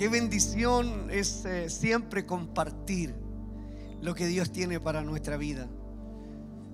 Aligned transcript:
Qué 0.00 0.08
bendición 0.08 1.10
es 1.10 1.44
eh, 1.44 1.68
siempre 1.68 2.24
compartir 2.24 3.14
lo 4.00 4.14
que 4.14 4.26
Dios 4.28 4.50
tiene 4.50 4.80
para 4.80 5.02
nuestra 5.02 5.36
vida. 5.36 5.68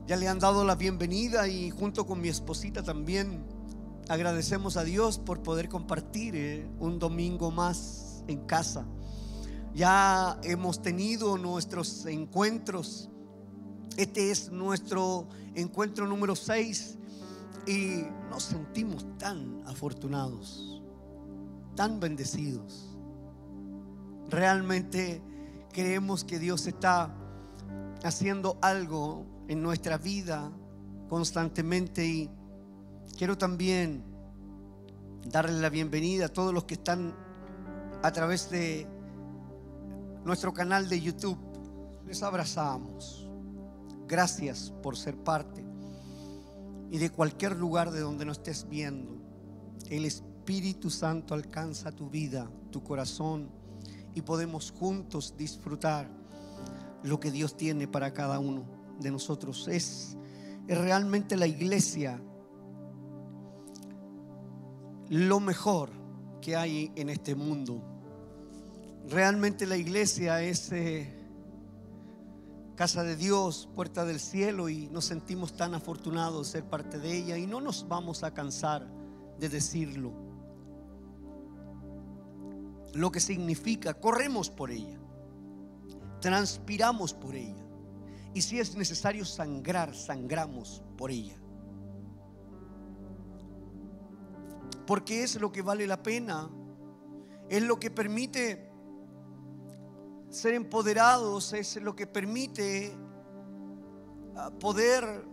Ya 0.07 0.15
le 0.15 0.29
han 0.29 0.39
dado 0.39 0.65
la 0.65 0.77
bienvenida 0.77 1.49
y 1.49 1.71
junto 1.71 2.07
con 2.07 2.21
mi 2.21 2.29
esposita 2.29 2.85
también 2.85 3.45
agradecemos 4.09 4.77
a 4.77 4.85
Dios 4.85 5.19
por 5.19 5.43
poder 5.43 5.69
compartir 5.69 6.37
eh, 6.37 6.71
un 6.79 7.01
domingo 7.01 7.51
más 7.51 8.23
en 8.29 8.47
casa. 8.47 8.87
Ya 9.75 10.39
hemos 10.45 10.81
tenido 10.81 11.37
nuestros 11.37 12.07
encuentros. 12.07 13.11
Este 13.97 14.31
es 14.31 14.53
nuestro 14.53 15.27
encuentro 15.57 16.07
número 16.07 16.37
6 16.37 16.97
y 17.67 18.05
nos 18.31 18.45
sentimos 18.45 19.05
tan 19.19 19.65
afortunados, 19.67 20.81
tan 21.75 21.99
bendecidos. 21.99 22.96
Realmente 24.29 25.23
creemos 25.73 26.25
que 26.25 26.39
Dios 26.39 26.67
está 26.67 27.15
haciendo 28.03 28.59
algo 28.61 29.25
en 29.49 29.63
nuestra 29.63 29.99
vida 29.99 30.51
constantemente 31.09 32.05
y 32.05 32.31
quiero 33.17 33.39
también 33.39 34.03
darle 35.31 35.61
la 35.61 35.71
bienvenida 35.71 36.27
a 36.27 36.29
todos 36.29 36.53
los 36.53 36.65
que 36.65 36.75
están 36.75 37.15
a 38.03 38.13
través 38.13 38.51
de 38.51 38.87
nuestro 40.25 40.53
canal 40.53 40.89
de 40.89 41.01
YouTube. 41.01 41.39
Les 42.07 42.23
abrazamos. 42.23 43.29
Gracias 44.09 44.73
por 44.83 44.97
ser 44.97 45.17
parte. 45.17 45.65
Y 46.91 46.99
de 46.99 47.11
cualquier 47.11 47.57
lugar 47.57 47.91
de 47.91 48.01
donde 48.01 48.25
nos 48.25 48.39
estés 48.39 48.69
viendo, 48.69 49.17
el 49.89 50.05
Espíritu 50.05 50.91
Santo 50.91 51.35
alcanza 51.35 51.91
tu 51.93 52.09
vida, 52.09 52.49
tu 52.71 52.83
corazón 52.83 53.51
y 54.17 54.23
podemos 54.23 54.73
juntos 54.73 55.35
disfrutar 55.37 56.09
lo 57.03 57.21
que 57.21 57.31
Dios 57.31 57.55
tiene 57.55 57.87
para 57.87 58.15
cada 58.15 58.39
uno 58.39 58.65
de 58.99 59.11
nosotros. 59.11 59.69
Es, 59.69 60.17
es 60.67 60.79
realmente 60.79 61.37
la 61.37 61.47
iglesia 61.47 62.19
lo 65.11 65.39
mejor 65.39 65.91
que 66.41 66.57
hay 66.57 66.91
en 66.97 67.11
este 67.11 67.35
mundo. 67.35 67.83
Realmente 69.11 69.67
la 69.67 69.77
iglesia 69.77 70.41
es 70.41 70.73
eh, 70.73 71.15
casa 72.75 73.05
de 73.05 73.17
Dios, 73.17 73.69
puerta 73.75 74.07
del 74.07 74.19
cielo 74.19 74.71
y 74.71 74.89
nos 74.89 75.05
sentimos 75.05 75.55
tan 75.59 75.75
afortunados 75.75 76.47
de 76.47 76.53
ser 76.53 76.65
parte 76.65 76.99
de 76.99 77.19
ella 77.19 77.37
y 77.37 77.47
no 77.47 77.61
nos 77.61 77.87
vamos 77.87 78.23
a 78.23 78.33
cansar 78.33 78.89
de 79.39 79.51
decirlo 79.51 80.26
lo 82.95 83.11
que 83.11 83.21
significa, 83.21 83.95
corremos 83.95 84.51
por 84.51 84.71
ella, 84.71 84.99
transpiramos 86.21 87.15
por 87.15 87.35
ella. 87.35 87.65
Y 88.35 88.43
si 88.43 88.61
es 88.61 88.77
necesario 88.77 89.25
sangrar, 89.25 89.95
sangramos 89.95 90.83
por 90.97 91.11
ella. 91.11 91.37
Porque 94.87 95.23
es 95.23 95.41
lo 95.41 95.51
que 95.51 95.63
vale 95.63 95.87
la 95.87 96.03
pena, 96.03 96.51
es 97.49 97.63
lo 97.63 97.79
que 97.79 97.91
permite 97.91 98.71
ser 100.29 100.55
empoderados, 100.55 101.53
es 101.53 101.77
lo 101.77 101.97
que 101.97 102.07
permite 102.07 102.95
ah, 104.37 104.51
poder 104.61 105.25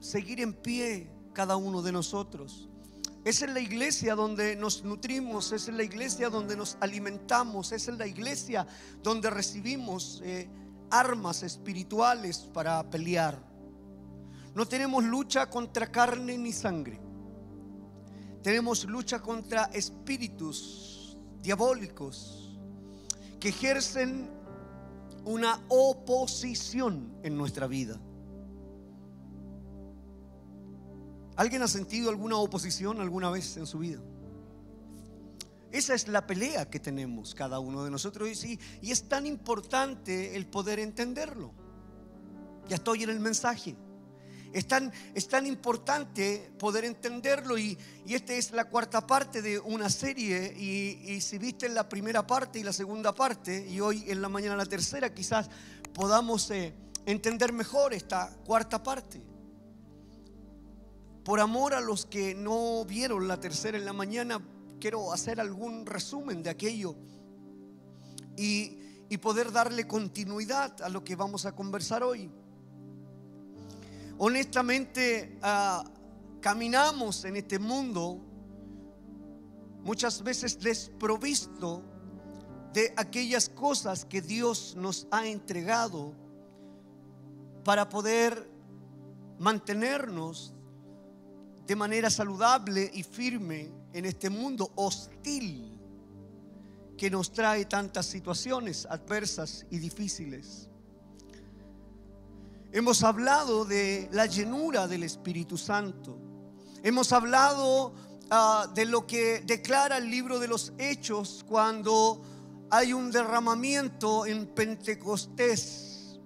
seguir 0.00 0.40
en 0.40 0.54
pie 0.54 1.12
cada 1.32 1.56
uno 1.56 1.82
de 1.82 1.92
nosotros. 1.92 2.69
Es 3.24 3.42
en 3.42 3.52
la 3.52 3.60
iglesia 3.60 4.14
donde 4.14 4.56
nos 4.56 4.82
nutrimos, 4.82 5.52
es 5.52 5.68
en 5.68 5.76
la 5.76 5.82
iglesia 5.82 6.30
donde 6.30 6.56
nos 6.56 6.78
alimentamos, 6.80 7.70
es 7.72 7.88
en 7.88 7.98
la 7.98 8.06
iglesia 8.06 8.66
donde 9.02 9.28
recibimos 9.28 10.22
eh, 10.24 10.48
armas 10.90 11.42
espirituales 11.42 12.38
para 12.38 12.82
pelear. 12.88 13.38
No 14.54 14.66
tenemos 14.66 15.04
lucha 15.04 15.50
contra 15.50 15.92
carne 15.92 16.38
ni 16.38 16.52
sangre. 16.52 16.98
Tenemos 18.42 18.84
lucha 18.84 19.20
contra 19.20 19.64
espíritus 19.64 21.18
diabólicos 21.42 22.58
que 23.38 23.50
ejercen 23.50 24.30
una 25.24 25.62
oposición 25.68 27.18
en 27.22 27.36
nuestra 27.36 27.66
vida. 27.66 28.00
¿Alguien 31.40 31.62
ha 31.62 31.68
sentido 31.68 32.10
alguna 32.10 32.36
oposición 32.36 33.00
alguna 33.00 33.30
vez 33.30 33.56
en 33.56 33.66
su 33.66 33.78
vida? 33.78 33.98
Esa 35.72 35.94
es 35.94 36.06
la 36.06 36.26
pelea 36.26 36.68
que 36.68 36.78
tenemos 36.78 37.34
cada 37.34 37.60
uno 37.60 37.82
de 37.82 37.90
nosotros 37.90 38.44
y, 38.44 38.60
es 38.82 39.08
tan 39.08 39.24
importante 39.24 40.36
el 40.36 40.46
poder 40.46 40.78
entenderlo. 40.78 41.54
Ya 42.68 42.76
estoy 42.76 43.04
en 43.04 43.08
el 43.08 43.20
mensaje. 43.20 43.74
Es 44.52 44.68
tan, 44.68 44.92
es 45.14 45.28
tan 45.28 45.46
importante 45.46 46.52
poder 46.58 46.84
entenderlo 46.84 47.56
y, 47.56 47.78
y 48.04 48.12
esta 48.12 48.34
es 48.34 48.50
la 48.50 48.66
cuarta 48.66 49.06
parte 49.06 49.40
de 49.40 49.58
una 49.60 49.88
serie 49.88 50.54
y, 50.54 51.10
y, 51.10 51.22
si 51.22 51.38
viste 51.38 51.70
la 51.70 51.88
primera 51.88 52.26
parte 52.26 52.58
y 52.58 52.62
la 52.62 52.74
segunda 52.74 53.14
parte 53.14 53.66
y 53.66 53.80
hoy 53.80 54.04
en 54.08 54.20
la 54.20 54.28
mañana 54.28 54.56
la 54.56 54.66
tercera 54.66 55.14
quizás 55.14 55.48
podamos 55.94 56.50
eh, 56.50 56.74
entender 57.06 57.54
mejor 57.54 57.94
esta 57.94 58.28
cuarta 58.44 58.82
parte. 58.82 59.29
Por 61.30 61.38
amor 61.38 61.74
a 61.74 61.80
los 61.80 62.06
que 62.06 62.34
no 62.34 62.84
vieron 62.84 63.28
la 63.28 63.38
tercera 63.38 63.78
en 63.78 63.84
la 63.84 63.92
mañana, 63.92 64.44
quiero 64.80 65.12
hacer 65.12 65.38
algún 65.38 65.86
resumen 65.86 66.42
de 66.42 66.50
aquello 66.50 66.96
y, 68.36 68.76
poder 69.18 69.52
darle 69.52 69.86
continuidad 69.86 70.82
a 70.82 70.88
lo 70.88 71.04
que 71.04 71.14
vamos 71.14 71.46
a 71.46 71.52
conversar 71.54 72.02
hoy. 72.02 72.28
Honestamente, 74.18 75.38
ah, 75.40 75.84
caminamos 76.40 77.24
en 77.24 77.36
este 77.36 77.60
mundo 77.60 78.20
muchas 79.84 80.24
veces 80.24 80.58
desprovisto 80.58 81.84
de 82.72 82.92
aquellas 82.96 83.48
cosas 83.48 84.04
que 84.04 84.20
Dios 84.20 84.74
nos 84.76 85.06
ha 85.12 85.28
entregado 85.28 86.12
para 87.62 87.88
poder 87.88 88.50
mantenernos 89.38 90.54
de 91.70 91.76
manera 91.76 92.10
saludable 92.10 92.90
y 92.94 93.04
firme 93.04 93.70
en 93.92 94.04
este 94.04 94.28
mundo 94.28 94.72
hostil 94.74 95.78
que 96.98 97.08
nos 97.08 97.32
trae 97.32 97.64
tantas 97.66 98.06
situaciones 98.06 98.88
adversas 98.90 99.64
y 99.70 99.78
difíciles. 99.78 100.68
Hemos 102.72 103.04
hablado 103.04 103.64
de 103.64 104.08
la 104.10 104.26
llenura 104.26 104.88
del 104.88 105.04
Espíritu 105.04 105.56
Santo. 105.56 106.18
Hemos 106.82 107.12
hablado 107.12 107.94
ah, 108.32 108.66
de 108.74 108.84
lo 108.86 109.06
que 109.06 109.38
declara 109.46 109.98
el 109.98 110.10
libro 110.10 110.40
de 110.40 110.48
los 110.48 110.72
Hechos 110.76 111.44
cuando 111.48 112.20
hay 112.68 112.92
un 112.92 113.12
derramamiento 113.12 114.26
en 114.26 114.48
Pentecostés 114.48 116.18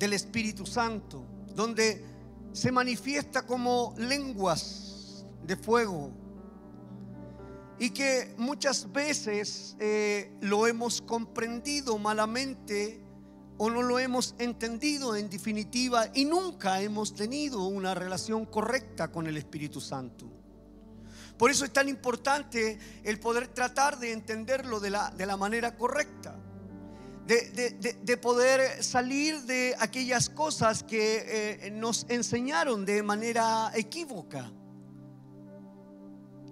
del 0.00 0.14
Espíritu 0.14 0.66
Santo, 0.66 1.24
donde 1.54 2.07
se 2.58 2.72
manifiesta 2.72 3.46
como 3.46 3.94
lenguas 3.98 5.24
de 5.44 5.56
fuego 5.56 6.10
y 7.78 7.90
que 7.90 8.34
muchas 8.36 8.90
veces 8.92 9.76
eh, 9.78 10.32
lo 10.40 10.66
hemos 10.66 11.00
comprendido 11.00 11.98
malamente 11.98 13.00
o 13.58 13.70
no 13.70 13.82
lo 13.82 14.00
hemos 14.00 14.34
entendido 14.40 15.14
en 15.14 15.30
definitiva 15.30 16.06
y 16.12 16.24
nunca 16.24 16.82
hemos 16.82 17.14
tenido 17.14 17.64
una 17.64 17.94
relación 17.94 18.44
correcta 18.44 19.12
con 19.12 19.28
el 19.28 19.36
Espíritu 19.36 19.80
Santo. 19.80 20.26
Por 21.36 21.52
eso 21.52 21.64
es 21.64 21.72
tan 21.72 21.88
importante 21.88 22.76
el 23.04 23.20
poder 23.20 23.46
tratar 23.46 24.00
de 24.00 24.10
entenderlo 24.10 24.80
de 24.80 24.90
la, 24.90 25.12
de 25.12 25.26
la 25.26 25.36
manera 25.36 25.76
correcta 25.76 26.34
de, 27.28 28.16
poder 28.16 28.82
salir 28.82 29.42
de 29.42 29.74
aquellas 29.78 30.30
cosas 30.30 30.82
que 30.82 31.66
eh, 31.66 31.70
nos 31.70 32.06
enseñaron 32.08 32.86
de 32.86 33.02
manera 33.02 33.70
equívoca. 33.74 34.50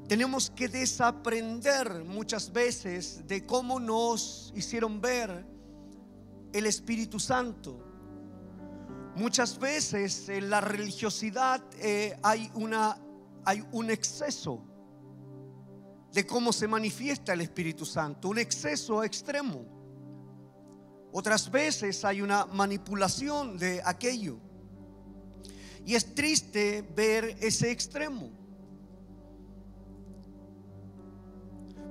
Tenemos 0.07 0.51
que 0.51 0.69
desaprender 0.69 2.05
muchas 2.05 2.53
veces 2.53 3.27
de 3.27 3.47
cómo 3.47 3.81
nos 3.81 4.53
hicieron 4.55 5.01
ver 5.01 5.47
el 6.53 6.67
Espíritu 6.67 7.19
Santo. 7.19 7.83
Muchas 9.17 9.59
veces 9.59 10.29
en 10.29 10.51
la 10.51 10.61
religiosidad 10.61 11.65
eh, 11.79 12.19
hay, 12.23 12.51
una, 12.55 12.99
hay 13.47 13.65
un 13.73 13.91
exceso 13.91 14.63
de 16.13 16.27
cómo 16.27 16.53
se 16.53 16.69
manifiesta 16.69 17.33
el 17.33 17.41
Espíritu 17.41 17.87
Santo, 17.87 18.29
un 18.29 18.39
exceso 18.39 19.03
extremo. 19.03 19.76
Otras 21.19 21.51
veces 21.51 22.05
hay 22.05 22.21
una 22.21 22.45
manipulación 22.45 23.57
de 23.57 23.81
aquello. 23.83 24.37
Y 25.87 25.95
es 25.95 26.15
triste 26.15 26.83
ver 26.95 27.39
ese 27.41 27.71
extremo. 27.71 28.31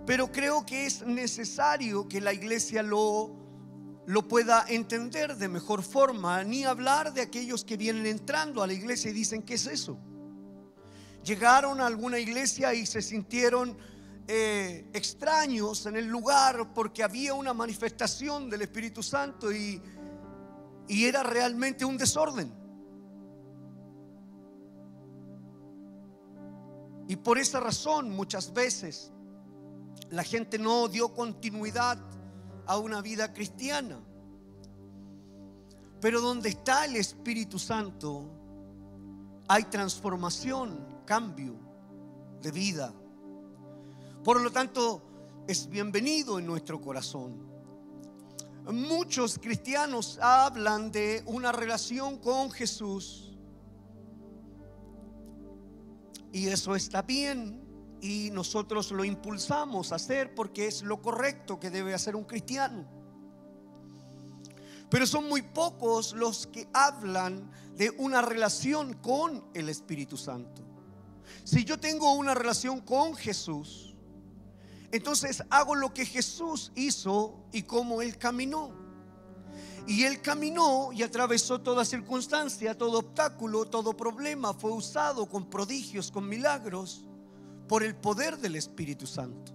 pero 0.05 0.31
creo 0.31 0.65
que 0.65 0.85
es 0.85 1.03
necesario 1.05 2.07
que 2.07 2.21
la 2.21 2.31
iglesia 2.31 2.83
lo, 2.83 3.35
lo 4.05 4.27
pueda 4.27 4.63
entender 4.67 5.35
de 5.37 5.47
mejor 5.47 5.81
forma, 5.81 6.43
ni 6.43 6.63
hablar 6.63 7.13
de 7.13 7.21
aquellos 7.21 7.65
que 7.65 7.75
vienen 7.75 8.05
entrando 8.05 8.61
a 8.61 8.67
la 8.67 8.73
iglesia 8.73 9.09
y 9.09 9.13
dicen, 9.13 9.41
¿qué 9.41 9.55
es 9.55 9.65
eso? 9.65 9.97
Llegaron 11.23 11.81
a 11.81 11.87
alguna 11.87 12.19
iglesia 12.19 12.75
y 12.75 12.85
se 12.85 13.01
sintieron 13.01 13.75
eh, 14.27 14.89
extraños 14.93 15.85
en 15.85 15.97
el 15.97 16.07
lugar 16.07 16.73
porque 16.73 17.03
había 17.03 17.33
una 17.33 17.53
manifestación 17.53 18.49
del 18.49 18.63
Espíritu 18.63 19.03
Santo 19.03 19.51
y, 19.51 19.81
y 20.87 21.05
era 21.05 21.21
realmente 21.23 21.85
un 21.85 21.97
desorden. 21.97 22.51
Y 27.07 27.15
por 27.17 27.37
esa 27.37 27.59
razón 27.59 28.09
muchas 28.09 28.51
veces 28.51 29.11
la 30.09 30.23
gente 30.23 30.57
no 30.57 30.87
dio 30.87 31.13
continuidad 31.13 31.99
a 32.65 32.77
una 32.77 33.01
vida 33.01 33.31
cristiana. 33.31 33.99
Pero 36.01 36.19
donde 36.19 36.49
está 36.49 36.85
el 36.85 36.95
Espíritu 36.95 37.59
Santo 37.59 38.31
hay 39.47 39.65
transformación, 39.65 41.03
cambio 41.05 41.55
de 42.41 42.51
vida. 42.51 42.93
Por 44.25 44.41
lo 44.41 44.51
tanto, 44.51 45.03
es 45.47 45.69
bienvenido 45.69 46.39
en 46.39 46.47
nuestro 46.47 46.81
corazón. 46.81 47.47
Muchos 48.65 49.37
cristianos 49.37 50.17
hablan 50.19 50.91
de 50.91 51.21
una 51.27 51.51
relación 51.51 52.17
con 52.17 52.49
Jesús 52.49 53.37
y 56.31 56.47
eso 56.47 56.75
está 56.75 57.03
bien 57.03 57.61
y 58.01 58.31
nosotros 58.31 58.91
lo 58.91 59.05
impulsamos 59.05 59.91
a 59.91 59.97
hacer 59.97 60.33
porque 60.33 60.65
es 60.65 60.81
lo 60.81 61.03
correcto 61.03 61.59
que 61.59 61.69
debe 61.69 61.93
hacer 61.93 62.15
un 62.15 62.23
cristiano. 62.23 62.83
Pero 64.89 65.05
son 65.05 65.29
muy 65.29 65.43
pocos 65.43 66.13
los 66.13 66.47
que 66.47 66.67
hablan 66.73 67.51
de 67.75 67.91
una 67.91 68.23
relación 68.23 68.95
con 68.95 69.45
el 69.53 69.69
Espíritu 69.69 70.17
Santo. 70.17 70.63
Si 71.43 71.63
yo 71.63 71.79
tengo 71.79 72.15
una 72.15 72.33
relación 72.33 72.81
con 72.81 73.13
Jesús, 73.13 73.94
entonces 74.95 75.43
hago 75.49 75.75
lo 75.75 75.93
que 75.93 76.05
Jesús 76.05 76.71
hizo 76.75 77.45
y 77.51 77.63
cómo 77.63 78.01
Él 78.01 78.17
caminó. 78.17 78.71
Y 79.87 80.03
Él 80.03 80.21
caminó 80.21 80.91
y 80.91 81.03
atravesó 81.03 81.61
toda 81.61 81.85
circunstancia, 81.85 82.77
todo 82.77 82.99
obstáculo, 82.99 83.65
todo 83.65 83.95
problema. 83.95 84.53
Fue 84.53 84.71
usado 84.71 85.27
con 85.27 85.49
prodigios, 85.49 86.11
con 86.11 86.27
milagros 86.27 87.05
por 87.67 87.83
el 87.83 87.95
poder 87.95 88.37
del 88.37 88.55
Espíritu 88.55 89.05
Santo. 89.05 89.53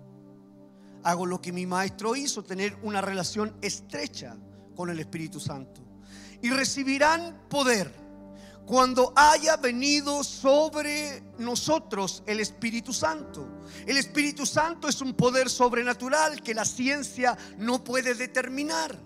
Hago 1.03 1.27
lo 1.27 1.41
que 1.41 1.53
mi 1.53 1.67
maestro 1.67 2.15
hizo, 2.15 2.45
tener 2.45 2.77
una 2.83 3.01
relación 3.01 3.57
estrecha 3.63 4.37
con 4.77 4.91
el 4.91 5.01
Espíritu 5.01 5.41
Santo. 5.41 5.81
Y 6.43 6.51
recibirán 6.51 7.49
poder 7.49 7.93
cuando 8.71 9.13
haya 9.17 9.57
venido 9.57 10.23
sobre 10.23 11.25
nosotros 11.39 12.23
el 12.25 12.39
Espíritu 12.39 12.93
Santo. 12.93 13.45
El 13.85 13.97
Espíritu 13.97 14.47
Santo 14.47 14.87
es 14.87 15.01
un 15.01 15.15
poder 15.15 15.51
sobrenatural 15.51 16.41
que 16.41 16.55
la 16.55 16.65
ciencia 16.65 17.37
no 17.59 17.83
puede 17.83 18.15
determinar. 18.15 18.97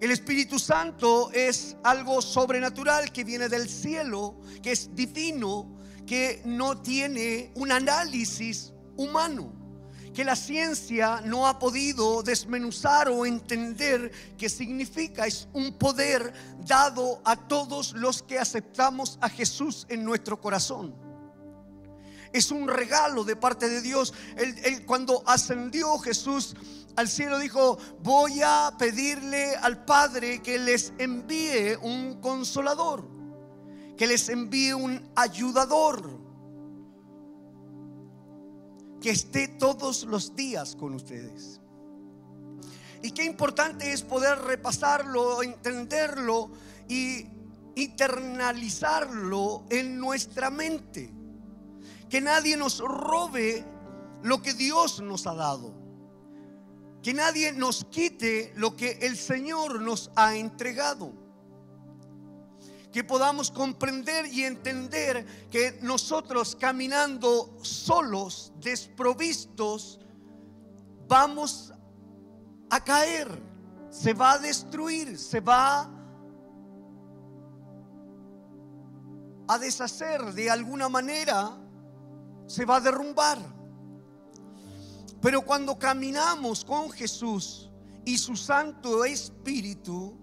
El 0.00 0.10
Espíritu 0.10 0.58
Santo 0.58 1.30
es 1.32 1.78
algo 1.82 2.20
sobrenatural 2.20 3.10
que 3.10 3.24
viene 3.24 3.48
del 3.48 3.70
cielo, 3.70 4.38
que 4.62 4.72
es 4.72 4.94
divino, 4.94 5.80
que 6.06 6.42
no 6.44 6.82
tiene 6.82 7.52
un 7.54 7.72
análisis 7.72 8.74
humano, 8.98 9.50
que 10.14 10.24
la 10.24 10.36
ciencia 10.36 11.20
no 11.24 11.46
ha 11.46 11.58
podido 11.58 12.22
desmenuzar 12.22 13.08
o 13.08 13.26
entender 13.26 14.10
qué 14.36 14.48
significa. 14.48 15.26
Es 15.26 15.48
un 15.52 15.72
poder 15.74 16.32
dado 16.66 17.20
a 17.24 17.36
todos 17.36 17.92
los 17.92 18.22
que 18.22 18.38
aceptamos 18.38 19.18
a 19.20 19.28
Jesús 19.28 19.86
en 19.88 20.04
nuestro 20.04 20.40
corazón. 20.40 20.94
Es 22.32 22.50
un 22.50 22.68
regalo 22.68 23.24
de 23.24 23.36
parte 23.36 23.68
de 23.68 23.80
Dios. 23.80 24.14
cuando 24.86 25.22
ascendió 25.26 25.98
Jesús 25.98 26.54
al 26.96 27.08
cielo 27.08 27.38
dijo, 27.38 27.78
voy 28.02 28.40
a 28.42 28.72
pedirle 28.78 29.56
al 29.56 29.84
Padre 29.84 30.42
que 30.42 30.58
les 30.58 30.92
envíe 30.98 31.76
un 31.82 32.20
consolador 32.20 33.20
que 34.00 34.06
les 34.06 34.30
envíe 34.30 34.72
un 34.72 35.10
ayudador 35.14 36.19
que 39.00 39.10
esté 39.10 39.48
todos 39.48 40.04
los 40.04 40.36
días 40.36 40.76
con 40.76 40.94
ustedes. 40.94 41.60
Y 43.02 43.12
qué 43.12 43.24
importante 43.24 43.92
es 43.92 44.02
poder 44.02 44.38
repasarlo, 44.38 45.42
entenderlo 45.42 46.50
y 46.88 47.26
internalizarlo 47.76 49.64
en 49.70 49.98
nuestra 49.98 50.50
mente. 50.50 51.10
Que 52.08 52.20
nadie 52.20 52.56
nos 52.56 52.78
robe 52.80 53.64
lo 54.22 54.42
que 54.42 54.52
Dios 54.52 55.00
nos 55.00 55.26
ha 55.26 55.34
dado. 55.34 55.74
Que 57.02 57.14
nadie 57.14 57.52
nos 57.52 57.86
quite 57.86 58.52
lo 58.56 58.76
que 58.76 58.98
el 59.00 59.16
Señor 59.16 59.80
nos 59.80 60.10
ha 60.16 60.36
entregado 60.36 61.19
que 62.92 63.04
podamos 63.04 63.50
comprender 63.50 64.26
y 64.26 64.44
entender 64.44 65.24
que 65.50 65.78
nosotros 65.82 66.56
caminando 66.56 67.56
solos, 67.62 68.52
desprovistos, 68.60 70.00
vamos 71.06 71.72
a 72.68 72.82
caer, 72.82 73.28
se 73.90 74.12
va 74.12 74.32
a 74.32 74.38
destruir, 74.38 75.18
se 75.18 75.40
va 75.40 75.90
a 79.46 79.58
deshacer 79.58 80.32
de 80.32 80.50
alguna 80.50 80.88
manera, 80.88 81.56
se 82.46 82.64
va 82.64 82.76
a 82.76 82.80
derrumbar. 82.80 83.38
Pero 85.20 85.42
cuando 85.42 85.78
caminamos 85.78 86.64
con 86.64 86.90
Jesús 86.90 87.70
y 88.04 88.16
su 88.16 88.36
Santo 88.36 89.04
Espíritu, 89.04 90.16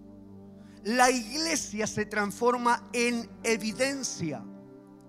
la 0.88 1.12
iglesia 1.12 1.86
se 1.86 2.06
transforma 2.06 2.90
en 2.94 3.30
evidencia 3.44 4.42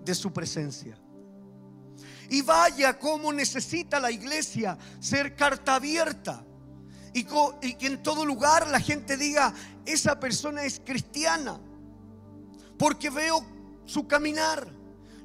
de 0.04 0.12
su 0.12 0.32
presencia. 0.32 0.98
Y 2.28 2.42
vaya 2.42 2.98
cómo 2.98 3.32
necesita 3.32 4.00
la 4.00 4.10
iglesia 4.10 4.76
ser 4.98 5.36
carta 5.36 5.76
abierta. 5.76 6.44
Y, 7.14 7.22
que 7.22 7.86
en 7.86 8.02
todo 8.02 8.26
lugar 8.26 8.68
la 8.68 8.80
gente 8.80 9.16
diga, 9.16 9.54
esa 9.86 10.18
persona 10.18 10.64
es 10.64 10.80
cristiana. 10.84 11.60
Porque 12.76 13.08
veo 13.08 13.46
su 13.84 14.08
caminar. 14.08 14.68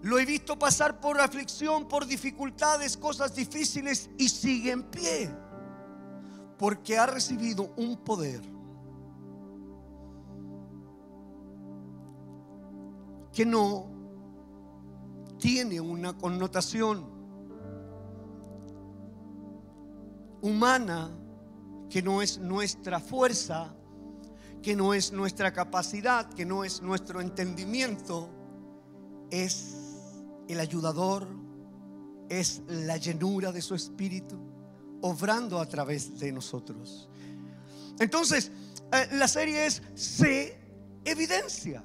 Lo 0.03 0.19
he 0.19 0.25
visto 0.25 0.59
pasar 0.59 0.99
por 0.99 1.19
aflicción, 1.19 1.87
por 1.87 2.05
dificultades, 2.05 2.95
cosas 2.95 3.33
difíciles 3.33 4.07
y 4.19 4.29
sigue 4.29 4.69
en 4.69 4.83
pie. 4.83 5.31
Porque 6.59 6.95
ha 6.95 7.07
recibido 7.07 7.73
un 7.75 7.97
poder 8.03 8.52
que 13.33 13.45
no 13.45 13.87
tiene 15.39 15.81
una 15.81 16.17
connotación 16.17 17.11
humana, 20.41 21.09
que 21.89 22.01
no 22.01 22.21
es 22.21 22.37
nuestra 22.37 22.99
fuerza, 22.99 23.75
que 24.61 24.75
no 24.75 24.93
es 24.93 25.11
nuestra 25.11 25.51
capacidad, 25.51 26.31
que 26.33 26.45
no 26.45 26.63
es 26.63 26.81
nuestro 26.81 27.19
entendimiento, 27.19 28.29
es 29.29 29.75
el 30.47 30.59
ayudador, 30.59 31.27
es 32.29 32.61
la 32.67 32.97
llenura 32.97 33.51
de 33.51 33.61
su 33.61 33.75
espíritu, 33.75 34.37
obrando 35.01 35.59
a 35.59 35.67
través 35.67 36.19
de 36.19 36.31
nosotros. 36.31 37.09
Entonces, 37.99 38.51
eh, 38.91 39.07
la 39.13 39.27
serie 39.27 39.65
es 39.65 39.81
Se 39.95 40.61
Evidencia. 41.05 41.83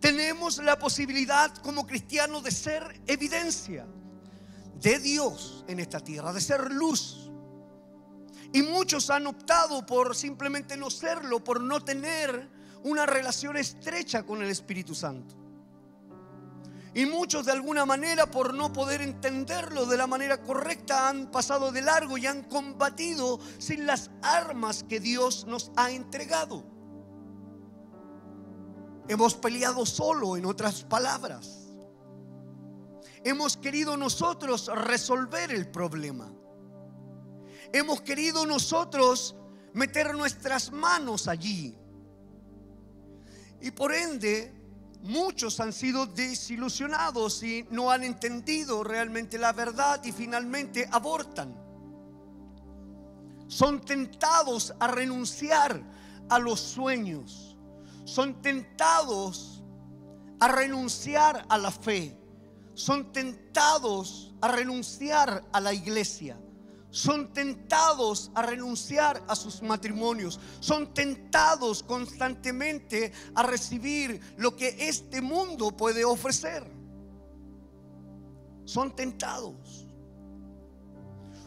Tenemos 0.00 0.58
la 0.58 0.78
posibilidad 0.78 1.54
como 1.58 1.86
cristianos 1.86 2.42
de 2.42 2.50
ser 2.50 3.02
evidencia 3.06 3.86
de 4.80 4.98
Dios 4.98 5.64
en 5.68 5.78
esta 5.80 6.00
tierra, 6.00 6.32
de 6.32 6.40
ser 6.40 6.70
luz. 6.72 7.30
Y 8.52 8.62
muchos 8.62 9.08
han 9.10 9.26
optado 9.26 9.86
por 9.86 10.14
simplemente 10.14 10.76
no 10.76 10.90
serlo, 10.90 11.42
por 11.42 11.60
no 11.60 11.82
tener 11.82 12.50
una 12.84 13.06
relación 13.06 13.56
estrecha 13.56 14.24
con 14.24 14.42
el 14.42 14.50
Espíritu 14.50 14.94
Santo. 14.94 15.36
Y 16.94 17.06
muchos 17.06 17.46
de 17.46 17.52
alguna 17.52 17.86
manera 17.86 18.30
por 18.30 18.52
no 18.52 18.72
poder 18.72 19.00
entenderlo 19.00 19.86
de 19.86 19.96
la 19.96 20.06
manera 20.06 20.42
correcta 20.42 21.08
han 21.08 21.30
pasado 21.30 21.72
de 21.72 21.80
largo 21.80 22.18
y 22.18 22.26
han 22.26 22.42
combatido 22.42 23.40
sin 23.58 23.86
las 23.86 24.10
armas 24.20 24.84
que 24.84 25.00
Dios 25.00 25.46
nos 25.46 25.72
ha 25.76 25.90
entregado. 25.90 26.71
Hemos 29.08 29.34
peleado 29.34 29.84
solo, 29.84 30.36
en 30.36 30.46
otras 30.46 30.84
palabras. 30.84 31.68
Hemos 33.24 33.56
querido 33.56 33.96
nosotros 33.96 34.70
resolver 34.74 35.52
el 35.52 35.68
problema. 35.70 36.32
hemos 37.72 38.02
querido 38.02 38.44
nosotros 38.44 39.34
meter 39.72 40.14
nuestras 40.14 40.70
manos 40.72 41.26
allí. 41.28 41.74
Y 43.60 43.70
por 43.70 43.94
ende, 43.94 44.52
muchos 45.02 45.58
han 45.60 45.72
sido 45.72 46.06
desilusionados 46.06 47.42
y 47.42 47.66
no 47.70 47.90
han 47.90 48.04
entendido 48.04 48.84
realmente 48.84 49.38
la 49.38 49.52
verdad 49.52 50.02
y 50.04 50.12
finalmente 50.12 50.88
abortan. 50.90 51.54
Son 53.46 53.80
tentados 53.80 54.74
a 54.80 54.86
renunciar 54.88 55.82
a 56.28 56.38
los 56.38 56.60
sueños. 56.60 57.51
Son 58.04 58.40
tentados 58.42 59.62
a 60.40 60.48
renunciar 60.48 61.44
a 61.48 61.58
la 61.58 61.70
fe. 61.70 62.16
Son 62.74 63.12
tentados 63.12 64.34
a 64.40 64.48
renunciar 64.48 65.44
a 65.52 65.60
la 65.60 65.72
iglesia 65.72 66.38
son 66.92 67.32
tentados 67.32 68.30
a 68.34 68.42
renunciar 68.42 69.24
a 69.26 69.34
sus 69.34 69.62
matrimonios, 69.62 70.38
son 70.60 70.92
tentados 70.92 71.82
constantemente 71.82 73.12
a 73.34 73.42
recibir 73.42 74.20
lo 74.36 74.54
que 74.54 74.76
este 74.88 75.22
mundo 75.22 75.74
puede 75.74 76.04
ofrecer. 76.04 76.70
Son 78.66 78.94
tentados 78.94 79.88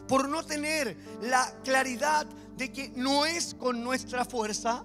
por 0.08 0.28
no 0.28 0.44
tener 0.44 0.96
la 1.22 1.60
claridad 1.62 2.26
de 2.56 2.72
que 2.72 2.88
no 2.96 3.24
es 3.24 3.54
con 3.54 3.84
nuestra 3.84 4.24
fuerza, 4.24 4.84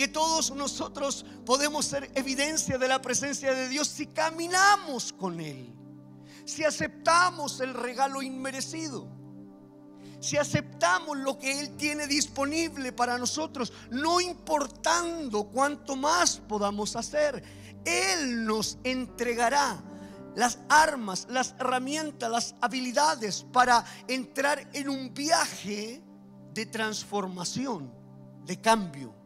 que 0.00 0.08
todos 0.08 0.50
nosotros 0.52 1.26
podemos 1.44 1.84
ser 1.84 2.10
evidencia 2.14 2.78
de 2.78 2.88
la 2.88 3.02
presencia 3.02 3.52
de 3.52 3.68
Dios 3.68 3.86
si 3.86 4.06
caminamos 4.06 5.12
con 5.12 5.40
Él 5.40 5.76
si 6.50 6.64
aceptamos 6.64 7.60
el 7.60 7.74
regalo 7.74 8.22
inmerecido, 8.22 9.06
si 10.20 10.36
aceptamos 10.36 11.16
lo 11.18 11.38
que 11.38 11.60
Él 11.60 11.76
tiene 11.76 12.06
disponible 12.06 12.92
para 12.92 13.18
nosotros, 13.18 13.72
no 13.90 14.20
importando 14.20 15.44
cuánto 15.44 15.96
más 15.96 16.38
podamos 16.38 16.96
hacer, 16.96 17.42
Él 17.84 18.44
nos 18.44 18.78
entregará 18.82 19.80
las 20.34 20.58
armas, 20.68 21.26
las 21.30 21.54
herramientas, 21.58 22.30
las 22.30 22.54
habilidades 22.60 23.46
para 23.52 23.84
entrar 24.08 24.68
en 24.72 24.88
un 24.88 25.14
viaje 25.14 26.02
de 26.52 26.66
transformación, 26.66 27.92
de 28.44 28.60
cambio. 28.60 29.19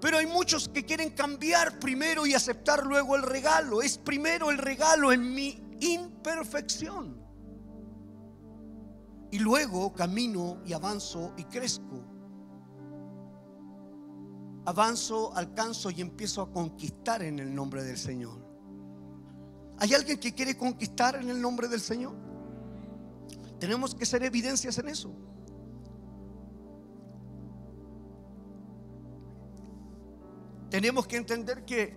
Pero 0.00 0.18
hay 0.18 0.26
muchos 0.26 0.68
que 0.68 0.84
quieren 0.84 1.10
cambiar 1.10 1.78
primero 1.80 2.24
y 2.24 2.34
aceptar 2.34 2.86
luego 2.86 3.16
el 3.16 3.22
regalo. 3.22 3.82
Es 3.82 3.98
primero 3.98 4.50
el 4.50 4.58
regalo 4.58 5.12
en 5.12 5.34
mi 5.34 5.60
imperfección. 5.80 7.20
Y 9.30 9.40
luego 9.40 9.92
camino 9.92 10.62
y 10.64 10.72
avanzo 10.72 11.34
y 11.36 11.44
crezco. 11.44 12.04
Avanzo, 14.64 15.34
alcanzo 15.34 15.90
y 15.90 16.00
empiezo 16.00 16.42
a 16.42 16.52
conquistar 16.52 17.22
en 17.22 17.38
el 17.38 17.54
nombre 17.54 17.82
del 17.82 17.98
Señor. 17.98 18.46
¿Hay 19.78 19.94
alguien 19.94 20.18
que 20.18 20.34
quiere 20.34 20.56
conquistar 20.56 21.16
en 21.16 21.28
el 21.30 21.40
nombre 21.40 21.68
del 21.68 21.80
Señor? 21.80 22.14
Tenemos 23.58 23.94
que 23.94 24.06
ser 24.06 24.22
evidencias 24.22 24.78
en 24.78 24.88
eso. 24.88 25.10
Tenemos 30.70 31.06
que 31.06 31.16
entender 31.16 31.64
que 31.64 31.94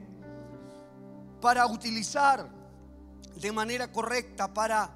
para 1.41 1.65
utilizar 1.65 2.49
de 3.35 3.51
manera 3.51 3.91
correcta, 3.91 4.53
para 4.53 4.93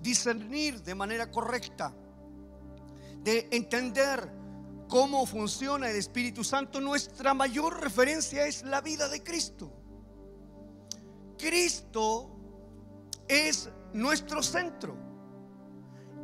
discernir 0.00 0.82
de 0.82 0.94
manera 0.94 1.30
correcta, 1.30 1.92
de 3.22 3.48
entender 3.50 4.30
cómo 4.88 5.26
funciona 5.26 5.90
el 5.90 5.96
Espíritu 5.96 6.44
Santo, 6.44 6.80
nuestra 6.80 7.34
mayor 7.34 7.80
referencia 7.80 8.46
es 8.46 8.62
la 8.62 8.80
vida 8.80 9.08
de 9.08 9.22
Cristo. 9.22 9.70
Cristo 11.36 12.30
es 13.26 13.68
nuestro 13.92 14.42
centro. 14.42 14.96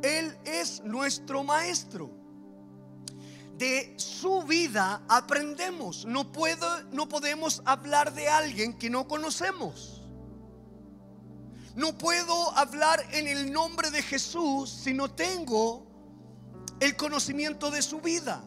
Él 0.01 0.37
es 0.45 0.83
nuestro 0.83 1.43
maestro. 1.43 2.24
De 3.57 3.93
su 3.97 4.43
vida 4.43 5.01
aprendemos. 5.07 6.05
No, 6.05 6.31
puedo, 6.31 6.83
no 6.91 7.07
podemos 7.07 7.61
hablar 7.65 8.13
de 8.13 8.27
alguien 8.27 8.77
que 8.77 8.89
no 8.89 9.07
conocemos. 9.07 10.01
No 11.75 11.97
puedo 11.97 12.51
hablar 12.51 13.05
en 13.11 13.27
el 13.27 13.51
nombre 13.51 13.91
de 13.91 14.01
Jesús 14.01 14.69
si 14.69 14.93
no 14.93 15.11
tengo 15.11 15.85
el 16.79 16.95
conocimiento 16.95 17.69
de 17.69 17.81
su 17.81 17.99
vida, 17.99 18.43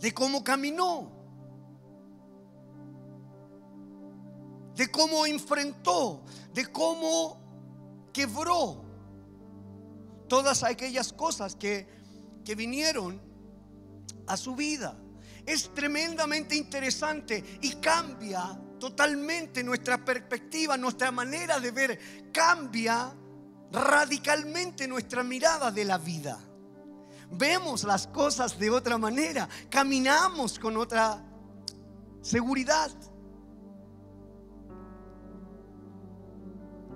de 0.00 0.12
cómo 0.12 0.42
caminó, 0.42 1.10
de 4.74 4.90
cómo 4.90 5.26
enfrentó, 5.26 6.22
de 6.52 6.66
cómo 6.72 7.38
quebró 8.12 8.82
todas 10.28 10.62
aquellas 10.62 11.12
cosas 11.12 11.54
que, 11.54 11.86
que 12.44 12.54
vinieron 12.54 13.20
a 14.26 14.36
su 14.36 14.54
vida. 14.54 14.96
Es 15.44 15.72
tremendamente 15.74 16.56
interesante 16.56 17.58
y 17.62 17.74
cambia 17.76 18.60
totalmente 18.78 19.62
nuestra 19.62 20.04
perspectiva, 20.04 20.76
nuestra 20.76 21.10
manera 21.10 21.60
de 21.60 21.70
ver, 21.70 22.30
cambia 22.32 23.12
radicalmente 23.72 24.86
nuestra 24.88 25.22
mirada 25.22 25.70
de 25.70 25.84
la 25.84 25.98
vida. 25.98 26.38
Vemos 27.30 27.84
las 27.84 28.06
cosas 28.06 28.58
de 28.58 28.70
otra 28.70 28.98
manera, 28.98 29.48
caminamos 29.68 30.58
con 30.58 30.76
otra 30.76 31.22
seguridad. 32.20 32.90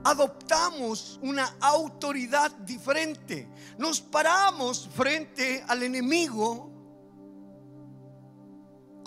Adoptamos 0.02 1.20
una 1.22 1.56
autoridad 1.60 2.50
diferente. 2.52 3.50
Nos 3.76 4.00
paramos 4.00 4.88
frente 4.94 5.62
al 5.68 5.82
enemigo 5.82 6.79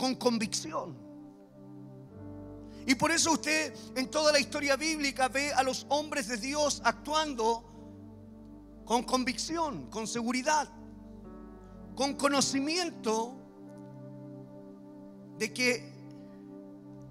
con 0.03 0.15
convicción. 0.15 0.97
Y 2.85 2.93
por 2.95 3.09
eso 3.09 3.31
usted 3.31 3.73
en 3.95 4.11
toda 4.11 4.33
la 4.33 4.39
historia 4.41 4.75
bíblica 4.75 5.29
ve 5.29 5.53
a 5.53 5.63
los 5.63 5.85
hombres 5.87 6.27
de 6.27 6.35
Dios 6.35 6.81
actuando 6.83 7.63
con 8.83 9.03
convicción, 9.03 9.89
con 9.89 10.05
seguridad, 10.05 10.67
con 11.95 12.15
conocimiento 12.15 13.33
de 15.37 15.53
que 15.53 15.89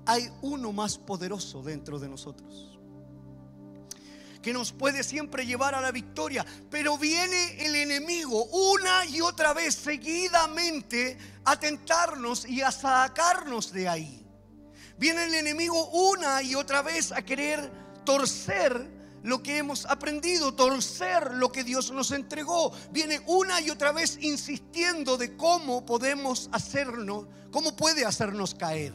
hay 0.04 0.28
uno 0.42 0.70
más 0.74 0.98
poderoso 0.98 1.62
dentro 1.62 1.98
de 1.98 2.10
nosotros 2.10 2.71
que 4.42 4.52
nos 4.52 4.72
puede 4.72 5.04
siempre 5.04 5.46
llevar 5.46 5.74
a 5.74 5.80
la 5.80 5.92
victoria. 5.92 6.44
Pero 6.70 6.98
viene 6.98 7.64
el 7.64 7.74
enemigo 7.74 8.44
una 8.46 9.06
y 9.06 9.20
otra 9.20 9.52
vez 9.52 9.74
seguidamente 9.74 11.16
a 11.44 11.58
tentarnos 11.58 12.46
y 12.46 12.60
a 12.60 12.70
sacarnos 12.70 13.72
de 13.72 13.88
ahí. 13.88 14.26
Viene 14.98 15.24
el 15.24 15.34
enemigo 15.34 15.88
una 15.90 16.42
y 16.42 16.54
otra 16.54 16.82
vez 16.82 17.12
a 17.12 17.22
querer 17.22 17.70
torcer 18.04 19.02
lo 19.22 19.42
que 19.42 19.58
hemos 19.58 19.86
aprendido, 19.86 20.54
torcer 20.54 21.34
lo 21.34 21.50
que 21.50 21.64
Dios 21.64 21.92
nos 21.92 22.10
entregó. 22.10 22.72
Viene 22.90 23.20
una 23.26 23.60
y 23.60 23.70
otra 23.70 23.92
vez 23.92 24.18
insistiendo 24.20 25.16
de 25.16 25.36
cómo 25.36 25.86
podemos 25.86 26.48
hacernos, 26.52 27.26
cómo 27.50 27.76
puede 27.76 28.04
hacernos 28.04 28.54
caer. 28.54 28.92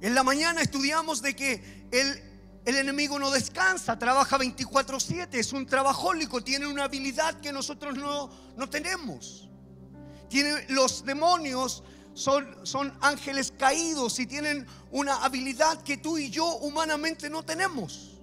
En 0.00 0.14
la 0.14 0.22
mañana 0.22 0.60
estudiamos 0.60 1.22
de 1.22 1.34
que 1.34 1.88
el, 1.90 2.35
el 2.66 2.74
enemigo 2.76 3.16
no 3.18 3.30
descansa, 3.30 3.96
trabaja 3.96 4.36
24/7, 4.36 5.38
es 5.38 5.52
un 5.52 5.66
trabajólico, 5.66 6.42
tiene 6.42 6.66
una 6.66 6.84
habilidad 6.84 7.40
que 7.40 7.52
nosotros 7.52 7.96
no, 7.96 8.28
no 8.56 8.68
tenemos. 8.68 9.48
Los 10.68 11.04
demonios 11.04 11.84
son, 12.14 12.92
ángeles 13.00 13.52
caídos 13.56 14.18
y 14.18 14.26
tienen 14.26 14.66
una 14.90 15.24
habilidad 15.24 15.82
que 15.82 15.98
tú 15.98 16.18
y 16.18 16.28
yo 16.28 16.56
humanamente 16.56 17.30
no 17.30 17.44
tenemos. 17.44 18.18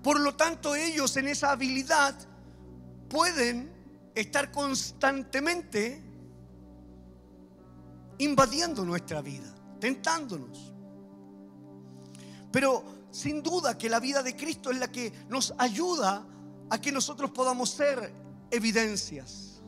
Por 0.00 0.20
lo 0.20 0.36
tanto, 0.36 0.76
ellos 0.76 1.16
en 1.16 1.26
esa 1.26 1.50
habilidad 1.50 2.14
pueden 3.08 3.72
estar 4.14 4.52
constantemente 4.52 6.00
invadiendo 8.18 8.84
nuestra 8.84 9.20
vida, 9.22 9.52
tentándonos. 9.80 10.72
Pero 12.52 12.99
sin 13.10 13.42
duda 13.42 13.76
que 13.76 13.88
la 13.88 14.00
vida 14.00 14.22
de 14.22 14.36
Cristo 14.36 14.70
es 14.70 14.78
la 14.78 14.90
que 14.90 15.12
nos 15.28 15.54
ayuda 15.58 16.26
a 16.70 16.80
que 16.80 16.92
nosotros 16.92 17.30
podamos 17.30 17.70
ser 17.70 18.12
evidencias. 18.50 19.62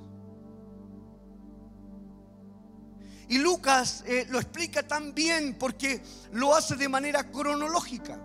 Y 3.29 3.39
Lucas 3.39 4.05
eh, 4.07 4.27
lo 4.29 4.39
explica 4.39 4.87
tan 4.87 5.15
bien 5.15 5.57
porque 5.59 6.03
lo 6.33 6.55
hace 6.55 6.77
de 6.77 6.89
manera 6.89 7.31
cronológica. 7.31 8.21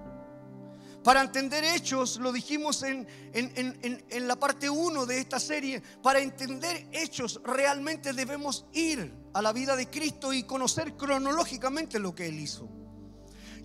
Para 1.01 1.21
entender 1.21 1.63
hechos, 1.63 2.17
lo 2.17 2.33
dijimos 2.33 2.83
en, 2.83 3.07
en, 3.31 4.27
la 4.27 4.35
parte 4.35 4.69
1 4.69 5.05
de 5.05 5.19
esta 5.19 5.39
serie, 5.39 5.81
para 6.03 6.19
entender 6.19 6.89
hechos 6.91 7.39
realmente 7.45 8.11
debemos 8.11 8.65
ir 8.73 9.13
a 9.33 9.41
la 9.41 9.53
vida 9.53 9.77
de 9.77 9.89
Cristo 9.89 10.33
y 10.33 10.43
conocer 10.43 10.97
cronológicamente 10.97 11.99
lo 11.99 12.13
que 12.13 12.27
Él 12.27 12.39
hizo. 12.39 12.67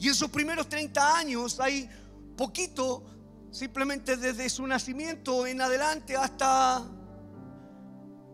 Y 0.03 0.09
en 0.09 0.17
sus 0.17 0.31
primeros 0.31 0.69
30 0.69 1.17
años 1.17 1.61
hay 1.61 1.89
poquito, 2.37 3.05
simplemente 3.53 4.17
desde 4.17 4.51
su 4.51 4.67
nacimiento 4.67 5.47
en 5.47 5.61
adelante 5.61 6.17
hasta 6.17 6.83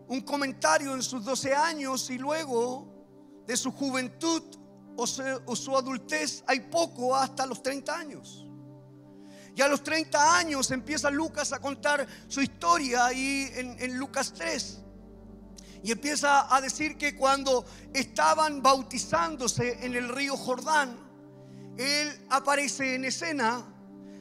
un 0.07 0.21
comentario 0.21 0.95
en 0.95 1.03
sus 1.03 1.23
12 1.23 1.53
años 1.53 2.09
y 2.09 2.17
luego 2.17 2.91
de 3.45 3.55
su 3.55 3.71
juventud 3.71 4.41
o, 4.97 5.05
su 5.05 5.77
adultez 5.77 6.43
hay 6.47 6.61
poco 6.61 7.15
hasta 7.15 7.45
los 7.45 7.61
30 7.61 7.95
años. 7.95 8.47
Y 9.55 9.61
a 9.61 9.67
los 9.67 9.83
30 9.83 10.39
años 10.39 10.71
empieza 10.71 11.11
Lucas 11.11 11.53
a 11.53 11.59
contar 11.59 12.07
su 12.27 12.41
historia 12.41 13.05
ahí 13.05 13.47
en, 13.53 13.95
Lucas 13.95 14.33
3. 14.35 14.79
Y 15.83 15.91
empieza 15.91 16.51
a 16.51 16.61
decir 16.61 16.97
que 16.97 17.15
cuando 17.15 17.63
estaban 17.93 18.63
bautizándose 18.63 19.85
en 19.85 19.95
el 19.95 20.09
río 20.09 20.35
Jordán, 20.35 21.08
él 21.79 22.11
aparece 22.29 22.95
en 22.95 23.05
escena, 23.05 23.65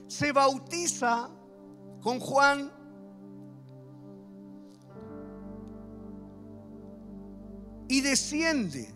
se 0.06 0.30
bautiza 0.30 1.28
con 2.00 2.20
Juan 2.20 2.72
y 7.88 8.00
desciende 8.00 8.94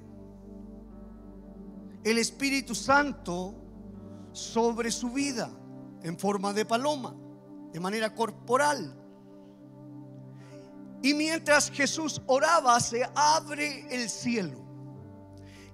el 2.04 2.19
Espíritu 2.19 2.76
Santo 2.76 3.52
sobre 4.31 4.92
su 4.92 5.11
vida 5.11 5.50
en 6.04 6.16
forma 6.16 6.52
de 6.52 6.64
paloma, 6.64 7.16
de 7.73 7.81
manera 7.81 8.14
corporal. 8.14 8.97
Y 11.02 11.14
mientras 11.14 11.69
Jesús 11.69 12.23
oraba, 12.26 12.78
se 12.78 13.02
abre 13.16 13.92
el 13.92 14.09
cielo. 14.09 14.64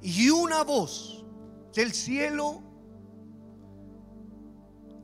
Y 0.00 0.30
una 0.30 0.64
voz 0.64 1.26
del 1.75 1.92
cielo 1.92 2.62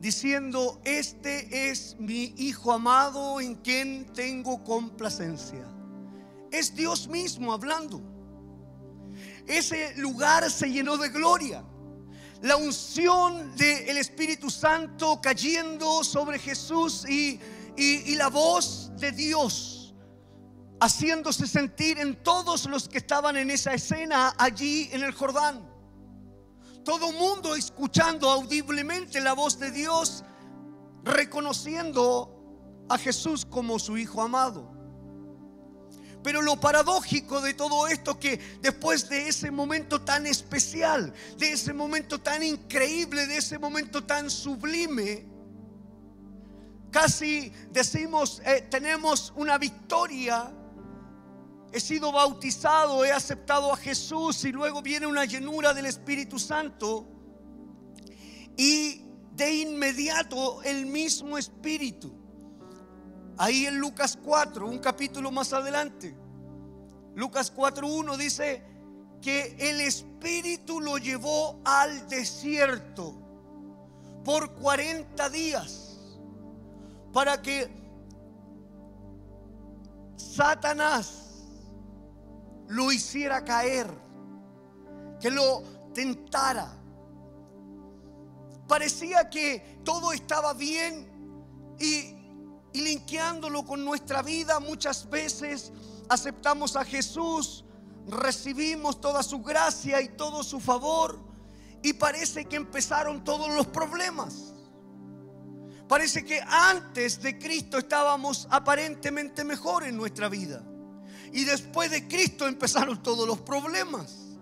diciendo, 0.05 0.79
este 0.85 1.71
es 1.71 1.95
mi 1.97 2.35
Hijo 2.37 2.71
amado 2.71 3.41
en 3.41 3.55
quien 3.55 4.05
tengo 4.13 4.63
complacencia. 4.63 5.65
Es 6.51 6.75
Dios 6.75 7.07
mismo 7.07 7.51
hablando. 7.51 7.99
Ese 9.47 9.95
lugar 9.97 10.51
se 10.51 10.69
llenó 10.71 10.97
de 10.97 11.09
gloria 11.09 11.63
la 12.43 12.55
unción 12.55 13.55
del 13.55 13.97
Espíritu 13.97 14.51
Santo 14.51 15.19
cayendo 15.23 16.03
sobre 16.03 16.37
Jesús 16.37 17.03
y, 17.09 17.39
la 18.15 18.27
voz 18.27 18.91
de 18.97 19.11
Dios 19.11 19.95
haciéndose 20.79 21.47
sentir 21.47 21.97
en 21.97 22.21
todos 22.21 22.67
los 22.67 22.87
que 22.87 22.99
estaban 22.99 23.37
en 23.37 23.49
esa 23.49 23.73
escena 23.73 24.35
allí 24.37 24.87
en 24.91 25.01
el 25.01 25.13
Jordán. 25.13 25.74
Todo 26.85 27.11
mundo 27.11 27.55
escuchando 27.55 28.29
audiblemente 28.29 29.19
la 29.19 29.33
voz 29.33 29.57
de 29.57 29.71
Dios, 29.71 30.23
reconociendo 31.03 32.31
a 32.87 32.97
Jesús 32.99 33.43
como 33.43 33.79
su 33.79 33.97
Hijo 33.97 34.21
amado. 34.21 34.71
Pero 36.23 36.43
lo 36.43 36.59
paradójico 36.59 37.41
de 37.41 37.55
todo 37.55 37.87
esto 37.87 38.19
que 38.19 38.39
después 38.61 39.09
de 39.09 39.27
ese 39.27 39.49
momento 39.49 40.01
tan 40.01 40.27
especial, 40.27 41.11
de 41.37 41.53
ese 41.53 41.73
momento 41.73 42.21
tan 42.21 42.43
increíble, 42.43 43.25
de 43.25 43.37
ese 43.37 43.57
momento 43.57 44.03
tan 44.03 44.29
sublime, 44.29 45.25
casi 46.91 47.51
decimos, 47.71 48.41
eh, 48.45 48.67
tenemos 48.69 49.33
una 49.35 49.57
victoria. 49.57 50.51
He 51.71 51.79
sido 51.79 52.11
bautizado, 52.11 53.03
he 53.03 53.11
aceptado 53.11 53.73
a 53.73 53.77
Jesús 53.77 54.43
y 54.45 54.51
luego 54.51 54.81
viene 54.81 55.07
una 55.07 55.25
llenura 55.25 55.73
del 55.73 55.87
Espíritu 55.87 56.39
Santo. 56.39 57.05
Y 58.57 59.01
de 59.33 59.53
inmediato 59.53 60.63
el 60.63 60.85
mismo 60.85 61.37
Espíritu 61.37 62.25
Ahí 63.37 63.65
en 63.65 63.79
Lucas 63.79 64.17
4, 64.23 64.65
un 64.65 64.79
capítulo 64.79 65.29
más 65.29 65.51
adelante, 65.51 66.15
Lucas 67.15 67.53
4.1 67.53 68.15
dice 68.15 68.63
que 69.21 69.55
el 69.59 69.81
Espíritu 69.81 70.79
lo 70.79 70.97
llevó 70.97 71.59
al 71.65 72.07
desierto 72.07 73.13
por 74.23 74.53
40 74.53 75.29
días 75.29 76.17
para 77.11 77.41
que 77.41 77.69
Satanás 80.15 81.24
lo 82.67 82.91
hiciera 82.91 83.43
caer, 83.43 83.87
que 85.19 85.31
lo 85.31 85.61
tentara. 85.93 86.71
Parecía 88.67 89.29
que 89.29 89.79
todo 89.83 90.11
estaba 90.11 90.53
bien 90.53 91.75
y 91.79 92.15
y 92.75 92.81
linkeándolo 92.81 93.63
con 93.63 93.85
nuestra 93.85 94.21
vida, 94.21 94.59
muchas 94.59 95.09
veces 95.09 95.71
aceptamos 96.09 96.75
a 96.75 96.83
Jesús, 96.83 97.63
recibimos 98.05 98.99
toda 98.99 99.23
su 99.23 99.41
gracia 99.41 100.01
y 100.01 100.09
todo 100.09 100.43
su 100.43 100.59
favor 100.59 101.17
y 101.81 101.93
parece 101.93 102.43
que 102.43 102.57
empezaron 102.57 103.23
todos 103.23 103.47
los 103.55 103.67
problemas. 103.67 104.53
Parece 105.87 106.25
que 106.25 106.41
antes 106.45 107.21
de 107.21 107.39
Cristo 107.39 107.77
estábamos 107.77 108.45
aparentemente 108.51 109.45
mejor 109.45 109.85
en 109.85 109.95
nuestra 109.95 110.27
vida. 110.27 110.61
Y 111.35 111.43
después 111.43 111.91
de 111.91 112.07
Cristo 112.07 112.47
empezaron 112.47 113.03
todos 113.03 113.27
los 113.27 113.41
problemas. 113.41 114.37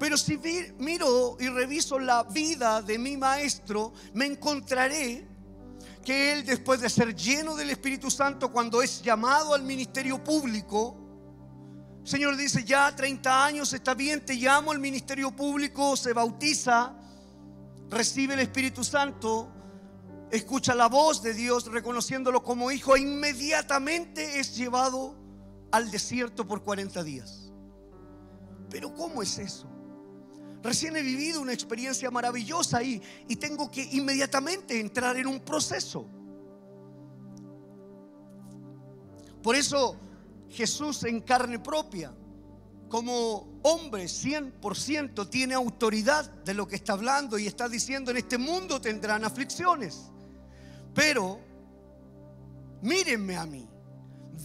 Pero 0.00 0.16
si 0.16 0.40
miro 0.78 1.36
y 1.38 1.50
reviso 1.50 1.98
la 1.98 2.22
vida 2.22 2.80
de 2.80 2.98
mi 2.98 3.18
maestro, 3.18 3.92
me 4.14 4.24
encontraré 4.24 5.28
que 6.02 6.32
él 6.32 6.46
después 6.46 6.80
de 6.80 6.88
ser 6.88 7.14
lleno 7.14 7.54
del 7.56 7.68
Espíritu 7.68 8.10
Santo, 8.10 8.50
cuando 8.50 8.80
es 8.80 9.02
llamado 9.02 9.52
al 9.52 9.64
ministerio 9.64 10.24
público, 10.24 10.96
Señor 12.04 12.34
dice, 12.38 12.64
ya 12.64 12.96
30 12.96 13.44
años 13.44 13.70
está 13.74 13.92
bien, 13.92 14.24
te 14.24 14.32
llamo 14.32 14.72
al 14.72 14.78
ministerio 14.78 15.30
público, 15.36 15.94
se 15.94 16.14
bautiza, 16.14 16.94
recibe 17.90 18.32
el 18.32 18.40
Espíritu 18.40 18.82
Santo, 18.82 19.52
escucha 20.30 20.74
la 20.74 20.88
voz 20.88 21.22
de 21.22 21.34
Dios 21.34 21.66
reconociéndolo 21.66 22.42
como 22.42 22.70
hijo 22.70 22.96
e 22.96 23.00
inmediatamente 23.00 24.38
es 24.38 24.56
llevado 24.56 25.16
al 25.70 25.90
desierto 25.90 26.46
por 26.46 26.62
40 26.62 27.02
días. 27.02 27.52
Pero 28.70 28.94
¿cómo 28.94 29.22
es 29.22 29.38
eso? 29.38 29.66
Recién 30.62 30.96
he 30.96 31.02
vivido 31.02 31.40
una 31.40 31.52
experiencia 31.52 32.10
maravillosa 32.10 32.82
y, 32.82 33.00
y 33.28 33.36
tengo 33.36 33.70
que 33.70 33.82
inmediatamente 33.92 34.80
entrar 34.80 35.16
en 35.16 35.26
un 35.26 35.40
proceso. 35.40 36.06
Por 39.42 39.54
eso 39.54 39.96
Jesús 40.50 41.04
en 41.04 41.20
carne 41.20 41.58
propia, 41.58 42.12
como 42.88 43.60
hombre 43.62 44.04
100%, 44.04 45.28
tiene 45.30 45.54
autoridad 45.54 46.30
de 46.44 46.54
lo 46.54 46.66
que 46.66 46.76
está 46.76 46.94
hablando 46.94 47.38
y 47.38 47.46
está 47.46 47.68
diciendo, 47.68 48.10
en 48.10 48.16
este 48.16 48.36
mundo 48.36 48.80
tendrán 48.80 49.24
aflicciones. 49.24 50.10
Pero 50.94 51.40
mírenme 52.82 53.36
a 53.36 53.46
mí, 53.46 53.68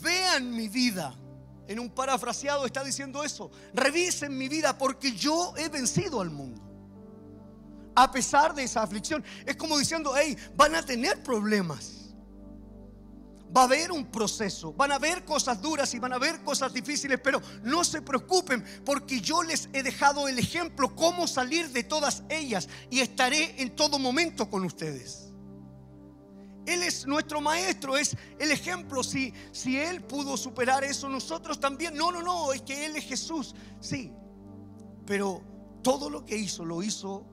vean 0.01 0.51
mi 0.55 0.67
vida 0.67 1.15
en 1.67 1.79
un 1.79 1.89
parafraseado 1.89 2.65
está 2.65 2.83
diciendo 2.83 3.23
eso. 3.23 3.51
Revisen 3.73 4.37
mi 4.37 4.49
vida 4.49 4.77
porque 4.77 5.13
yo 5.13 5.53
he 5.57 5.69
vencido 5.69 6.21
al 6.21 6.29
mundo. 6.29 6.61
A 7.95 8.11
pesar 8.11 8.53
de 8.53 8.63
esa 8.63 8.81
aflicción. 8.81 9.23
Es 9.45 9.55
como 9.55 9.77
diciendo, 9.77 10.13
hey, 10.15 10.35
van 10.55 10.75
a 10.75 10.83
tener 10.83 11.23
problemas. 11.23 11.99
Va 13.55 13.61
a 13.61 13.65
haber 13.65 13.91
un 13.91 14.07
proceso, 14.07 14.73
van 14.73 14.91
a 14.91 14.95
haber 14.95 15.23
cosas 15.25 15.61
duras 15.61 15.93
y 15.93 15.99
van 15.99 16.11
a 16.11 16.15
haber 16.15 16.43
cosas 16.43 16.73
difíciles, 16.73 17.19
pero 17.23 17.39
no 17.61 17.83
se 17.83 18.01
preocupen 18.01 18.65
porque 18.83 19.21
yo 19.21 19.43
les 19.43 19.69
he 19.73 19.83
dejado 19.83 20.27
el 20.27 20.39
ejemplo 20.39 20.95
cómo 20.95 21.27
salir 21.27 21.69
de 21.69 21.83
todas 21.83 22.23
ellas 22.29 22.67
y 22.89 23.01
estaré 23.01 23.61
en 23.61 23.75
todo 23.75 23.99
momento 23.99 24.49
con 24.49 24.65
ustedes. 24.65 25.32
Él 26.65 26.83
es 26.83 27.05
nuestro 27.05 27.41
maestro, 27.41 27.97
es 27.97 28.15
el 28.39 28.51
ejemplo. 28.51 29.03
Si, 29.03 29.33
si 29.51 29.77
Él 29.77 30.01
pudo 30.01 30.37
superar 30.37 30.83
eso, 30.83 31.09
nosotros 31.09 31.59
también. 31.59 31.95
No, 31.95 32.11
no, 32.11 32.21
no, 32.21 32.53
es 32.53 32.61
que 32.61 32.85
Él 32.85 32.95
es 32.95 33.05
Jesús. 33.05 33.53
Sí, 33.79 34.11
pero 35.05 35.41
todo 35.81 36.09
lo 36.09 36.23
que 36.23 36.37
hizo 36.37 36.63
lo 36.63 36.81
hizo 36.81 37.25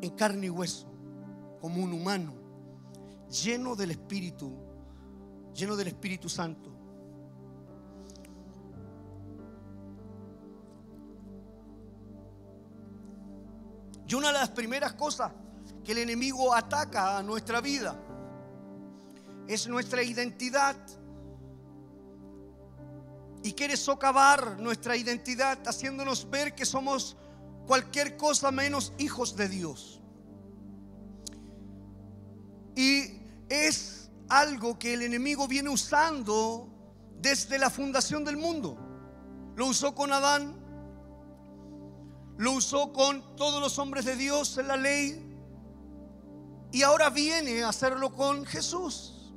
en 0.00 0.10
carne 0.10 0.46
y 0.46 0.50
hueso, 0.50 0.86
como 1.60 1.82
un 1.82 1.92
humano, 1.92 2.34
lleno 3.42 3.74
del 3.74 3.90
Espíritu, 3.90 4.54
lleno 5.54 5.74
del 5.74 5.88
Espíritu 5.88 6.28
Santo. 6.28 6.72
Y 14.08 14.14
una 14.14 14.28
de 14.28 14.34
las 14.34 14.50
primeras 14.50 14.92
cosas 14.92 15.32
que 15.86 15.92
el 15.92 15.98
enemigo 15.98 16.52
ataca 16.52 17.16
a 17.16 17.22
nuestra 17.22 17.60
vida 17.60 17.96
es 19.46 19.68
nuestra 19.68 20.02
identidad. 20.02 20.76
Y 23.44 23.52
quiere 23.52 23.76
socavar 23.76 24.58
nuestra 24.58 24.96
identidad 24.96 25.58
haciéndonos 25.64 26.28
ver 26.28 26.56
que 26.56 26.66
somos 26.66 27.16
cualquier 27.68 28.16
cosa 28.16 28.50
menos 28.50 28.92
hijos 28.98 29.36
de 29.36 29.48
Dios. 29.48 30.00
Y 32.74 33.20
es 33.48 34.10
algo 34.28 34.80
que 34.80 34.94
el 34.94 35.02
enemigo 35.02 35.46
viene 35.46 35.70
usando 35.70 36.68
desde 37.20 37.58
la 37.58 37.70
fundación 37.70 38.24
del 38.24 38.36
mundo. 38.36 38.76
Lo 39.54 39.66
usó 39.66 39.94
con 39.94 40.12
Adán, 40.12 40.56
lo 42.38 42.52
usó 42.52 42.92
con 42.92 43.36
todos 43.36 43.60
los 43.60 43.78
hombres 43.78 44.04
de 44.04 44.16
Dios 44.16 44.58
en 44.58 44.66
la 44.66 44.76
ley 44.76 45.25
y 46.76 46.82
ahora 46.82 47.08
viene 47.08 47.62
a 47.62 47.70
hacerlo 47.70 48.12
con 48.12 48.44
Jesús. 48.44 49.32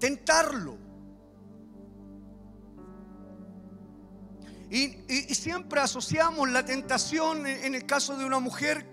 Tentarlo. 0.00 0.76
Y, 4.68 4.88
siempre 5.36 5.80
asociamos 5.80 6.50
la 6.50 6.64
tentación 6.64 7.46
en 7.46 7.76
el 7.76 7.86
caso 7.86 8.16
de 8.16 8.24
una 8.24 8.40
mujer, 8.40 8.84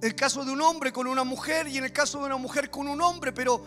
el 0.00 0.14
caso 0.14 0.42
de 0.42 0.52
un 0.52 0.62
hombre 0.62 0.90
con 0.90 1.06
una 1.06 1.24
mujer 1.24 1.68
y 1.68 1.76
en 1.76 1.84
el 1.84 1.92
caso 1.92 2.20
de 2.20 2.24
una 2.24 2.38
mujer 2.38 2.70
con 2.70 2.88
un 2.88 3.02
hombre, 3.02 3.30
pero 3.30 3.62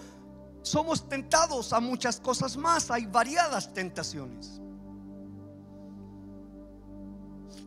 somos 0.64 1.08
tentados 1.08 1.72
a 1.72 1.80
muchas 1.80 2.20
cosas 2.20 2.58
más, 2.58 2.90
hay 2.90 3.06
variadas 3.06 3.72
tentaciones. 3.76 4.60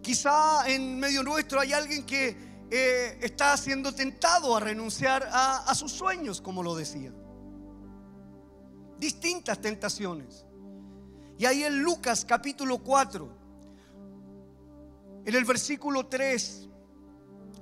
Quizá 0.02 0.68
en 0.68 0.98
medio 0.98 1.22
nuestro 1.22 1.60
hay 1.60 1.72
alguien 1.72 2.04
que 2.04 2.49
eh, 2.70 3.18
está 3.20 3.56
siendo 3.56 3.94
tentado 3.94 4.56
a 4.56 4.60
renunciar 4.60 5.28
a, 5.30 5.58
a 5.58 5.74
sus 5.74 5.92
sueños, 5.92 6.40
como 6.40 6.62
lo 6.62 6.74
decía. 6.74 7.12
Distintas 8.98 9.60
tentaciones. 9.60 10.44
Y 11.38 11.46
ahí 11.46 11.64
en 11.64 11.82
Lucas 11.82 12.24
capítulo 12.24 12.78
4, 12.78 13.38
en 15.24 15.34
el 15.34 15.44
versículo 15.44 16.06
3, 16.06 16.68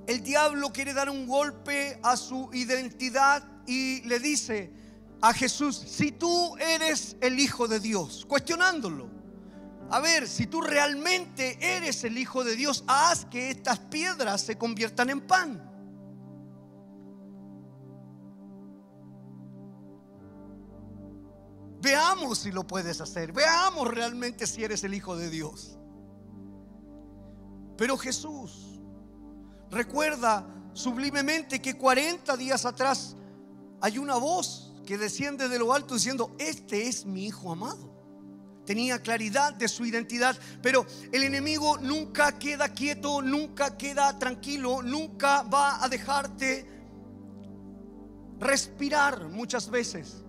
el 0.09 0.23
diablo 0.23 0.73
quiere 0.73 0.95
dar 0.95 1.11
un 1.11 1.27
golpe 1.27 1.99
a 2.03 2.17
su 2.17 2.51
identidad 2.53 3.47
y 3.67 4.01
le 4.03 4.19
dice 4.19 4.73
a 5.21 5.33
Jesús, 5.35 5.77
si 5.77 6.13
tú 6.13 6.57
eres 6.57 7.17
el 7.21 7.39
Hijo 7.39 7.69
de 7.69 7.81
Dios, 7.81 8.25
cuestionándolo. 8.27 9.18
A 9.91 10.01
ver, 10.01 10.29
si 10.29 10.47
tú 10.47 10.61
realmente 10.61 11.59
eres 11.61 12.05
el 12.05 12.19
Hijo 12.19 12.45
de 12.45 12.57
Dios, 12.57 12.85
haz 12.87 13.25
que 13.25 13.51
estas 13.51 13.79
piedras 13.79 14.43
se 14.43 14.59
conviertan 14.59 15.09
en 15.09 15.27
pan. 15.27 15.65
Veamos 21.81 22.39
si 22.39 22.53
lo 22.53 22.67
puedes 22.67 23.01
hacer. 23.01 23.33
Veamos 23.33 23.89
realmente 23.89 24.47
si 24.47 24.63
eres 24.63 24.85
el 24.85 24.93
Hijo 24.93 25.17
de 25.17 25.31
Dios. 25.31 25.79
Pero 27.79 27.97
Jesús 27.97 28.81
recuerda 29.71 30.47
sublimemente 30.75 31.63
que 31.63 31.79
40 31.79 32.37
días 32.37 32.67
atrás 32.67 33.17
hay 33.81 33.97
una 33.97 34.17
voz 34.17 34.75
que 34.85 34.99
desciende 34.99 35.49
de 35.49 35.59
lo 35.59 35.73
alto 35.73 35.95
diciendo, 35.95 36.35
este 36.39 36.89
es 36.89 37.07
mi 37.07 37.27
Hijo 37.27 37.53
amado. 37.53 37.98
Tenía 38.69 39.01
claridad 39.01 39.55
de 39.55 39.67
su 39.67 39.87
identidad, 39.87 40.39
pero 40.61 40.87
el 41.11 41.23
enemigo 41.23 41.79
nunca 41.79 42.39
queda 42.39 42.69
quieto, 42.69 43.23
nunca 43.23 43.79
queda 43.79 44.19
tranquilo, 44.19 44.83
nunca 44.83 45.43
va 45.43 45.83
a 45.83 45.89
dejarte 45.89 46.69
respirar 48.39 49.31
muchas 49.31 49.71
veces. 49.71 50.23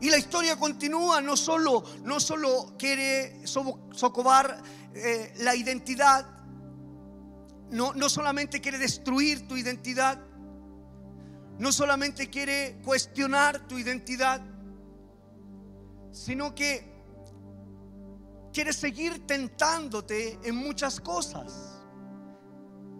Y 0.00 0.10
la 0.10 0.18
historia 0.18 0.56
continúa, 0.56 1.20
no 1.20 1.36
solo, 1.36 1.84
no 2.02 2.18
solo 2.18 2.74
quiere 2.76 3.46
socovar 3.46 4.60
eh, 4.92 5.32
la 5.38 5.54
identidad, 5.54 6.26
no, 7.70 7.92
no 7.92 8.08
solamente 8.08 8.60
quiere 8.60 8.78
destruir 8.78 9.46
tu 9.46 9.56
identidad, 9.56 10.18
no 11.60 11.70
solamente 11.70 12.30
quiere 12.30 12.80
cuestionar 12.84 13.68
tu 13.68 13.78
identidad, 13.78 14.42
sino 16.10 16.52
que 16.52 16.95
quiere 18.56 18.72
seguir 18.72 19.26
tentándote 19.26 20.38
en 20.42 20.56
muchas 20.56 20.98
cosas. 20.98 21.82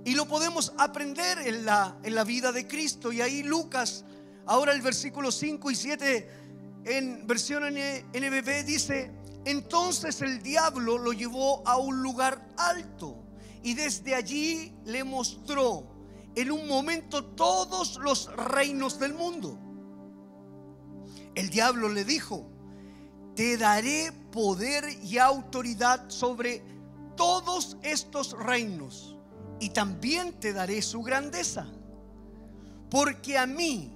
Y 0.04 0.14
lo 0.14 0.28
podemos 0.28 0.74
aprender 0.76 1.38
en 1.38 1.64
la, 1.64 1.96
en 2.02 2.14
la 2.14 2.24
vida 2.24 2.52
de 2.52 2.68
Cristo. 2.68 3.10
Y 3.10 3.22
ahí 3.22 3.42
Lucas, 3.42 4.04
ahora 4.44 4.74
el 4.74 4.82
versículo 4.82 5.32
5 5.32 5.70
y 5.70 5.74
7 5.74 6.30
en 6.84 7.26
versión 7.26 7.62
NBB 7.64 8.66
dice, 8.66 9.10
entonces 9.46 10.20
el 10.20 10.42
diablo 10.42 10.98
lo 10.98 11.14
llevó 11.14 11.66
a 11.66 11.78
un 11.78 12.02
lugar 12.02 12.46
alto 12.58 13.24
y 13.62 13.72
desde 13.72 14.14
allí 14.14 14.74
le 14.84 15.04
mostró 15.04 15.86
en 16.34 16.52
un 16.52 16.68
momento 16.68 17.24
todos 17.24 17.96
los 17.96 18.30
reinos 18.36 18.98
del 18.98 19.14
mundo. 19.14 19.58
El 21.34 21.48
diablo 21.48 21.88
le 21.88 22.04
dijo, 22.04 22.46
te 23.36 23.58
daré 23.58 24.10
poder 24.32 24.84
y 25.04 25.18
autoridad 25.18 26.08
sobre 26.08 26.62
todos 27.16 27.76
estos 27.82 28.32
reinos 28.32 29.14
y 29.60 29.70
también 29.70 30.32
te 30.40 30.52
daré 30.52 30.82
su 30.82 31.02
grandeza, 31.02 31.66
porque 32.90 33.38
a 33.38 33.46
mí 33.46 33.92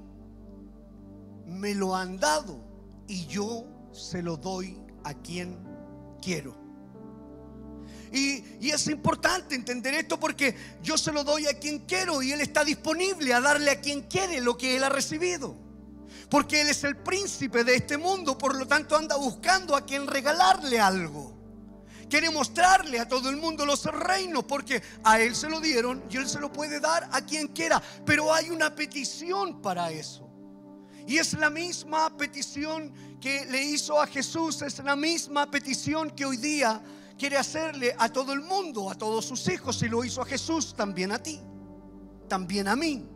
me 1.46 1.74
lo 1.74 1.96
han 1.96 2.18
dado 2.18 2.60
y 3.08 3.26
yo 3.26 3.64
se 3.92 4.22
lo 4.22 4.36
doy 4.36 4.78
a 5.04 5.14
quien 5.14 5.56
quiero. 6.22 6.54
Y, 8.12 8.68
es 8.68 8.88
importante 8.88 9.54
entender 9.54 9.94
esto 9.94 10.18
porque 10.18 10.54
yo 10.82 10.98
se 10.98 11.12
lo 11.12 11.24
doy 11.24 11.46
a 11.46 11.58
quien 11.58 11.80
quiero 11.80 12.22
y 12.22 12.32
Él 12.32 12.40
está 12.40 12.64
disponible 12.64 13.32
a 13.32 13.40
darle 13.40 13.70
a 13.70 13.80
quien 13.80 14.02
quiere 14.02 14.40
lo 14.40 14.58
que 14.58 14.76
Él 14.76 14.84
ha 14.84 14.88
recibido. 14.88 15.69
Porque 16.30 16.60
Él 16.60 16.68
es 16.68 16.84
el 16.84 16.96
príncipe 16.96 17.64
de 17.64 17.74
este 17.74 17.98
mundo, 17.98 18.38
por 18.38 18.56
lo 18.56 18.66
tanto 18.66 18.96
anda 18.96 19.16
buscando 19.16 19.74
a 19.74 19.84
quien 19.84 20.06
regalarle 20.06 20.78
algo. 20.78 21.36
Quiere 22.08 22.30
mostrarle 22.30 22.98
a 22.98 23.08
todo 23.08 23.30
el 23.30 23.36
mundo 23.36 23.66
los 23.66 23.84
reinos 23.84 24.44
porque 24.44 24.82
a 25.04 25.20
Él 25.20 25.34
se 25.34 25.48
lo 25.48 25.60
dieron 25.60 26.02
y 26.10 26.16
Él 26.16 26.28
se 26.28 26.40
lo 26.40 26.52
puede 26.52 26.80
dar 26.80 27.08
a 27.12 27.20
quien 27.20 27.48
quiera. 27.48 27.82
Pero 28.06 28.32
hay 28.32 28.50
una 28.50 28.74
petición 28.74 29.60
para 29.60 29.90
eso. 29.90 30.28
Y 31.06 31.18
es 31.18 31.34
la 31.34 31.50
misma 31.50 32.16
petición 32.16 32.92
que 33.20 33.44
le 33.46 33.62
hizo 33.62 34.00
a 34.00 34.06
Jesús, 34.06 34.62
es 34.62 34.78
la 34.78 34.94
misma 34.94 35.50
petición 35.50 36.10
que 36.10 36.24
hoy 36.24 36.36
día 36.36 36.80
quiere 37.18 37.36
hacerle 37.36 37.94
a 37.98 38.08
todo 38.08 38.32
el 38.32 38.40
mundo, 38.40 38.90
a 38.90 38.94
todos 38.94 39.24
sus 39.24 39.48
hijos, 39.48 39.82
y 39.82 39.88
lo 39.88 40.04
hizo 40.04 40.22
a 40.22 40.24
Jesús, 40.24 40.74
también 40.74 41.12
a 41.12 41.18
ti, 41.18 41.40
también 42.28 42.68
a 42.68 42.76
mí. 42.76 43.06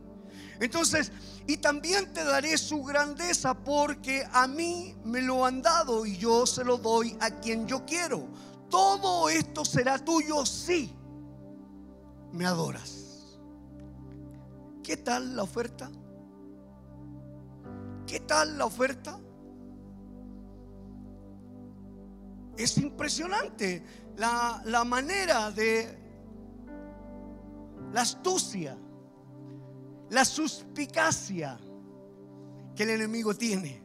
Entonces, 0.61 1.13
y 1.47 1.57
también 1.59 2.13
te 2.13 2.25
daré 2.25 2.57
su 2.57 2.83
grandeza 2.83 3.55
porque 3.55 4.27
a 4.33 4.47
mí 4.47 4.95
me 5.05 5.21
lo 5.21 5.45
han 5.45 5.63
dado 5.63 6.07
y 6.07 6.17
yo 6.17 6.47
se 6.47 6.65
lo 6.65 6.79
doy 6.79 7.17
a 7.21 7.31
quien 7.31 7.67
yo 7.67 7.85
quiero. 7.85 8.27
Todo 8.71 9.29
esto 9.29 9.65
será 9.65 9.99
tuyo 9.99 10.47
si 10.47 10.91
me 12.33 12.47
adoras. 12.47 13.39
¿Qué 14.83 14.97
tal 14.97 15.37
la 15.37 15.43
oferta? 15.43 15.91
¿Qué 18.07 18.21
tal 18.21 18.59
la 18.59 18.67
oferta? 18.67 19.19
Es 22.57 22.79
impresionante 22.79 23.85
la, 24.17 24.85
manera 24.85 25.51
de 25.51 25.99
la 27.93 28.03
astucia, 28.03 28.77
la 30.15 30.25
suspicacia 30.25 31.59
que 32.77 32.85
el 32.85 32.91
enemigo 32.91 33.35
tiene. 33.35 33.83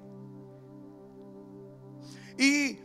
Y, 2.38 2.78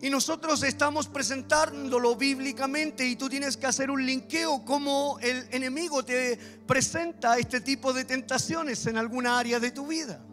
y, 0.00 0.10
nosotros 0.10 0.62
estamos 0.62 1.06
presentándolo 1.06 2.16
bíblicamente 2.16 3.06
y 3.06 3.14
tú 3.14 3.28
tienes 3.28 3.58
que 3.58 3.66
hacer 3.66 3.90
un 3.90 4.04
linkeo 4.04 4.64
como 4.64 5.18
el 5.20 5.48
enemigo 5.52 6.02
te 6.02 6.36
presenta 6.66 7.38
este 7.38 7.60
tipo 7.60 7.92
de 7.92 8.06
tentaciones 8.06 8.86
en 8.86 8.96
alguna 8.96 9.38
área 9.38 9.60
de 9.60 9.70
tu 9.70 9.86
vida. 9.86 10.24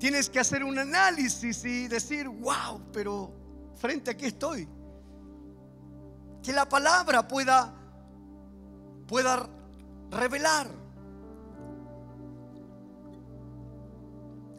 Tienes 0.00 0.30
que 0.30 0.40
hacer 0.40 0.64
un 0.64 0.78
análisis 0.78 1.62
y 1.64 1.88
decir, 1.88 2.26
wow, 2.26 2.90
pero 2.90 3.34
frente 3.76 4.12
a 4.12 4.16
qué 4.16 4.28
estoy. 4.28 4.66
Que 6.42 6.52
la 6.54 6.66
palabra 6.68 7.28
pueda, 7.28 7.74
pueda 9.06 9.57
revelar. 10.10 10.68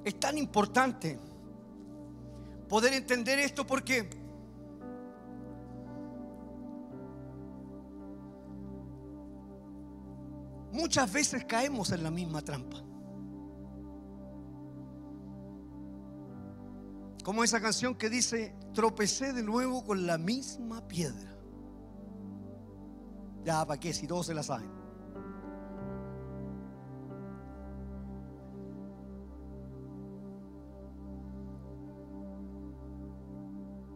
Es 0.03 0.19
tan 0.19 0.37
importante 0.37 1.19
poder 2.67 2.93
entender 2.93 3.39
esto 3.39 3.65
porque 3.65 4.09
muchas 10.71 11.11
veces 11.11 11.45
caemos 11.45 11.91
en 11.91 12.03
la 12.03 12.11
misma 12.11 12.41
trampa. 12.41 12.83
Como 17.23 17.43
esa 17.43 17.61
canción 17.61 17.95
que 17.95 18.09
dice, 18.09 18.55
tropecé 18.73 19.33
de 19.33 19.43
nuevo 19.43 19.83
con 19.83 20.07
la 20.07 20.17
misma 20.17 20.87
piedra. 20.87 21.35
Ya, 23.43 23.65
¿para 23.65 23.79
qué? 23.79 23.93
Si 23.93 24.07
todos 24.07 24.25
se 24.25 24.33
la 24.33 24.41
saben. 24.41 24.78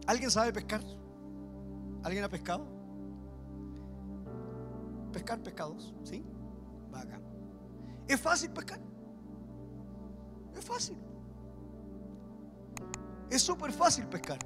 ¿Alguien 0.06 0.30
sabe 0.30 0.52
pescar? 0.52 0.82
¿Alguien 2.02 2.24
ha 2.24 2.28
pescado? 2.28 2.66
Pescar 5.12 5.42
pescados, 5.42 5.94
¿sí? 6.02 6.24
Va 6.92 7.00
acá. 7.00 7.20
¿Es 8.06 8.20
fácil 8.20 8.50
pescar? 8.50 8.80
Es 10.54 10.64
fácil. 10.64 10.98
Es 13.30 13.42
súper 13.42 13.72
fácil 13.72 14.06
pescar. 14.06 14.38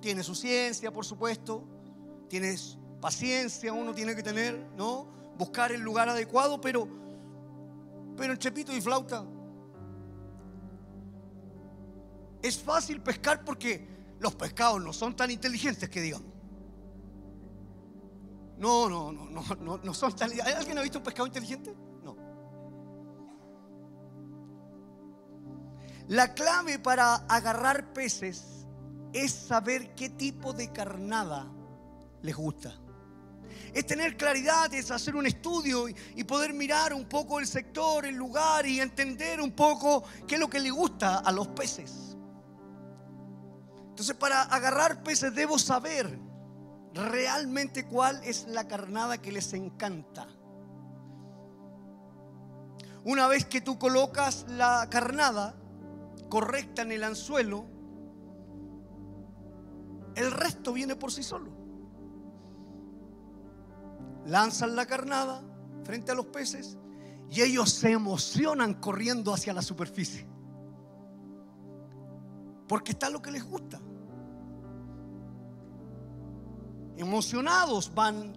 Tiene 0.00 0.22
su 0.22 0.34
ciencia, 0.34 0.92
por 0.92 1.04
supuesto. 1.04 1.64
Tienes 2.28 2.78
paciencia, 3.00 3.72
uno 3.72 3.92
tiene 3.94 4.14
que 4.14 4.22
tener, 4.22 4.70
¿no? 4.76 5.08
Buscar 5.36 5.72
el 5.72 5.80
lugar 5.80 6.08
adecuado, 6.08 6.60
pero, 6.60 6.88
pero 8.16 8.32
el 8.32 8.38
chepito 8.38 8.72
y 8.72 8.80
flauta. 8.80 9.24
Es 12.42 12.58
fácil 12.58 13.00
pescar 13.00 13.44
porque 13.44 13.86
los 14.20 14.34
pescados 14.34 14.82
no 14.82 14.92
son 14.92 15.16
tan 15.16 15.30
inteligentes 15.30 15.88
que 15.88 16.00
digamos. 16.00 16.28
No, 18.58 18.88
no, 18.88 19.12
no, 19.12 19.30
no, 19.30 19.42
no, 19.60 19.78
no 19.78 19.94
son 19.94 20.14
tan. 20.16 20.30
¿Alguien 20.40 20.78
ha 20.78 20.82
visto 20.82 20.98
un 20.98 21.04
pescado 21.04 21.26
inteligente? 21.26 21.74
No. 22.02 22.16
La 26.08 26.34
clave 26.34 26.78
para 26.78 27.14
agarrar 27.14 27.92
peces 27.92 28.66
es 29.12 29.32
saber 29.32 29.94
qué 29.94 30.10
tipo 30.10 30.52
de 30.52 30.72
carnada 30.72 31.46
les 32.22 32.34
gusta. 32.34 32.74
Es 33.72 33.86
tener 33.86 34.16
claridad, 34.16 34.72
es 34.72 34.90
hacer 34.90 35.14
un 35.14 35.26
estudio 35.26 35.86
y 35.88 36.24
poder 36.24 36.52
mirar 36.52 36.94
un 36.94 37.06
poco 37.08 37.38
el 37.38 37.46
sector, 37.46 38.06
el 38.06 38.16
lugar 38.16 38.66
y 38.66 38.80
entender 38.80 39.40
un 39.40 39.52
poco 39.52 40.02
qué 40.26 40.34
es 40.34 40.40
lo 40.40 40.48
que 40.48 40.58
le 40.58 40.70
gusta 40.70 41.18
a 41.18 41.30
los 41.30 41.48
peces. 41.48 42.07
Entonces 43.98 44.14
para 44.14 44.42
agarrar 44.42 45.02
peces 45.02 45.34
debo 45.34 45.58
saber 45.58 46.20
realmente 46.94 47.84
cuál 47.84 48.22
es 48.22 48.46
la 48.46 48.68
carnada 48.68 49.18
que 49.18 49.32
les 49.32 49.52
encanta. 49.54 50.28
Una 53.02 53.26
vez 53.26 53.44
que 53.46 53.60
tú 53.60 53.76
colocas 53.76 54.46
la 54.50 54.86
carnada 54.88 55.56
correcta 56.28 56.82
en 56.82 56.92
el 56.92 57.02
anzuelo, 57.02 57.64
el 60.14 60.30
resto 60.30 60.72
viene 60.72 60.94
por 60.94 61.10
sí 61.10 61.24
solo. 61.24 61.50
Lanzan 64.26 64.76
la 64.76 64.86
carnada 64.86 65.42
frente 65.82 66.12
a 66.12 66.14
los 66.14 66.26
peces 66.26 66.78
y 67.32 67.42
ellos 67.42 67.70
se 67.70 67.90
emocionan 67.90 68.74
corriendo 68.74 69.34
hacia 69.34 69.52
la 69.52 69.62
superficie. 69.62 70.37
Porque 72.68 72.92
está 72.92 73.10
lo 73.10 73.22
que 73.22 73.30
les 73.30 73.42
gusta. 73.42 73.80
Emocionados 76.96 77.92
van 77.94 78.34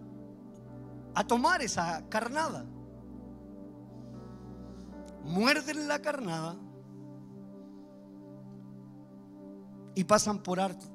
a 1.13 1.25
tomar 1.25 1.61
esa 1.61 2.07
carnada. 2.09 2.65
Muerden 5.23 5.87
la 5.87 6.01
carnada 6.01 6.55
y 9.93 10.03
pasan 10.03 10.41
por 10.41 10.59
alto, 10.59 10.85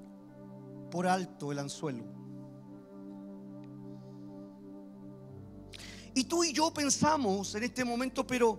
por 0.90 1.06
alto 1.06 1.52
el 1.52 1.58
anzuelo. 1.58 2.04
Y 6.14 6.24
tú 6.24 6.44
y 6.44 6.52
yo 6.52 6.72
pensamos 6.72 7.54
en 7.54 7.64
este 7.64 7.84
momento, 7.84 8.26
pero 8.26 8.58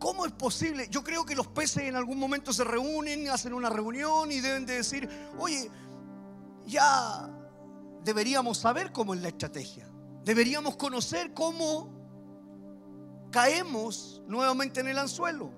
¿cómo 0.00 0.26
es 0.26 0.32
posible? 0.32 0.88
Yo 0.90 1.04
creo 1.04 1.24
que 1.24 1.36
los 1.36 1.46
peces 1.46 1.84
en 1.84 1.94
algún 1.94 2.18
momento 2.18 2.52
se 2.52 2.64
reúnen, 2.64 3.28
hacen 3.28 3.52
una 3.52 3.70
reunión 3.70 4.32
y 4.32 4.40
deben 4.40 4.66
de 4.66 4.74
decir, 4.74 5.08
oye, 5.38 5.70
ya 6.66 7.28
deberíamos 8.02 8.58
saber 8.58 8.90
cómo 8.90 9.14
es 9.14 9.20
la 9.20 9.28
estrategia. 9.28 9.88
Deberíamos 10.24 10.76
conocer 10.76 11.32
cómo 11.34 12.00
caemos 13.30 14.22
nuevamente 14.26 14.80
en 14.80 14.88
el 14.88 14.98
anzuelo. 14.98 15.52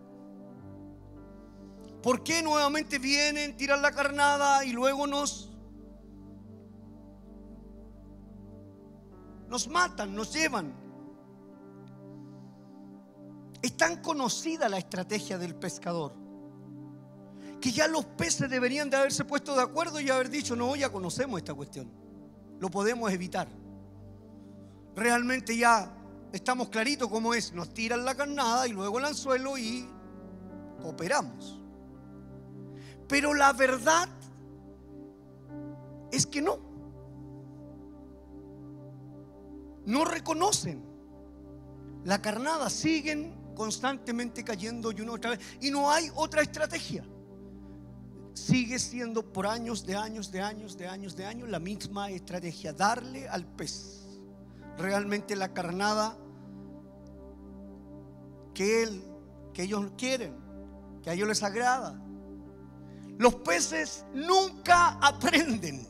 ¿Por 2.03 2.25
qué 2.25 2.43
nuevamente 2.43 2.99
vienen, 2.99 3.57
tiran 3.57 3.81
la 3.81 3.93
carnada 3.93 4.65
y 4.65 4.73
luego 4.73 5.07
nos 5.07 5.49
nos 9.49 9.69
matan, 9.69 10.15
nos 10.15 10.33
llevan? 10.33 10.82
Es 13.63 13.77
tan 13.77 14.03
conocida 14.03 14.69
la 14.69 14.79
estrategia 14.79 15.39
del 15.39 15.55
pescador 15.55 16.13
que 17.61 17.71
ya 17.71 17.87
los 17.87 18.05
peces 18.05 18.51
deberían 18.51 18.91
de 18.91 18.97
haberse 18.97 19.25
puesto 19.25 19.55
de 19.55 19.63
acuerdo 19.63 20.01
y 20.01 20.11
haber 20.11 20.29
dicho, 20.29 20.57
no, 20.57 20.75
ya 20.75 20.91
conocemos 20.91 21.39
esta 21.39 21.55
cuestión, 21.55 21.89
lo 22.59 22.69
podemos 22.69 23.11
evitar. 23.13 23.47
Realmente 24.97 25.57
ya 25.57 25.97
estamos 26.33 26.69
claritos 26.71 27.09
cómo 27.09 27.35
es, 27.35 27.53
nos 27.53 27.73
tiran 27.73 28.05
la 28.05 28.17
carnada 28.17 28.67
y 28.67 28.73
luego 28.73 28.99
el 28.99 29.05
anzuelo 29.05 29.57
y 29.57 29.89
operamos. 30.83 31.61
Pero 33.07 33.33
la 33.33 33.53
verdad 33.53 34.09
es 36.11 36.27
que 36.27 36.43
no. 36.43 36.59
No 39.87 40.05
reconocen. 40.05 40.83
La 42.05 42.21
carnada 42.21 42.69
siguen 42.71 43.42
constantemente 43.55 44.45
cayendo 44.45 44.93
y 44.93 45.01
una 45.01 45.13
otra 45.13 45.31
vez. 45.31 45.41
Y 45.61 45.71
no 45.71 45.91
hay 45.91 46.11
otra 46.15 46.43
estrategia. 46.43 47.05
Sigue 48.35 48.79
siendo 48.79 49.33
por 49.33 49.47
años, 49.47 49.85
de 49.85 49.95
años, 49.95 50.31
de 50.31 50.41
años, 50.41 50.77
de 50.77 50.87
años, 50.89 51.17
de 51.17 51.27
años 51.27 51.49
la 51.49 51.59
misma 51.59 52.11
estrategia. 52.11 52.73
Darle 52.73 53.29
al 53.29 53.47
pez 53.47 54.07
realmente 54.79 55.37
la 55.37 55.53
carnada 55.53 56.17
que 58.55 58.83
él, 58.83 59.03
que 59.53 59.65
ellos 59.65 59.93
quieren, 59.97 60.35
que 61.03 61.11
a 61.11 61.13
ellos 61.13 61.29
les 61.29 61.43
agrada. 61.43 62.01
Los 63.19 63.35
peces 63.37 64.05
nunca 64.15 64.99
aprenden. 65.01 65.87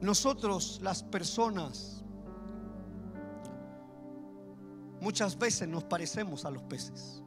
Nosotros, 0.00 0.78
las 0.82 1.02
personas, 1.02 2.04
muchas 5.00 5.38
veces 5.38 5.66
nos 5.66 5.84
parecemos 5.84 6.44
a 6.44 6.50
los 6.50 6.62
peces. 6.62 7.22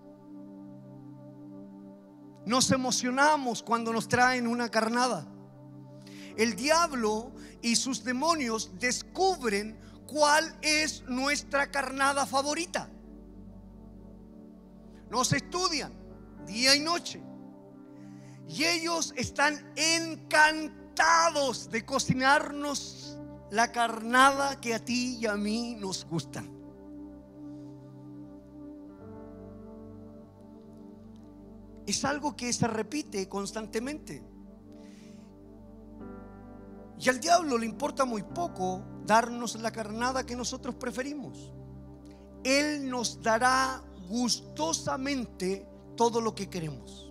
Nos 2.46 2.72
emocionamos 2.72 3.62
cuando 3.62 3.94
nos 3.94 4.08
traen 4.08 4.48
una 4.48 4.70
carnada. 4.70 5.28
El 6.38 6.56
diablo 6.56 7.32
y 7.62 7.76
sus 7.76 8.04
demonios 8.04 8.72
descubren 8.80 9.78
cuál 10.08 10.58
es 10.62 11.04
nuestra 11.08 11.70
carnada 11.70 12.26
favorita. 12.26 12.90
Nos 15.10 15.34
estudian 15.34 15.92
día 16.46 16.76
y 16.76 16.80
noche. 16.80 17.22
Y 18.48 18.66
ellos 18.66 19.14
están 19.16 19.72
de 21.72 21.86
cocinarnos 21.86 23.18
la 23.50 23.72
carnada 23.72 24.60
que 24.60 24.74
a 24.74 24.80
ti 24.80 25.18
y 25.20 25.26
a 25.26 25.36
mí 25.36 25.76
nos 25.76 26.06
gusta. 26.06 26.44
Es 31.86 32.06
algo 32.06 32.36
que 32.36 32.54
se 32.54 32.68
repite 32.68 33.28
constantemente. 33.28 34.24
Y 37.00 37.10
al 37.10 37.20
diablo 37.20 37.58
le 37.58 37.66
importa 37.66 38.06
muy 38.06 38.22
poco 38.22 38.84
darnos 39.06 39.56
la 39.56 39.72
carnada 39.72 40.26
que 40.26 40.36
nosotros 40.36 40.76
preferimos. 40.76 41.52
Él 42.44 42.90
nos 42.90 43.22
dará 43.22 43.84
gustosamente 44.08 45.68
todo 45.96 46.22
lo 46.22 46.36
que 46.36 46.50
queremos. 46.50 47.11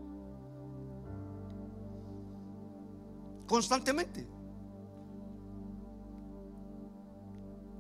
constantemente. 3.50 4.28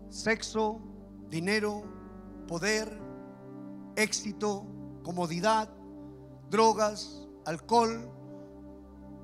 Sexo, 0.08 0.80
dinero, 1.28 1.84
poder, 2.48 2.90
éxito, 3.94 4.66
comodidad, 5.04 5.72
drogas, 6.50 7.24
alcohol, 7.46 8.10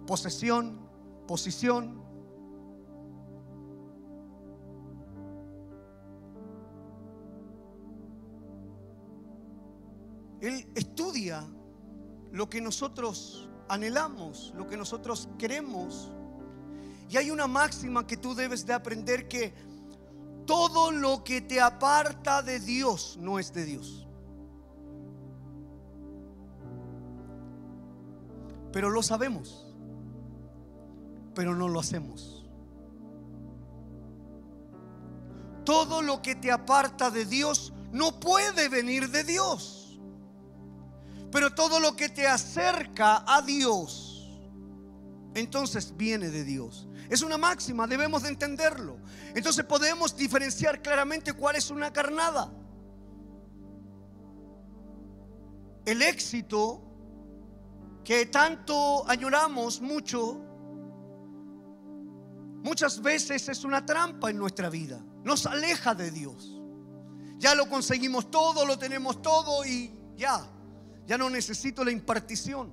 posesión, 0.07 0.89
posición. 1.27 2.01
Él 10.41 10.71
estudia 10.77 11.45
lo 12.31 12.49
que 12.49 12.61
nosotros 12.61 13.51
anhelamos, 13.69 14.55
lo 14.57 14.69
que 14.69 14.77
nosotros 14.77 15.29
queremos 15.39 16.13
y 17.09 17.17
hay 17.17 17.31
una 17.31 17.47
máxima 17.47 18.07
que 18.07 18.17
tú 18.17 18.35
debes 18.35 18.67
de 18.67 18.73
aprender 18.73 19.29
que 19.29 19.55
todo 20.47 20.93
lo 20.93 21.25
que 21.25 21.41
te 21.41 21.61
aparta 21.61 22.43
de 22.43 22.61
Dios 22.61 23.19
no 23.21 23.39
es 23.39 23.53
de 23.53 23.65
Dios. 23.65 24.07
Pero 28.73 28.91
lo 28.91 29.03
sabemos, 29.03 29.75
pero 31.35 31.55
no 31.55 31.69
lo 31.69 31.81
hacemos. 31.81 32.45
Todo 35.65 36.03
lo 36.03 36.23
que 36.23 36.37
te 36.37 36.53
aparta 36.53 37.11
de 37.11 37.25
Dios 37.25 37.73
no 37.91 38.21
puede 38.21 38.69
venir 38.69 39.11
de 39.11 39.25
Dios. 39.25 39.99
Pero 41.33 41.55
todo 41.55 41.81
lo 41.81 41.97
que 41.97 42.09
te 42.09 42.27
acerca 42.27 43.25
a 43.27 43.43
Dios, 43.43 44.31
entonces 45.35 45.97
viene 45.97 46.31
de 46.31 46.45
Dios. 46.45 46.87
Es 47.09 47.23
una 47.23 47.39
máxima, 47.39 47.87
debemos 47.87 48.23
de 48.23 48.31
entenderlo. 48.31 48.99
Entonces 49.35 49.65
podemos 49.65 50.17
diferenciar 50.17 50.83
claramente 50.83 51.33
cuál 51.33 51.57
es 51.57 51.71
una 51.71 51.93
carnada. 51.93 52.53
El 55.85 56.03
éxito 56.03 56.83
que 58.03 58.27
tanto 58.27 59.09
añoramos 59.09 59.81
mucho, 59.81 60.41
muchas 62.63 63.01
veces 63.03 63.49
es 63.49 63.65
una 63.65 63.85
trampa 63.87 64.31
en 64.31 64.39
nuestra 64.39 64.69
vida. 64.69 65.01
Nos 65.25 65.47
aleja 65.47 65.95
de 65.95 66.11
Dios. 66.11 66.61
Ya 67.39 67.55
lo 67.55 67.69
conseguimos 67.69 68.31
todo, 68.31 68.65
lo 68.65 68.79
tenemos 68.79 69.21
todo 69.23 69.65
y 69.65 69.93
ya, 70.17 70.49
ya 71.07 71.19
no 71.19 71.29
necesito 71.31 71.85
la 71.85 71.91
impartición. 71.91 72.73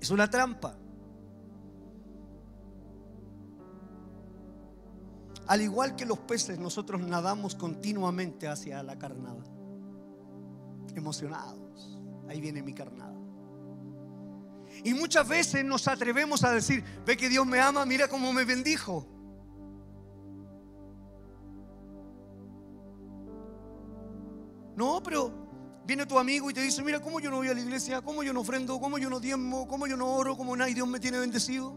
Es 0.00 0.10
una 0.10 0.30
trampa. 0.30 0.79
Al 5.50 5.60
igual 5.62 5.96
que 5.96 6.06
los 6.06 6.20
peces, 6.20 6.60
nosotros 6.60 7.00
nadamos 7.00 7.56
continuamente 7.56 8.46
hacia 8.46 8.84
la 8.84 8.96
carnada. 8.96 9.42
Emocionados. 10.94 12.00
Ahí 12.28 12.40
viene 12.40 12.62
mi 12.62 12.72
carnada. 12.72 13.18
Y 14.84 14.94
muchas 14.94 15.26
veces 15.26 15.64
nos 15.64 15.88
atrevemos 15.88 16.44
a 16.44 16.52
decir, 16.52 16.84
ve 17.04 17.16
que 17.16 17.28
Dios 17.28 17.44
me 17.48 17.58
ama, 17.58 17.84
mira 17.84 18.06
cómo 18.06 18.32
me 18.32 18.44
bendijo. 18.44 19.08
No, 24.76 25.02
pero 25.02 25.32
viene 25.84 26.06
tu 26.06 26.16
amigo 26.16 26.48
y 26.48 26.54
te 26.54 26.60
dice, 26.60 26.80
mira 26.84 27.02
cómo 27.02 27.18
yo 27.18 27.28
no 27.28 27.38
voy 27.38 27.48
a 27.48 27.54
la 27.54 27.60
iglesia, 27.60 28.02
cómo 28.02 28.22
yo 28.22 28.32
no 28.32 28.42
ofrendo, 28.42 28.78
cómo 28.78 28.98
yo 28.98 29.10
no 29.10 29.18
diezmo, 29.18 29.66
cómo 29.66 29.88
yo 29.88 29.96
no 29.96 30.14
oro, 30.14 30.36
cómo 30.36 30.56
nadie 30.56 30.74
Dios 30.74 30.86
me 30.86 31.00
tiene 31.00 31.18
bendecido. 31.18 31.76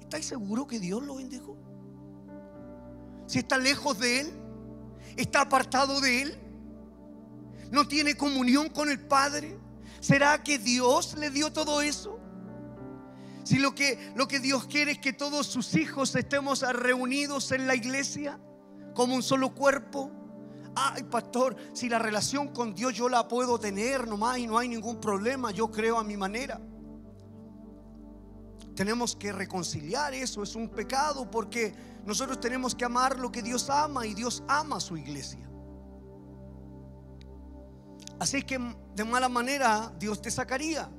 ¿Estáis 0.00 0.24
seguros 0.24 0.66
que 0.66 0.80
Dios 0.80 1.02
lo 1.02 1.16
bendijo? 1.16 1.63
Si 3.34 3.40
está 3.40 3.58
lejos 3.58 3.98
de 3.98 4.20
Él, 4.20 4.32
está 5.16 5.40
apartado 5.40 6.00
de 6.00 6.22
Él, 6.22 6.38
no 7.72 7.88
tiene 7.88 8.16
comunión 8.16 8.68
con 8.68 8.88
el 8.88 9.00
Padre. 9.00 9.58
¿Será 9.98 10.44
que 10.44 10.56
Dios 10.56 11.16
le 11.18 11.30
dio 11.30 11.52
todo 11.52 11.82
eso? 11.82 12.20
Si 13.42 13.58
lo 13.58 13.74
que, 13.74 14.12
lo 14.14 14.28
que 14.28 14.38
Dios 14.38 14.66
quiere 14.66 14.92
es 14.92 14.98
que 14.98 15.12
todos 15.12 15.48
sus 15.48 15.74
hijos 15.74 16.14
estemos 16.14 16.60
reunidos 16.60 17.50
en 17.50 17.66
la 17.66 17.74
iglesia 17.74 18.38
como 18.94 19.16
un 19.16 19.22
solo 19.24 19.52
cuerpo. 19.52 20.12
Ay, 20.76 21.02
pastor, 21.02 21.56
si 21.72 21.88
la 21.88 21.98
relación 21.98 22.52
con 22.52 22.72
Dios 22.72 22.94
yo 22.94 23.08
la 23.08 23.26
puedo 23.26 23.58
tener 23.58 24.06
nomás 24.06 24.38
y 24.38 24.46
no 24.46 24.58
hay 24.58 24.68
ningún 24.68 25.00
problema, 25.00 25.50
yo 25.50 25.72
creo 25.72 25.98
a 25.98 26.04
mi 26.04 26.16
manera. 26.16 26.60
Tenemos 28.76 29.16
que 29.16 29.32
reconciliar 29.32 30.14
eso, 30.14 30.44
es 30.44 30.54
un 30.54 30.68
pecado 30.68 31.28
porque 31.28 31.93
nosotros 32.06 32.40
tenemos 32.40 32.74
que 32.74 32.84
amar 32.84 33.18
lo 33.18 33.32
que 33.32 33.42
Dios 33.42 33.70
ama 33.70 34.06
y 34.06 34.14
Dios 34.14 34.42
ama 34.48 34.76
a 34.76 34.80
su 34.80 34.96
iglesia. 34.96 35.48
Así 38.18 38.42
que 38.42 38.58
de 38.94 39.04
mala 39.04 39.28
manera 39.28 39.92
Dios 39.98 40.20
te 40.20 40.30
sacaría. 40.30 40.90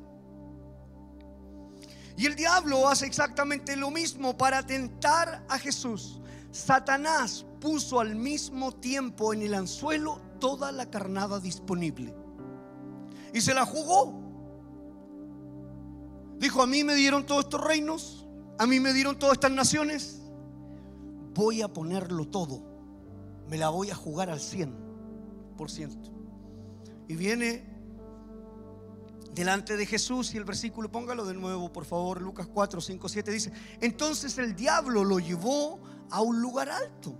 Y 2.17 2.25
el 2.25 2.35
diablo 2.35 2.87
hace 2.87 3.05
exactamente 3.05 3.75
lo 3.75 3.91
mismo 3.91 4.37
para 4.37 4.65
tentar 4.65 5.45
a 5.49 5.59
Jesús. 5.59 6.19
Satanás 6.51 7.45
puso 7.59 7.99
al 7.99 8.15
mismo 8.15 8.71
tiempo 8.71 9.33
en 9.33 9.41
el 9.41 9.53
anzuelo 9.53 10.21
toda 10.39 10.71
la 10.71 10.89
carnada 10.89 11.39
disponible. 11.39 12.15
Y 13.33 13.41
se 13.41 13.53
la 13.53 13.65
jugó. 13.65 14.21
Dijo, 16.37 16.61
a 16.61 16.67
mí 16.67 16.83
me 16.83 16.95
dieron 16.95 17.25
todos 17.25 17.45
estos 17.45 17.61
reinos, 17.61 18.27
a 18.57 18.65
mí 18.65 18.79
me 18.79 18.93
dieron 18.93 19.17
todas 19.17 19.33
estas 19.33 19.51
naciones, 19.51 20.21
voy 21.35 21.61
a 21.61 21.67
ponerlo 21.67 22.27
todo, 22.27 22.63
me 23.47 23.57
la 23.57 23.69
voy 23.69 23.91
a 23.91 23.95
jugar 23.95 24.29
al 24.31 24.39
100%. 24.39 26.11
Y 27.07 27.15
viene 27.15 27.75
delante 29.33 29.75
de 29.75 29.85
Jesús 29.85 30.33
y 30.33 30.37
el 30.37 30.45
versículo, 30.45 30.89
póngalo 30.89 31.25
de 31.25 31.33
nuevo, 31.33 31.71
por 31.71 31.85
favor, 31.85 32.21
Lucas 32.21 32.47
4, 32.47 32.79
5, 32.81 33.09
7 33.09 33.31
dice, 33.31 33.51
entonces 33.81 34.37
el 34.37 34.55
diablo 34.55 35.03
lo 35.03 35.19
llevó 35.19 35.81
a 36.09 36.21
un 36.21 36.41
lugar 36.41 36.69
alto. 36.69 37.15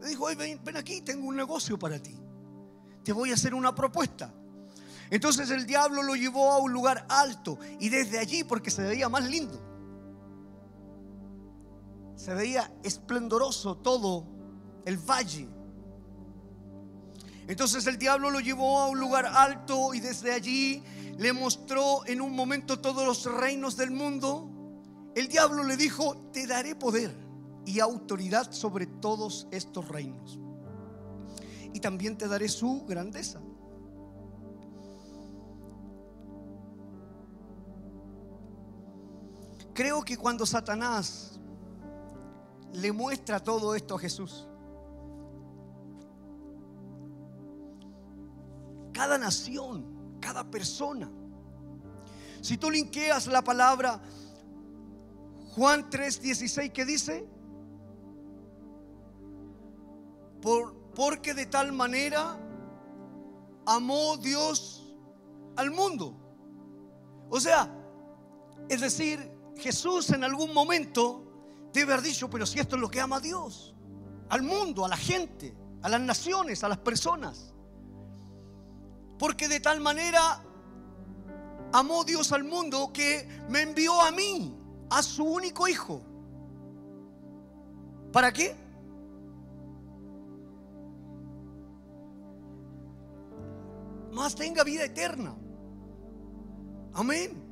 Le 0.00 0.08
dijo, 0.08 0.26
ven, 0.34 0.60
ven 0.64 0.76
aquí, 0.76 1.02
tengo 1.02 1.28
un 1.28 1.36
negocio 1.36 1.78
para 1.78 2.02
ti. 2.02 2.18
Te 3.04 3.12
voy 3.12 3.30
a 3.30 3.34
hacer 3.34 3.54
una 3.54 3.74
propuesta. 3.74 4.32
Entonces 5.10 5.50
el 5.50 5.66
diablo 5.66 6.02
lo 6.02 6.14
llevó 6.14 6.52
a 6.52 6.58
un 6.58 6.72
lugar 6.72 7.04
alto 7.08 7.58
y 7.78 7.88
desde 7.90 8.18
allí, 8.18 8.44
porque 8.44 8.70
se 8.70 8.82
veía 8.82 9.08
más 9.08 9.28
lindo, 9.28 9.67
se 12.18 12.34
veía 12.34 12.68
esplendoroso 12.82 13.76
todo 13.76 14.26
el 14.84 14.98
valle. 14.98 15.48
Entonces 17.46 17.86
el 17.86 17.96
diablo 17.96 18.30
lo 18.30 18.40
llevó 18.40 18.80
a 18.80 18.88
un 18.88 18.98
lugar 18.98 19.24
alto 19.24 19.94
y 19.94 20.00
desde 20.00 20.32
allí 20.32 20.82
le 21.16 21.32
mostró 21.32 22.04
en 22.06 22.20
un 22.20 22.34
momento 22.34 22.80
todos 22.80 23.06
los 23.06 23.24
reinos 23.40 23.76
del 23.76 23.92
mundo. 23.92 24.50
El 25.14 25.28
diablo 25.28 25.62
le 25.62 25.76
dijo, 25.76 26.16
te 26.32 26.48
daré 26.48 26.74
poder 26.74 27.14
y 27.64 27.78
autoridad 27.78 28.50
sobre 28.50 28.86
todos 28.86 29.46
estos 29.52 29.86
reinos. 29.86 30.40
Y 31.72 31.78
también 31.78 32.18
te 32.18 32.26
daré 32.26 32.48
su 32.48 32.84
grandeza. 32.84 33.40
Creo 39.72 40.02
que 40.04 40.16
cuando 40.16 40.44
Satanás 40.44 41.38
le 42.74 42.92
muestra 42.92 43.40
todo 43.40 43.74
esto 43.74 43.96
a 43.96 43.98
Jesús, 43.98 44.46
cada 48.92 49.18
nación, 49.18 50.18
cada 50.20 50.44
persona, 50.50 51.10
si 52.40 52.56
tú 52.56 52.70
linkeas 52.70 53.26
la 53.26 53.42
palabra 53.42 54.00
Juan 55.58 55.90
3:16 55.90 56.72
que 56.72 56.84
dice, 56.84 57.26
Por, 60.40 60.72
porque 60.94 61.34
de 61.34 61.46
tal 61.46 61.72
manera 61.72 62.38
amó 63.66 64.16
Dios 64.18 64.94
al 65.56 65.72
mundo. 65.72 66.14
O 67.28 67.40
sea, 67.40 67.74
es 68.68 68.80
decir, 68.80 69.30
Jesús 69.56 70.10
en 70.10 70.22
algún 70.22 70.54
momento 70.54 71.27
debe 71.72 71.92
haber 71.92 72.04
dicho, 72.04 72.28
pero 72.30 72.46
si 72.46 72.58
esto 72.58 72.76
es 72.76 72.82
lo 72.82 72.90
que 72.90 73.00
ama 73.00 73.20
Dios, 73.20 73.74
al 74.28 74.42
mundo, 74.42 74.84
a 74.84 74.88
la 74.88 74.96
gente, 74.96 75.56
a 75.82 75.88
las 75.88 76.00
naciones, 76.00 76.64
a 76.64 76.68
las 76.68 76.78
personas. 76.78 77.54
Porque 79.18 79.48
de 79.48 79.60
tal 79.60 79.80
manera 79.80 80.42
amó 81.72 82.04
Dios 82.04 82.32
al 82.32 82.44
mundo 82.44 82.90
que 82.92 83.28
me 83.48 83.62
envió 83.62 84.00
a 84.00 84.10
mí, 84.10 84.56
a 84.90 85.02
su 85.02 85.24
único 85.24 85.68
hijo. 85.68 86.02
¿Para 88.12 88.32
qué? 88.32 88.56
Más 94.12 94.34
tenga 94.34 94.64
vida 94.64 94.84
eterna. 94.84 95.36
Amén. 96.94 97.47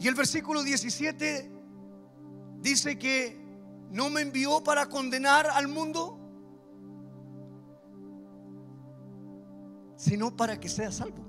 Y 0.00 0.08
el 0.08 0.14
versículo 0.14 0.62
17 0.62 1.52
dice 2.62 2.98
que 2.98 3.38
no 3.90 4.08
me 4.08 4.22
envió 4.22 4.64
para 4.64 4.86
condenar 4.86 5.46
al 5.46 5.68
mundo, 5.68 6.18
sino 9.96 10.34
para 10.34 10.58
que 10.58 10.70
sea 10.70 10.90
salvo. 10.90 11.26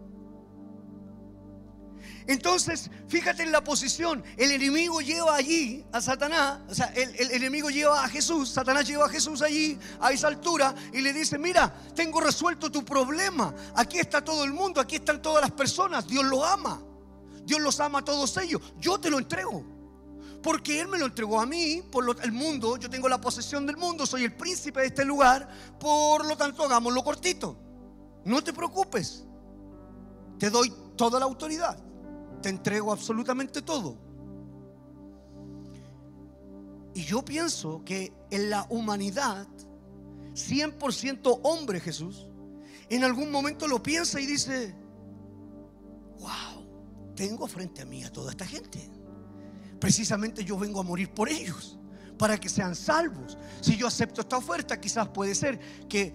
Entonces, 2.28 2.90
fíjate 3.10 3.44
en 3.44 3.52
la 3.52 3.62
posición. 3.62 4.24
El 4.38 4.52
enemigo 4.52 5.02
lleva 5.02 5.36
allí 5.36 5.86
a 5.92 6.00
Satanás, 6.00 6.62
o 6.70 6.74
sea, 6.74 6.94
el, 6.96 7.14
el, 7.20 7.32
enemigo 7.32 7.70
lleva 7.70 8.06
a 8.06 8.08
Jesús, 8.08 8.52
Satanás 8.52 8.88
lleva 8.88 9.08
a 9.08 9.10
Jesús 9.10 9.42
allí, 9.42 9.78
a 10.00 10.14
esa 10.14 10.30
altura, 10.30 10.74
y 10.94 11.02
le 11.02 11.12
dice, 11.12 11.38
mira, 11.38 11.74
tengo 11.94 12.22
resuelto 12.22 12.72
tu 12.72 12.86
problema. 12.86 13.54
Aquí 13.76 14.00
está 14.00 14.24
todo 14.24 14.46
el 14.46 14.54
mundo, 14.54 14.80
aquí 14.80 14.96
están 14.96 15.22
todas 15.22 15.42
las 15.42 15.52
personas. 15.52 16.08
Dios 16.08 16.24
lo 16.24 16.46
ama. 16.46 16.82
Dios 17.52 17.62
los 17.62 17.80
ama 17.80 18.00
a 18.00 18.06
todos 18.06 18.36
ellos. 18.38 18.62
Yo 18.80 19.00
te 19.00 19.10
lo 19.10 19.20
entrego. 19.20 19.64
Porque 20.42 20.80
Él 20.80 20.88
me 20.88 20.98
lo 20.98 21.06
entregó 21.06 21.40
a 21.40 21.46
mí, 21.46 21.84
por 21.92 22.04
el 22.24 22.32
mundo, 22.32 22.78
yo 22.78 22.90
tengo 22.90 23.08
la 23.08 23.22
posesión 23.22 23.68
del 23.68 23.78
mundo, 23.78 24.06
soy 24.08 24.24
el 24.24 24.34
príncipe 24.36 24.80
de 24.80 24.88
este 24.88 25.06
lugar, 25.06 25.48
por 25.80 26.26
lo 26.26 26.36
tanto 26.36 26.64
hagámoslo 26.64 27.04
cortito. 27.04 27.56
No 28.26 28.44
te 28.44 28.52
preocupes, 28.52 29.24
te 30.40 30.50
doy 30.50 30.74
toda 30.96 31.20
la 31.20 31.26
autoridad 31.26 31.78
te 32.42 32.50
entrego 32.50 32.92
absolutamente 32.92 33.62
todo. 33.62 33.98
Y 36.94 37.04
yo 37.04 37.24
pienso 37.24 37.84
que 37.86 38.12
en 38.32 38.50
la 38.50 38.66
humanidad, 38.70 39.48
100% 40.34 41.40
hombre 41.44 41.80
Jesús, 41.80 42.28
en 42.90 43.04
algún 43.06 43.32
momento 43.32 43.68
lo 43.68 43.82
piensa 43.82 44.20
y 44.20 44.26
dice, 44.26 44.76
wow, 46.20 46.51
tengo 47.16 47.48
frente 47.48 47.82
a 47.82 47.86
mí 47.86 48.04
a 48.04 48.12
toda 48.12 48.32
esta 48.32 48.46
gente. 48.46 48.90
Precisamente 49.80 50.44
yo 50.44 50.58
vengo 50.58 50.80
a 50.80 50.84
morir 50.84 51.14
por 51.14 51.30
ellos, 51.30 51.80
para 52.18 52.40
que 52.40 52.50
sean 52.50 52.76
salvos. 52.76 53.38
Si 53.62 53.76
yo 53.76 53.88
acepto 53.88 54.22
esta 54.22 54.38
oferta, 54.38 54.80
quizás 54.80 55.08
puede 55.10 55.34
ser 55.34 55.60
que 55.88 56.14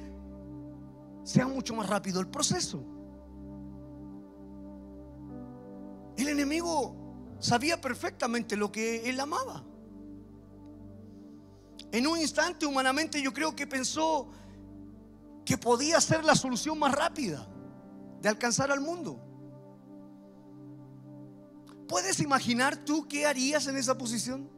sea 1.24 1.48
mucho 1.48 1.74
más 1.74 1.88
rápido 1.88 2.20
el 2.20 2.28
proceso. 2.28 2.84
El 6.16 6.28
enemigo 6.28 6.94
sabía 7.40 7.80
perfectamente 7.80 8.56
lo 8.56 8.70
que 8.70 9.10
él 9.10 9.18
amaba. 9.18 9.64
En 11.90 12.06
un 12.06 12.18
instante 12.18 12.66
humanamente 12.66 13.20
yo 13.20 13.32
creo 13.32 13.56
que 13.56 13.66
pensó 13.66 14.28
que 15.44 15.58
podía 15.58 16.00
ser 16.00 16.24
la 16.24 16.34
solución 16.34 16.78
más 16.78 16.92
rápida 16.92 17.48
de 18.20 18.28
alcanzar 18.28 18.70
al 18.70 18.80
mundo. 18.80 19.25
¿Puedes 21.88 22.20
imaginar 22.20 22.76
tú 22.76 23.06
qué 23.08 23.26
harías 23.26 23.66
en 23.66 23.76
esa 23.76 23.96
posición? 23.96 24.50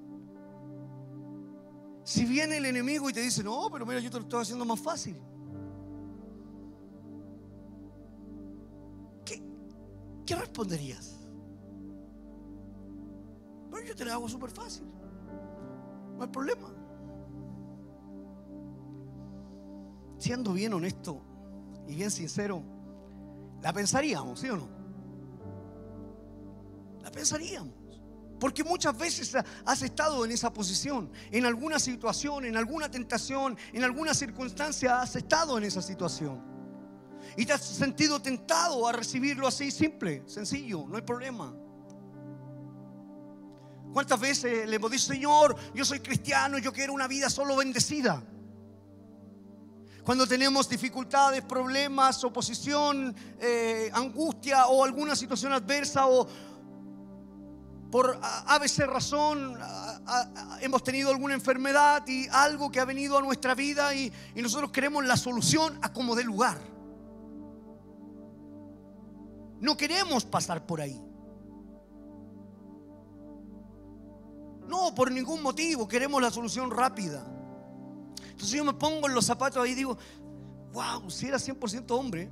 Si 2.05 2.25
viene 2.25 2.57
el 2.57 2.65
enemigo 2.65 3.11
y 3.11 3.13
te 3.13 3.21
dice, 3.21 3.45
no, 3.45 3.69
pero 3.71 3.85
mira, 3.85 4.01
yo 4.01 4.11
te 4.11 4.17
lo 4.17 4.23
estoy 4.23 4.43
haciendo 4.43 4.65
más 4.65 4.81
fácil. 4.81 5.21
¿Qué, 9.27 9.43
qué 10.25 10.35
responderías? 10.35 11.19
Pero 13.71 13.87
yo 13.87 13.95
te 13.95 14.05
la 14.07 14.15
hago 14.15 14.29
súper 14.29 14.51
fácil. 14.51 14.87
No 16.17 16.23
hay 16.23 16.31
problema. 16.31 16.75
Siendo 20.17 20.55
bien 20.55 20.73
honesto 20.73 21.21
y 21.87 21.95
bien 21.95 22.11
sincero, 22.11 22.63
la 23.63 23.73
pensaríamos, 23.73 24.41
¿sí 24.41 24.49
o 24.49 24.57
no? 24.57 24.78
Pensaríamos. 27.11 27.75
Porque 28.39 28.63
muchas 28.63 28.97
veces 28.97 29.37
has 29.65 29.83
estado 29.83 30.25
en 30.25 30.31
esa 30.31 30.53
posición, 30.53 31.11
en 31.33 31.45
alguna 31.45 31.79
situación, 31.81 32.45
en 32.45 32.57
alguna 32.57 32.89
tentación, 32.91 33.57
en 33.73 33.83
alguna 33.83 34.15
circunstancia 34.15 35.01
has 35.01 35.17
estado 35.17 35.59
en 35.59 35.65
esa 35.65 35.83
situación. 35.83 36.41
Y 37.37 37.47
te 37.47 37.53
has 37.53 37.65
sentido 37.65 38.23
tentado 38.23 38.87
a 38.87 38.93
recibirlo 38.93 39.47
así, 39.49 39.71
simple, 39.71 40.23
sencillo, 40.27 40.87
no 40.89 40.97
hay 40.97 41.03
problema. 41.03 41.53
¿Cuántas 43.93 44.21
veces 44.21 44.69
le 44.69 44.77
hemos 44.77 44.91
dicho, 44.91 45.07
Señor, 45.07 45.57
yo 45.75 45.85
soy 45.85 46.01
cristiano, 46.01 46.59
yo 46.59 46.73
quiero 46.73 46.93
una 46.93 47.09
vida 47.09 47.29
solo 47.29 47.57
bendecida? 47.57 48.23
Cuando 50.05 50.27
tenemos 50.27 50.69
dificultades, 50.69 51.43
problemas, 51.43 52.25
oposición, 52.25 53.15
eh, 53.39 53.91
angustia 53.93 54.67
o 54.69 54.83
alguna 54.83 55.15
situación 55.15 55.53
adversa 55.53 56.07
o 56.07 56.27
por 57.91 58.19
a 58.23 58.59
veces 58.59 58.87
razón 58.87 59.57
hemos 60.61 60.83
tenido 60.83 61.11
alguna 61.11 61.35
enfermedad 61.35 62.07
y 62.07 62.29
algo 62.29 62.71
que 62.71 62.81
ha 62.81 62.85
venido 62.85 63.17
a 63.17 63.23
nuestra 63.23 63.55
vida 63.55 63.95
y, 63.95 64.13
nosotros 64.37 64.71
queremos 64.71 65.05
la 65.07 65.17
solución 65.17 65.79
a 65.83 65.93
como 65.93 66.15
de 66.15 66.25
lugar. 66.25 66.59
No 69.61 69.77
queremos 69.77 70.25
pasar 70.25 70.67
por 70.67 70.81
ahí. 70.81 71.03
No, 74.67 74.95
por 74.95 75.11
ningún 75.11 75.43
motivo, 75.43 75.89
queremos 75.89 76.21
la 76.21 76.31
solución 76.31 76.71
rápida. 76.71 77.25
Entonces 78.23 78.51
yo 78.51 78.65
me 78.65 78.75
pongo 78.75 79.09
en 79.09 79.15
los 79.15 79.25
zapatos 79.25 79.65
ahí 79.65 79.73
y 79.73 79.75
digo, 79.75 79.97
wow, 80.73 81.11
si 81.11 81.27
era 81.27 81.39
100% 81.39 81.91
hombre, 81.91 82.31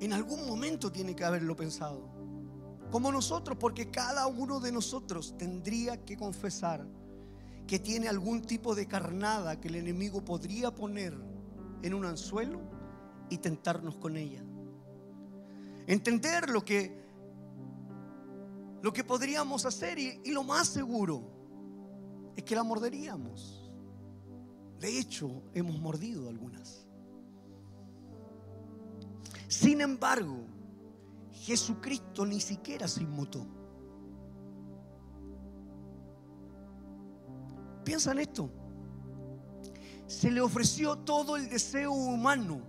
en 0.00 0.12
algún 0.14 0.46
momento 0.46 0.90
tiene 0.90 1.14
que 1.14 1.24
haberlo 1.24 1.54
pensado. 1.54 2.13
Como 2.94 3.10
nosotros, 3.10 3.58
porque 3.58 3.90
cada 3.90 4.28
uno 4.28 4.60
de 4.60 4.70
nosotros 4.70 5.34
tendría 5.36 6.04
que 6.04 6.16
confesar 6.16 6.86
que 7.66 7.80
tiene 7.80 8.06
algún 8.06 8.40
tipo 8.42 8.72
de 8.76 8.86
carnada 8.86 9.60
que 9.60 9.66
el 9.66 9.74
enemigo 9.74 10.24
podría 10.24 10.72
poner 10.72 11.12
en 11.82 11.92
un 11.92 12.04
anzuelo 12.04 12.60
y 13.30 13.38
tentarnos 13.38 13.96
con 13.96 14.16
ella. 14.16 14.44
Entender 15.88 16.48
lo 16.48 16.64
que 16.64 17.04
lo 18.80 18.92
que 18.92 19.02
podríamos 19.02 19.66
hacer 19.66 19.98
y, 19.98 20.30
lo 20.30 20.44
más 20.44 20.68
seguro 20.68 21.24
es 22.36 22.44
que 22.44 22.54
la 22.54 22.62
morderíamos. 22.62 23.72
De 24.78 25.00
hecho, 25.00 25.42
hemos 25.52 25.80
mordido 25.80 26.28
algunas. 26.28 26.86
Sin 29.48 29.80
embargo, 29.80 30.53
Jesucristo 31.44 32.24
ni 32.24 32.40
siquiera 32.40 32.88
se 32.88 33.02
inmutó. 33.02 33.46
Piensa 37.84 38.12
en 38.12 38.20
esto. 38.20 38.50
Se 40.06 40.30
le 40.30 40.40
ofreció 40.40 40.96
todo 40.96 41.36
el 41.36 41.50
deseo 41.50 41.92
humano 41.92 42.62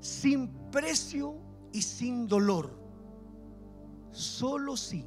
sin 0.00 0.48
precio 0.72 1.36
y 1.72 1.82
sin 1.82 2.26
dolor. 2.26 2.76
Solo 4.10 4.76
si 4.76 5.06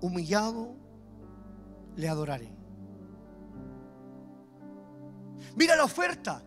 humillado, 0.00 0.76
le 1.96 2.08
adoraré. 2.08 2.52
Mira 5.56 5.74
la 5.74 5.84
oferta. 5.84 6.40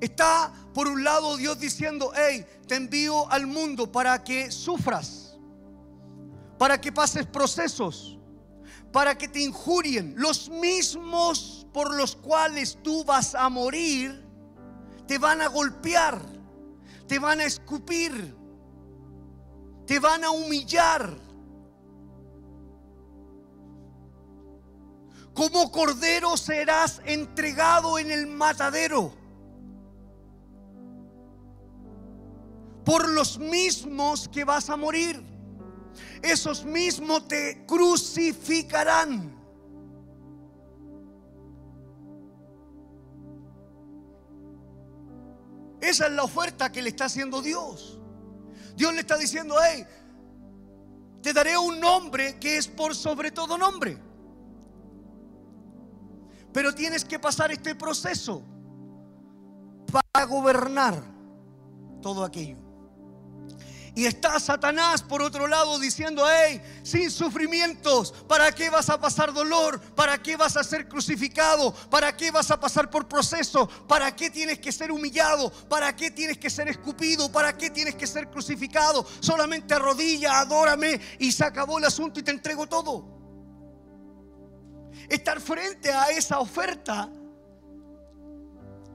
Está 0.00 0.52
por 0.72 0.88
un 0.88 1.04
lado 1.04 1.36
Dios 1.36 1.58
diciendo, 1.58 2.12
hey, 2.14 2.46
te 2.66 2.76
envío 2.76 3.30
al 3.30 3.46
mundo 3.46 3.90
para 3.90 4.22
que 4.24 4.50
sufras, 4.50 5.38
para 6.58 6.80
que 6.80 6.90
pases 6.90 7.26
procesos, 7.26 8.18
para 8.92 9.16
que 9.16 9.28
te 9.28 9.40
injurien. 9.40 10.14
Los 10.16 10.48
mismos 10.48 11.66
por 11.72 11.94
los 11.94 12.16
cuales 12.16 12.78
tú 12.82 13.04
vas 13.04 13.34
a 13.34 13.48
morir, 13.48 14.24
te 15.06 15.18
van 15.18 15.42
a 15.42 15.48
golpear, 15.48 16.20
te 17.06 17.18
van 17.18 17.40
a 17.40 17.44
escupir, 17.44 18.34
te 19.86 19.98
van 19.98 20.24
a 20.24 20.30
humillar 20.30 21.30
como 25.34 25.70
cordero 25.70 26.36
serás 26.36 27.00
entregado 27.06 27.98
en 27.98 28.10
el 28.10 28.26
matadero. 28.26 29.14
Por 32.84 33.08
los 33.08 33.38
mismos 33.38 34.28
que 34.28 34.44
vas 34.44 34.70
a 34.70 34.76
morir. 34.76 35.22
Esos 36.22 36.64
mismos 36.64 37.28
te 37.28 37.64
crucificarán. 37.66 39.40
Esa 45.80 46.06
es 46.06 46.12
la 46.12 46.24
oferta 46.24 46.70
que 46.70 46.82
le 46.82 46.90
está 46.90 47.06
haciendo 47.06 47.40
Dios. 47.40 47.98
Dios 48.76 48.92
le 48.94 49.00
está 49.00 49.16
diciendo, 49.16 49.56
hey, 49.62 49.84
te 51.22 51.32
daré 51.32 51.56
un 51.56 51.80
nombre 51.80 52.38
que 52.38 52.56
es 52.56 52.68
por 52.68 52.94
sobre 52.94 53.30
todo 53.30 53.56
nombre. 53.56 53.98
Pero 56.52 56.74
tienes 56.74 57.04
que 57.04 57.18
pasar 57.18 57.50
este 57.52 57.74
proceso 57.74 58.42
para 59.90 60.26
gobernar 60.26 61.02
todo 62.02 62.24
aquello. 62.24 62.69
Y 63.94 64.06
está 64.06 64.38
Satanás 64.38 65.02
por 65.02 65.20
otro 65.22 65.46
lado 65.46 65.78
diciendo, 65.78 66.24
hey, 66.28 66.60
sin 66.82 67.10
sufrimientos, 67.10 68.12
¿para 68.28 68.52
qué 68.52 68.70
vas 68.70 68.88
a 68.88 69.00
pasar 69.00 69.32
dolor? 69.32 69.80
¿Para 69.80 70.22
qué 70.22 70.36
vas 70.36 70.56
a 70.56 70.64
ser 70.64 70.88
crucificado? 70.88 71.72
¿Para 71.90 72.16
qué 72.16 72.30
vas 72.30 72.50
a 72.50 72.60
pasar 72.60 72.88
por 72.88 73.08
proceso? 73.08 73.68
¿Para 73.88 74.14
qué 74.14 74.30
tienes 74.30 74.58
que 74.60 74.70
ser 74.70 74.92
humillado? 74.92 75.50
¿Para 75.68 75.94
qué 75.94 76.10
tienes 76.10 76.38
que 76.38 76.50
ser 76.50 76.68
escupido? 76.68 77.30
¿Para 77.32 77.56
qué 77.56 77.70
tienes 77.70 77.96
que 77.96 78.06
ser 78.06 78.28
crucificado? 78.28 79.04
Solamente 79.20 79.74
arrodilla, 79.74 80.40
adórame 80.40 81.00
y 81.18 81.32
se 81.32 81.44
acabó 81.44 81.78
el 81.78 81.84
asunto 81.84 82.20
y 82.20 82.22
te 82.22 82.30
entrego 82.30 82.66
todo. 82.66 83.18
Estar 85.08 85.40
frente 85.40 85.92
a 85.92 86.10
esa 86.10 86.38
oferta, 86.38 87.10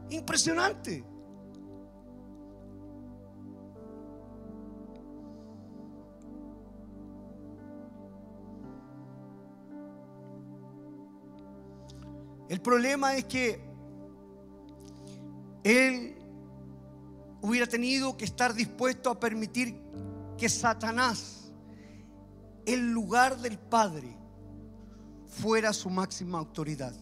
impresionante. 0.09 1.14
El 12.47 12.61
problema 12.61 13.15
es 13.15 13.25
que 13.25 13.59
él 15.63 16.15
hubiera 17.41 17.65
tenido 17.65 18.15
que 18.15 18.25
estar 18.25 18.53
dispuesto 18.53 19.09
a 19.09 19.19
permitir 19.19 19.79
que 20.37 20.47
Satanás, 20.47 21.51
en 22.65 22.93
lugar 22.93 23.37
del 23.39 23.57
Padre, 23.57 24.15
fuera 25.27 25.73
su 25.73 25.89
máxima 25.89 26.37
autoridad. 26.37 26.93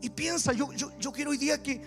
Y 0.00 0.10
piensa, 0.10 0.52
yo, 0.52 0.68
quiero 1.12 1.32
hoy 1.32 1.38
día 1.38 1.60
que, 1.60 1.82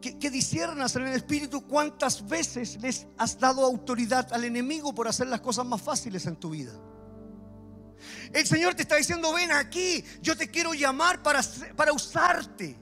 que, 0.00 0.18
que 0.18 0.30
disiernas 0.30 0.96
en 0.96 1.06
el 1.06 1.14
Espíritu 1.14 1.68
cuántas 1.68 2.26
veces 2.28 2.80
les 2.82 3.06
has 3.16 3.38
dado 3.38 3.64
autoridad 3.64 4.32
al 4.32 4.44
enemigo 4.44 4.92
por 4.92 5.06
hacer 5.06 5.28
las 5.28 5.40
cosas 5.40 5.64
más 5.64 5.80
fáciles 5.80 6.26
en 6.26 6.34
tu 6.34 6.50
vida. 6.50 6.72
El 8.32 8.46
Señor 8.46 8.74
te 8.74 8.82
está 8.82 8.96
diciendo, 8.96 9.32
ven 9.32 9.52
aquí, 9.52 10.04
yo 10.20 10.36
te 10.36 10.50
quiero 10.50 10.74
llamar 10.74 11.22
para, 11.22 11.40
para 11.76 11.92
usarte. 11.92 12.76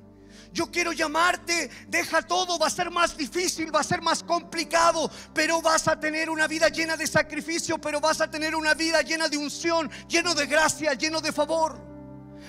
Yo 0.53 0.71
quiero 0.71 0.93
llamarte, 0.93 1.71
deja 1.87 2.23
todo, 2.23 2.59
va 2.59 2.69
a 2.69 2.71
ser 2.71 2.91
más 2.91 3.15
difícil, 3.15 3.75
va 3.75 3.81
a 3.81 3.85
ser 3.85 4.01
más 4.01 4.23
complicado, 4.23 5.11
pero 5.35 5.61
vas 5.61 5.87
a 5.87 6.01
tener 6.01 6.31
una 6.31 6.47
vida 6.47 6.69
llena 6.69 6.97
de 6.97 7.07
sacrificio, 7.07 7.79
pero 7.79 8.01
vas 8.01 8.23
a 8.23 8.31
tener 8.31 8.57
una 8.57 8.73
vida 8.73 9.03
llena 9.03 9.29
de 9.29 9.37
unción, 9.37 9.91
lleno 10.09 10.35
de 10.35 10.47
gracia, 10.47 10.95
lleno 10.95 11.21
de 11.21 11.31
favor. 11.31 11.79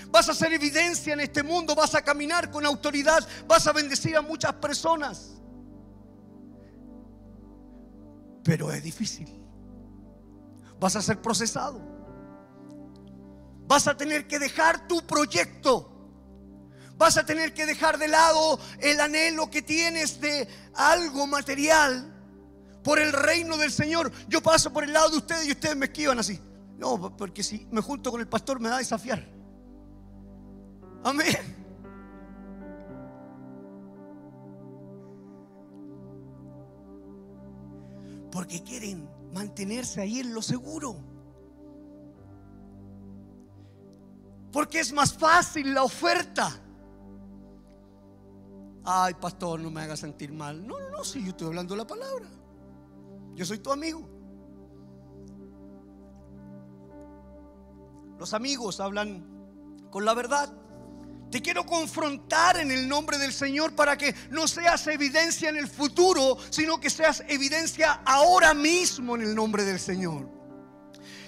Vas 0.09 0.29
a 0.29 0.31
hacer 0.31 0.53
evidencia 0.53 1.13
en 1.13 1.19
este 1.19 1.43
mundo, 1.43 1.75
vas 1.75 1.95
a 1.95 2.01
caminar 2.01 2.49
con 2.49 2.65
autoridad, 2.65 3.27
vas 3.45 3.67
a 3.67 3.73
bendecir 3.73 4.15
a 4.15 4.21
muchas 4.21 4.53
personas. 4.53 5.33
Pero 8.41 8.71
es 8.71 8.81
difícil. 8.81 9.27
Vas 10.79 10.95
a 10.95 11.01
ser 11.01 11.21
procesado. 11.21 11.96
Vas 13.67 13.87
a 13.87 13.97
tener 13.97 14.27
que 14.27 14.39
dejar 14.39 14.87
tu 14.87 15.05
proyecto. 15.05 15.93
Vas 16.97 17.17
a 17.17 17.25
tener 17.25 17.53
que 17.53 17.65
dejar 17.65 17.99
de 17.99 18.07
lado 18.07 18.59
el 18.79 18.99
anhelo 18.99 19.51
que 19.51 19.61
tienes 19.61 20.19
de 20.19 20.47
algo 20.73 21.27
material 21.27 22.13
por 22.83 22.99
el 22.99 23.11
reino 23.11 23.57
del 23.57 23.71
Señor. 23.71 24.11
Yo 24.29 24.41
paso 24.41 24.71
por 24.71 24.83
el 24.83 24.93
lado 24.93 25.09
de 25.09 25.17
ustedes 25.17 25.45
y 25.45 25.51
ustedes 25.51 25.75
me 25.75 25.87
esquivan 25.87 26.17
así. 26.17 26.39
No, 26.77 27.15
porque 27.17 27.43
si 27.43 27.67
me 27.71 27.81
junto 27.81 28.11
con 28.11 28.21
el 28.21 28.27
pastor 28.27 28.59
me 28.59 28.69
da 28.69 28.75
a 28.75 28.79
desafiar. 28.79 29.27
Amén. 31.03 31.35
Porque 38.31 38.63
quieren 38.63 39.09
mantenerse 39.33 40.01
ahí 40.01 40.19
en 40.19 40.33
lo 40.33 40.41
seguro. 40.41 41.16
Porque 44.57 44.79
es 44.79 44.91
más 44.91 45.13
fácil 45.13 45.71
la 45.71 45.83
oferta. 45.83 46.51
Ay, 48.83 49.13
pastor, 49.13 49.59
no 49.59 49.69
me 49.69 49.81
haga 49.81 49.95
sentir 49.95 50.33
mal. 50.33 50.65
No, 50.65 50.79
no, 50.79 50.89
no, 50.89 51.03
si 51.03 51.21
yo 51.21 51.29
estoy 51.29 51.45
hablando 51.45 51.75
la 51.75 51.85
palabra. 51.85 52.25
Yo 53.35 53.45
soy 53.45 53.59
tu 53.59 53.71
amigo. 53.71 54.09
Los 58.17 58.33
amigos 58.33 58.79
hablan 58.79 59.23
con 59.91 60.05
la 60.05 60.15
verdad. 60.15 60.51
Te 61.29 61.39
quiero 61.39 61.63
confrontar 61.63 62.57
en 62.57 62.71
el 62.71 62.89
nombre 62.89 63.19
del 63.19 63.33
Señor 63.33 63.75
para 63.75 63.95
que 63.95 64.15
no 64.31 64.47
seas 64.47 64.87
evidencia 64.87 65.49
en 65.49 65.57
el 65.57 65.67
futuro, 65.67 66.35
sino 66.49 66.79
que 66.79 66.89
seas 66.89 67.23
evidencia 67.27 68.01
ahora 68.05 68.55
mismo 68.55 69.17
en 69.17 69.21
el 69.21 69.35
nombre 69.35 69.65
del 69.65 69.79
Señor 69.79 70.36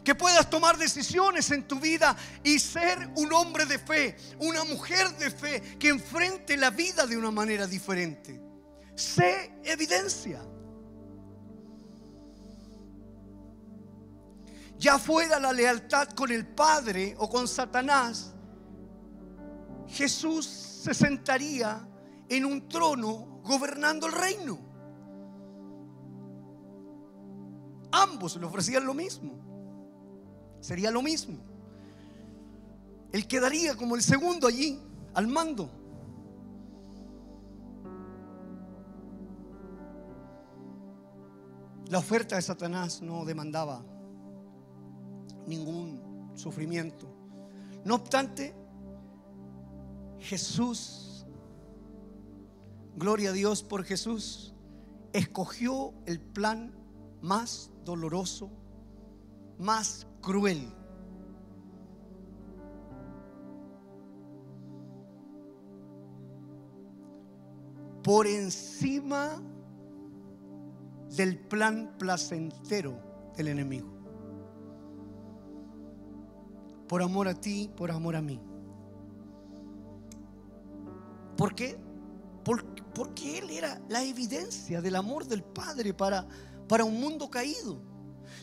que 0.04 0.16
puedas 0.16 0.50
tomar 0.50 0.78
decisiones 0.78 1.50
en 1.52 1.68
tu 1.68 1.80
vida 1.80 2.16
y 2.44 2.60
ser 2.60 3.12
un 3.16 3.34
hombre 3.34 3.66
de 3.66 3.80
fe, 3.80 4.16
una 4.40 4.64
mujer 4.64 5.10
de 5.18 5.32
fe 5.32 5.62
que 5.78 5.90
enfrente 5.90 6.58
la 6.58 6.70
vida 6.70 7.06
de 7.06 7.18
una 7.18 7.32
manera 7.32 7.68
diferente. 7.68 8.42
Sé 8.96 9.60
evidencia. 9.64 10.42
Ya 14.78 14.98
fuera 14.98 15.40
la 15.40 15.52
lealtad 15.52 16.10
con 16.10 16.32
el 16.32 16.48
Padre 16.48 17.16
o 17.18 17.30
con 17.30 17.48
Satanás, 17.48 18.34
Jesús 19.90 20.46
se 20.46 20.94
sentaría 20.94 21.86
en 22.30 22.46
un 22.46 22.70
trono 22.70 23.42
gobernando 23.44 24.08
el 24.08 24.14
reino. 24.14 24.60
Ambos 27.92 28.38
le 28.38 28.46
ofrecían 28.46 28.86
lo 28.86 28.94
mismo. 28.94 29.49
Sería 30.60 30.92
lo 30.92 31.02
mismo. 31.02 31.38
Él 33.12 33.28
quedaría 33.28 33.76
como 33.76 33.96
el 33.96 34.04
segundo 34.04 34.48
allí, 34.48 34.80
al 35.14 35.28
mando. 35.28 35.70
La 41.90 41.98
oferta 41.98 42.36
de 42.36 42.42
Satanás 42.44 43.02
no 43.02 43.26
demandaba 43.26 43.84
ningún 45.48 46.32
sufrimiento. 46.36 47.08
No 47.84 47.96
obstante, 47.96 48.54
Jesús, 50.20 51.26
gloria 52.96 53.32
a 53.32 53.34
Dios 53.34 53.64
por 53.64 53.84
Jesús, 53.84 54.54
escogió 55.14 55.94
el 56.06 56.20
plan 56.20 56.76
más 57.22 57.72
doloroso, 57.84 58.52
más 59.58 60.06
cruel. 60.22 60.74
Por 68.04 68.28
encima 68.28 69.42
del 71.16 71.38
plan 71.38 71.96
placentero 71.98 72.98
del 73.36 73.50
enemigo. 73.50 73.90
Por 76.88 77.04
amor 77.04 77.28
a 77.28 77.36
ti, 77.36 77.70
por 77.76 77.92
amor 77.92 78.16
a 78.16 78.22
mí. 78.22 78.42
¿Por 81.38 81.54
qué? 81.56 81.80
Porque 82.44 83.38
Él 83.38 83.52
era 83.52 83.82
la 83.90 84.04
evidencia 84.04 84.82
del 84.82 84.96
amor 84.96 85.26
del 85.26 85.44
Padre 85.44 85.94
para, 85.94 86.28
para 86.68 86.84
un 86.84 87.00
mundo 87.00 87.30
caído. 87.30 87.89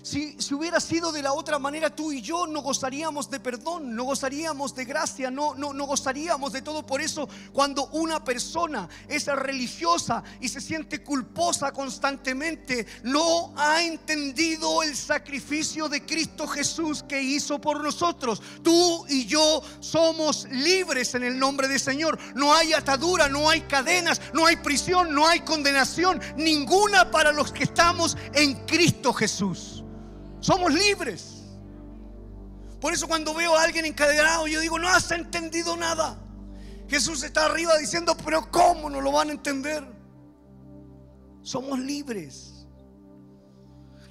Si, 0.07 0.37
hubiera 0.55 0.79
sido 0.79 1.11
de 1.11 1.21
la 1.21 1.33
otra 1.33 1.59
manera, 1.59 1.91
tú 1.91 2.13
y 2.13 2.23
yo 2.23 2.47
no 2.47 2.63
gozaríamos 2.63 3.29
de 3.29 3.41
perdón, 3.41 3.97
no 3.97 4.05
gozaríamos 4.05 4.73
de 4.73 4.85
gracia, 4.85 5.33
no, 5.33 5.57
no, 5.57 5.73
no 5.73 5.85
gozaríamos 5.85 6.53
de 6.53 6.63
todo. 6.63 6.87
Por 6.87 7.01
eso, 7.01 7.29
cuando 7.53 7.89
una 7.89 8.23
persona 8.23 8.89
es 9.09 9.27
religiosa 9.27 10.23
y 10.41 10.49
se 10.49 10.61
siente 10.61 11.03
culposa 11.03 11.73
constantemente, 11.73 12.87
no 13.03 13.53
ha 13.57 13.83
entendido 13.83 14.85
el 14.85 14.95
sacrificio 14.95 15.89
de 15.89 16.07
Cristo 16.07 16.47
Jesús 16.47 17.03
que 17.03 17.21
hizo 17.21 17.61
por 17.61 17.83
nosotros. 17.83 18.41
Tú 18.63 19.05
y 19.09 19.27
yo 19.27 19.61
somos 19.81 20.47
libres 20.53 21.17
en 21.17 21.25
el 21.25 21.37
nombre 21.37 21.67
del 21.67 21.81
Señor. 21.81 22.17
No 22.37 22.55
hay 22.55 22.75
atadura, 22.75 23.29
no 23.29 23.51
hay 23.51 23.63
cadenas, 23.63 24.21
no 24.33 24.47
hay 24.47 24.55
prisión, 24.55 25.13
no 25.13 25.27
hay 25.27 25.41
condenación, 25.41 26.21
ninguna 26.37 27.11
para 27.11 27.33
los 27.33 27.51
que 27.51 27.65
estamos 27.65 28.17
en 28.35 28.55
Cristo 28.67 29.13
Jesús. 29.13 29.83
Somos 30.47 30.73
libres. 30.73 31.43
Por 32.81 32.93
eso 32.93 33.09
cuando 33.09 33.35
veo 33.35 33.57
a 33.57 33.65
alguien 33.65 33.85
encadenado, 33.85 34.47
yo 34.47 34.61
digo, 34.61 34.79
no 34.79 34.87
has 34.87 35.11
entendido 35.11 35.77
nada. 35.77 36.17
Jesús 36.87 37.25
está 37.25 37.47
arriba 37.47 37.77
diciendo, 37.79 38.17
pero 38.25 38.49
¿cómo 38.53 38.89
no 38.89 39.01
lo 39.01 39.11
van 39.11 39.31
a 39.31 39.33
entender? 39.33 39.85
Somos 41.43 41.81
libres. 41.81 42.65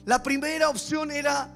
La 0.04 0.22
primera 0.22 0.68
opción 0.68 1.10
era 1.10 1.50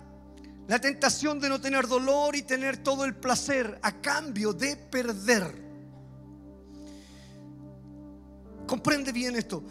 la 0.70 0.80
tentación 0.80 1.42
de 1.42 1.50
no 1.50 1.60
tener 1.60 1.86
dolor 1.86 2.38
y 2.38 2.44
tener 2.44 2.78
todo 2.78 3.04
el 3.04 3.18
placer 3.18 3.78
a 3.82 4.00
cambio 4.00 4.54
de 4.54 4.78
perder. 4.78 5.68
comprende 8.66 9.12
bien 9.12 9.36
esto, 9.36 9.62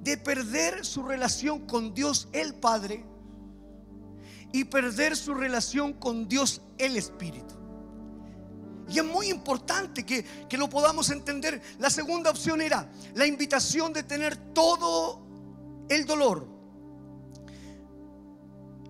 de 0.00 0.16
perder 0.16 0.84
su 0.84 1.04
relación 1.04 1.64
con 1.64 1.94
Dios 1.94 2.26
el 2.32 2.54
Padre 2.54 3.04
y 4.52 4.64
perder 4.64 5.16
su 5.16 5.34
relación 5.34 5.92
con 5.92 6.28
Dios 6.28 6.62
el 6.78 6.96
Espíritu. 6.96 7.54
Y 8.88 8.98
es 8.98 9.04
muy 9.04 9.28
importante 9.28 10.06
que, 10.06 10.24
que, 10.48 10.56
lo 10.56 10.70
podamos 10.70 11.10
entender. 11.10 11.60
La 11.78 11.90
segunda 11.90 12.30
opción 12.30 12.62
era 12.62 12.90
la 13.14 13.26
invitación 13.26 13.92
de 13.92 14.02
tener 14.02 14.36
todo 14.54 15.20
el 15.90 16.06
dolor 16.06 16.48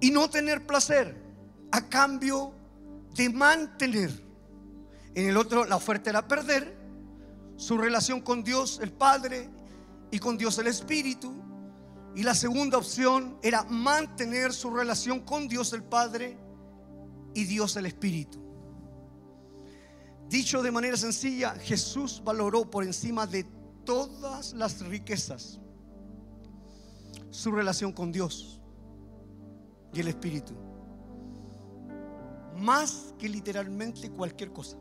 y 0.01 0.11
no 0.13 0.31
tener 0.31 0.67
placer 0.67 1.21
a 1.73 1.89
cambio 1.89 2.53
de 3.15 3.29
mantener. 3.29 4.11
En 5.15 5.29
el 5.29 5.37
otro, 5.37 5.65
la 5.65 5.77
oferta 5.77 6.11
era 6.11 6.29
perder 6.29 6.77
su 7.57 7.77
relación 7.77 8.21
con 8.21 8.45
Dios 8.45 8.79
el 8.81 8.93
Padre 8.93 9.51
y 10.13 10.19
con 10.21 10.39
Dios 10.39 10.59
el 10.59 10.69
Espíritu. 10.69 11.35
Y 12.15 12.23
la 12.23 12.35
segunda 12.35 12.79
opción 12.79 13.39
era 13.43 13.65
mantener 13.65 14.53
su 14.53 14.71
relación 14.71 15.21
con 15.21 15.47
Dios 15.47 15.73
el 15.73 15.85
Padre 15.85 16.37
y 17.35 17.45
Dios 17.45 17.77
el 17.77 17.87
Espíritu. 17.87 18.39
Dicho 20.29 20.63
de 20.63 20.71
manera 20.71 20.97
sencilla, 20.97 21.55
Jesús 21.55 22.21
valoró 22.25 22.71
por 22.71 22.85
encima 22.85 23.27
de 23.27 23.45
todas 23.85 24.53
las 24.53 24.81
riquezas 24.81 25.59
su 27.31 27.53
relación 27.53 27.93
con 27.93 28.13
Dios 28.13 28.61
y 29.93 30.01
el 30.01 30.09
Espíritu. 30.09 30.55
Más 32.57 33.15
que 33.19 33.29
literalmente 33.29 34.11
cualquier 34.11 34.53
cosa. 34.53 34.77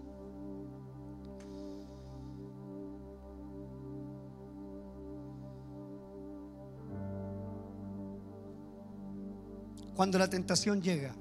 Cuando 9.98 10.20
la 10.20 10.30
tentación 10.30 10.80
llega, 10.80 11.16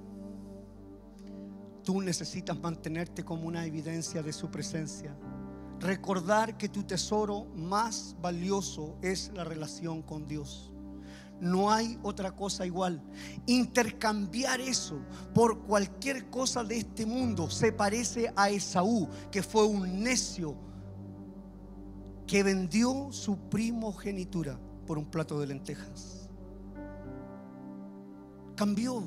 tú 1.83 2.03
necesitas 2.03 2.61
mantenerte 2.61 3.25
como 3.25 3.47
una 3.47 3.65
evidencia 3.65 4.23
de 4.23 4.35
su 4.35 4.51
presencia. 4.51 5.17
Recordar 5.81 6.59
que 6.59 6.69
tu 6.69 6.83
tesoro 6.83 7.47
más 7.57 8.15
valioso 8.21 8.99
es 9.01 9.33
la 9.35 9.45
relación 9.45 10.03
con 10.03 10.27
Dios. 10.27 10.75
No 11.41 11.73
hay 11.73 11.99
otra 12.03 12.33
cosa 12.33 12.67
igual. 12.67 13.03
Intercambiar 13.47 14.61
eso 14.61 15.01
por 15.33 15.61
cualquier 15.61 16.29
cosa 16.29 16.63
de 16.63 16.77
este 16.77 17.07
mundo 17.07 17.49
se 17.49 17.73
parece 17.73 18.31
a 18.37 18.51
Esaú, 18.51 19.09
que 19.33 19.43
fue 19.43 19.65
un 19.65 20.03
necio 20.03 20.55
que 22.27 22.43
vendió 22.43 23.09
su 23.11 23.39
primogenitura 23.49 24.61
por 24.87 24.99
un 24.99 25.07
plato 25.07 25.41
de 25.41 25.47
lentejas 25.47 26.16
cambió. 28.57 29.05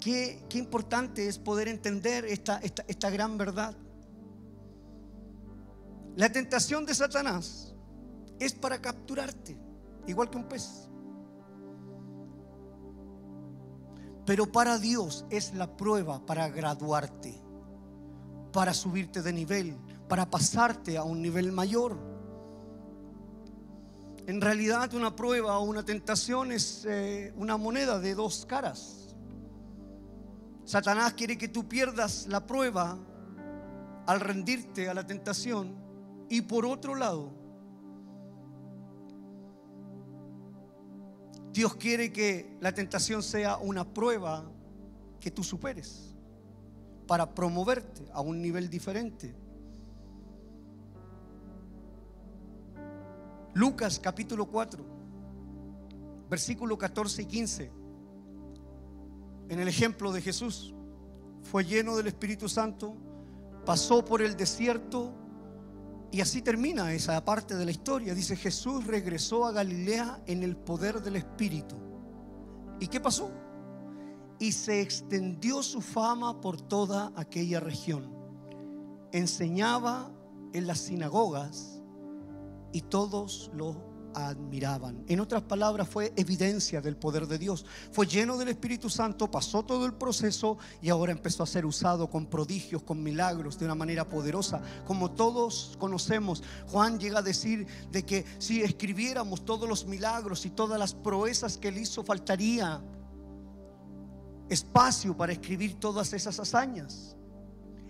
Qué, 0.00 0.44
qué, 0.48 0.58
importante 0.58 1.28
es 1.28 1.38
poder 1.38 1.68
entender 1.68 2.24
esta, 2.24 2.58
esta, 2.58 2.84
esta 2.88 3.10
gran 3.10 3.38
verdad. 3.38 3.76
La 6.16 6.30
tentación 6.32 6.84
de 6.84 6.94
Satanás 6.94 7.74
es 8.40 8.52
para 8.52 8.80
capturarte, 8.80 9.56
igual 10.06 10.28
que 10.28 10.38
un 10.38 10.48
pez. 10.48 10.88
Pero 14.26 14.50
para 14.50 14.78
Dios 14.78 15.24
es 15.30 15.54
la 15.54 15.76
prueba 15.76 16.24
para 16.24 16.48
graduarte, 16.48 17.40
para 18.52 18.74
subirte 18.74 19.22
de 19.22 19.32
nivel, 19.32 19.76
para 20.08 20.30
pasarte 20.30 20.96
a 20.96 21.02
un 21.02 21.22
nivel 21.22 21.52
mayor. 21.52 22.11
En 24.26 24.40
realidad 24.40 24.94
una 24.94 25.16
prueba 25.16 25.58
o 25.58 25.64
una 25.64 25.84
tentación 25.84 26.52
es 26.52 26.84
eh, 26.88 27.32
una 27.36 27.56
moneda 27.56 27.98
de 27.98 28.14
dos 28.14 28.46
caras. 28.46 29.14
Satanás 30.64 31.14
quiere 31.14 31.36
que 31.36 31.48
tú 31.48 31.68
pierdas 31.68 32.26
la 32.28 32.46
prueba 32.46 32.98
al 34.06 34.20
rendirte 34.20 34.88
a 34.88 34.94
la 34.94 35.06
tentación 35.06 35.76
y 36.28 36.42
por 36.42 36.64
otro 36.64 36.94
lado, 36.94 37.32
Dios 41.52 41.74
quiere 41.74 42.12
que 42.12 42.56
la 42.60 42.72
tentación 42.72 43.22
sea 43.22 43.58
una 43.58 43.84
prueba 43.84 44.50
que 45.20 45.30
tú 45.30 45.44
superes 45.44 46.14
para 47.06 47.34
promoverte 47.34 48.08
a 48.12 48.20
un 48.20 48.40
nivel 48.40 48.70
diferente. 48.70 49.34
Lucas 53.54 54.00
capítulo 54.00 54.46
4, 54.46 54.82
versículo 56.30 56.78
14 56.78 57.22
y 57.22 57.26
15. 57.26 57.72
En 59.50 59.60
el 59.60 59.68
ejemplo 59.68 60.10
de 60.10 60.22
Jesús, 60.22 60.74
fue 61.42 61.62
lleno 61.64 61.94
del 61.96 62.06
Espíritu 62.06 62.48
Santo, 62.48 62.96
pasó 63.66 64.06
por 64.06 64.22
el 64.22 64.38
desierto 64.38 65.12
y 66.10 66.22
así 66.22 66.40
termina 66.40 66.94
esa 66.94 67.22
parte 67.26 67.54
de 67.54 67.66
la 67.66 67.70
historia. 67.70 68.14
Dice, 68.14 68.36
Jesús 68.36 68.86
regresó 68.86 69.44
a 69.44 69.52
Galilea 69.52 70.22
en 70.26 70.42
el 70.42 70.56
poder 70.56 71.02
del 71.02 71.16
Espíritu. 71.16 71.76
¿Y 72.80 72.86
qué 72.86 73.00
pasó? 73.00 73.30
Y 74.38 74.52
se 74.52 74.80
extendió 74.80 75.62
su 75.62 75.82
fama 75.82 76.40
por 76.40 76.58
toda 76.58 77.12
aquella 77.16 77.60
región. 77.60 78.14
Enseñaba 79.12 80.10
en 80.54 80.66
las 80.66 80.78
sinagogas 80.78 81.81
y 82.72 82.82
todos 82.82 83.50
lo 83.54 83.92
admiraban. 84.14 85.04
En 85.08 85.20
otras 85.20 85.42
palabras, 85.42 85.88
fue 85.88 86.12
evidencia 86.16 86.80
del 86.80 86.96
poder 86.96 87.26
de 87.26 87.38
Dios. 87.38 87.64
Fue 87.92 88.06
lleno 88.06 88.36
del 88.36 88.48
Espíritu 88.48 88.90
Santo, 88.90 89.30
pasó 89.30 89.64
todo 89.64 89.86
el 89.86 89.94
proceso 89.94 90.58
y 90.80 90.90
ahora 90.90 91.12
empezó 91.12 91.42
a 91.42 91.46
ser 91.46 91.64
usado 91.66 92.10
con 92.10 92.26
prodigios, 92.26 92.82
con 92.82 93.02
milagros, 93.02 93.58
de 93.58 93.64
una 93.64 93.74
manera 93.74 94.08
poderosa. 94.08 94.60
Como 94.86 95.12
todos 95.12 95.76
conocemos, 95.78 96.42
Juan 96.68 96.98
llega 96.98 97.20
a 97.20 97.22
decir 97.22 97.66
de 97.90 98.04
que 98.04 98.24
si 98.38 98.62
escribiéramos 98.62 99.44
todos 99.44 99.68
los 99.68 99.86
milagros 99.86 100.46
y 100.46 100.50
todas 100.50 100.78
las 100.78 100.94
proezas 100.94 101.56
que 101.56 101.68
él 101.68 101.78
hizo, 101.78 102.04
faltaría 102.04 102.82
espacio 104.48 105.16
para 105.16 105.32
escribir 105.32 105.80
todas 105.80 106.12
esas 106.12 106.38
hazañas 106.38 107.16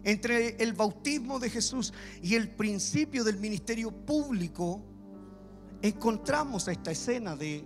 entre 0.05 0.63
el 0.63 0.73
bautismo 0.73 1.39
de 1.39 1.51
Jesús 1.51 1.93
y 2.23 2.35
el 2.35 2.51
principio 2.51 3.25
del 3.25 3.39
ministerio 3.39 3.91
público, 3.91 4.83
encontramos 5.81 6.69
esta 6.69 6.91
escena 6.91 7.37
de 7.37 7.65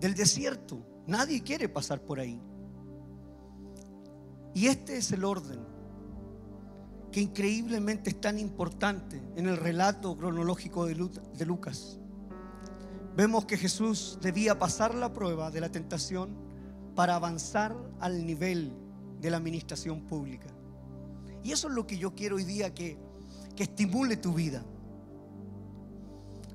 del 0.00 0.14
desierto. 0.14 0.84
Nadie 1.06 1.42
quiere 1.42 1.68
pasar 1.68 2.00
por 2.02 2.20
ahí. 2.20 2.40
Y 4.52 4.66
este 4.66 4.98
es 4.98 5.10
el 5.12 5.24
orden 5.24 5.60
que 7.10 7.20
increíblemente 7.20 8.10
es 8.10 8.20
tan 8.20 8.38
importante 8.38 9.22
en 9.36 9.46
el 9.46 9.56
relato 9.56 10.16
cronológico 10.16 10.84
de 10.86 11.46
Lucas. 11.46 11.98
Vemos 13.16 13.44
que 13.44 13.56
Jesús 13.56 14.18
debía 14.20 14.58
pasar 14.58 14.94
la 14.94 15.12
prueba 15.12 15.50
de 15.50 15.60
la 15.60 15.70
tentación 15.70 16.36
para 16.94 17.14
avanzar 17.14 17.76
al 18.00 18.26
nivel 18.26 18.72
de 19.24 19.30
la 19.30 19.38
administración 19.38 20.02
pública. 20.02 20.48
Y 21.42 21.52
eso 21.52 21.68
es 21.68 21.74
lo 21.74 21.86
que 21.86 21.96
yo 21.96 22.14
quiero 22.14 22.36
hoy 22.36 22.44
día 22.44 22.74
que, 22.74 22.98
que 23.56 23.62
estimule 23.62 24.18
tu 24.18 24.34
vida. 24.34 24.62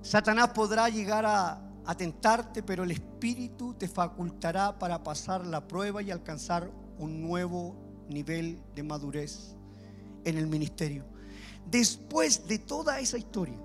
Satanás 0.04 0.50
podrá 0.50 0.88
llegar 0.88 1.26
a, 1.26 1.68
a 1.84 1.96
tentarte, 1.98 2.62
pero 2.62 2.84
el 2.84 2.92
Espíritu 2.92 3.74
te 3.74 3.88
facultará 3.88 4.78
para 4.78 5.02
pasar 5.02 5.48
la 5.48 5.68
prueba 5.68 6.04
y 6.04 6.12
alcanzar 6.12 6.70
un 7.00 7.24
nuevo 7.24 7.76
nivel 8.08 8.62
de 8.76 8.84
madurez 8.84 9.56
en 10.24 10.38
el 10.38 10.46
ministerio. 10.46 11.06
Después 11.66 12.48
de 12.48 12.60
toda 12.60 13.00
esa 13.00 13.18
historia, 13.18 13.58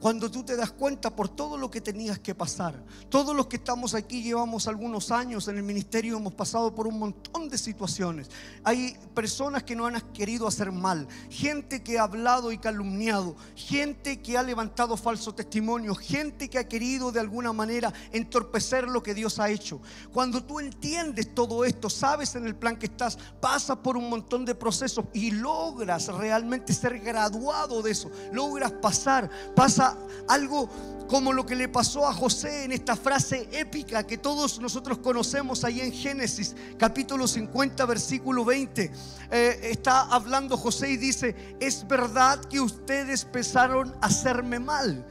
cuando 0.00 0.30
tú 0.30 0.42
te 0.42 0.56
das 0.56 0.70
cuenta 0.70 1.14
por 1.14 1.28
todo 1.28 1.58
lo 1.58 1.70
que 1.70 1.80
tenías 1.80 2.18
que 2.18 2.34
pasar. 2.34 2.82
Todos 3.08 3.36
los 3.36 3.46
que 3.46 3.56
estamos 3.56 3.94
aquí 3.94 4.22
llevamos 4.22 4.66
algunos 4.66 5.10
años 5.10 5.46
en 5.48 5.58
el 5.58 5.62
ministerio, 5.62 6.16
hemos 6.16 6.32
pasado 6.32 6.74
por 6.74 6.86
un 6.86 6.98
montón 6.98 7.48
de 7.48 7.58
situaciones. 7.58 8.30
Hay 8.64 8.96
personas 9.14 9.62
que 9.62 9.76
no 9.76 9.86
han 9.86 10.00
querido 10.12 10.46
hacer 10.46 10.72
mal, 10.72 11.06
gente 11.28 11.82
que 11.82 11.98
ha 11.98 12.04
hablado 12.04 12.50
y 12.50 12.58
calumniado, 12.58 13.36
gente 13.54 14.22
que 14.22 14.38
ha 14.38 14.42
levantado 14.42 14.96
falso 14.96 15.34
testimonio, 15.34 15.94
gente 15.94 16.48
que 16.48 16.58
ha 16.58 16.68
querido 16.68 17.12
de 17.12 17.20
alguna 17.20 17.52
manera 17.52 17.92
entorpecer 18.12 18.88
lo 18.88 19.02
que 19.02 19.14
Dios 19.14 19.38
ha 19.38 19.50
hecho. 19.50 19.82
Cuando 20.12 20.42
tú 20.42 20.60
entiendes 20.60 21.34
todo 21.34 21.64
esto, 21.64 21.90
sabes 21.90 22.34
en 22.36 22.46
el 22.46 22.56
plan 22.56 22.78
que 22.78 22.86
estás, 22.86 23.18
pasas 23.40 23.76
por 23.78 23.96
un 23.98 24.08
montón 24.08 24.46
de 24.46 24.54
procesos 24.54 25.04
y 25.12 25.30
logras 25.30 26.06
realmente 26.06 26.72
ser 26.72 27.00
graduado 27.00 27.82
de 27.82 27.90
eso, 27.90 28.10
logras 28.32 28.72
pasar, 28.72 29.28
pasa 29.54 29.89
algo 30.28 30.68
como 31.10 31.32
lo 31.32 31.44
que 31.44 31.56
le 31.56 31.68
pasó 31.68 32.06
a 32.06 32.14
José 32.14 32.64
en 32.64 32.70
esta 32.70 32.94
frase 32.94 33.48
épica 33.50 34.06
que 34.06 34.16
todos 34.16 34.60
nosotros 34.60 34.98
conocemos 34.98 35.64
ahí 35.64 35.80
en 35.80 35.92
Génesis, 35.92 36.54
capítulo 36.78 37.26
50, 37.26 37.84
versículo 37.86 38.44
20. 38.44 38.92
Eh, 39.32 39.60
está 39.64 40.02
hablando 40.02 40.56
José 40.56 40.92
y 40.92 40.96
dice, 40.96 41.56
es 41.58 41.86
verdad 41.88 42.38
que 42.44 42.60
ustedes 42.60 43.24
pensaron 43.24 43.92
hacerme 44.00 44.60
mal, 44.60 45.04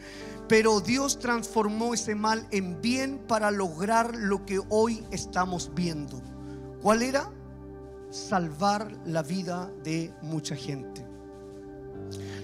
pero 0.48 0.80
Dios 0.80 1.20
transformó 1.20 1.94
ese 1.94 2.16
mal 2.16 2.48
en 2.52 2.82
bien 2.82 3.20
para 3.28 3.52
lograr 3.52 4.16
lo 4.16 4.46
que 4.46 4.62
hoy 4.70 5.06
estamos 5.12 5.70
viendo. 5.76 6.22
¿Cuál 6.82 7.02
era? 7.02 7.30
Salvar 8.10 8.90
la 9.06 9.22
vida 9.22 9.70
de 9.84 10.14
mucha 10.22 10.56
gente 10.56 11.09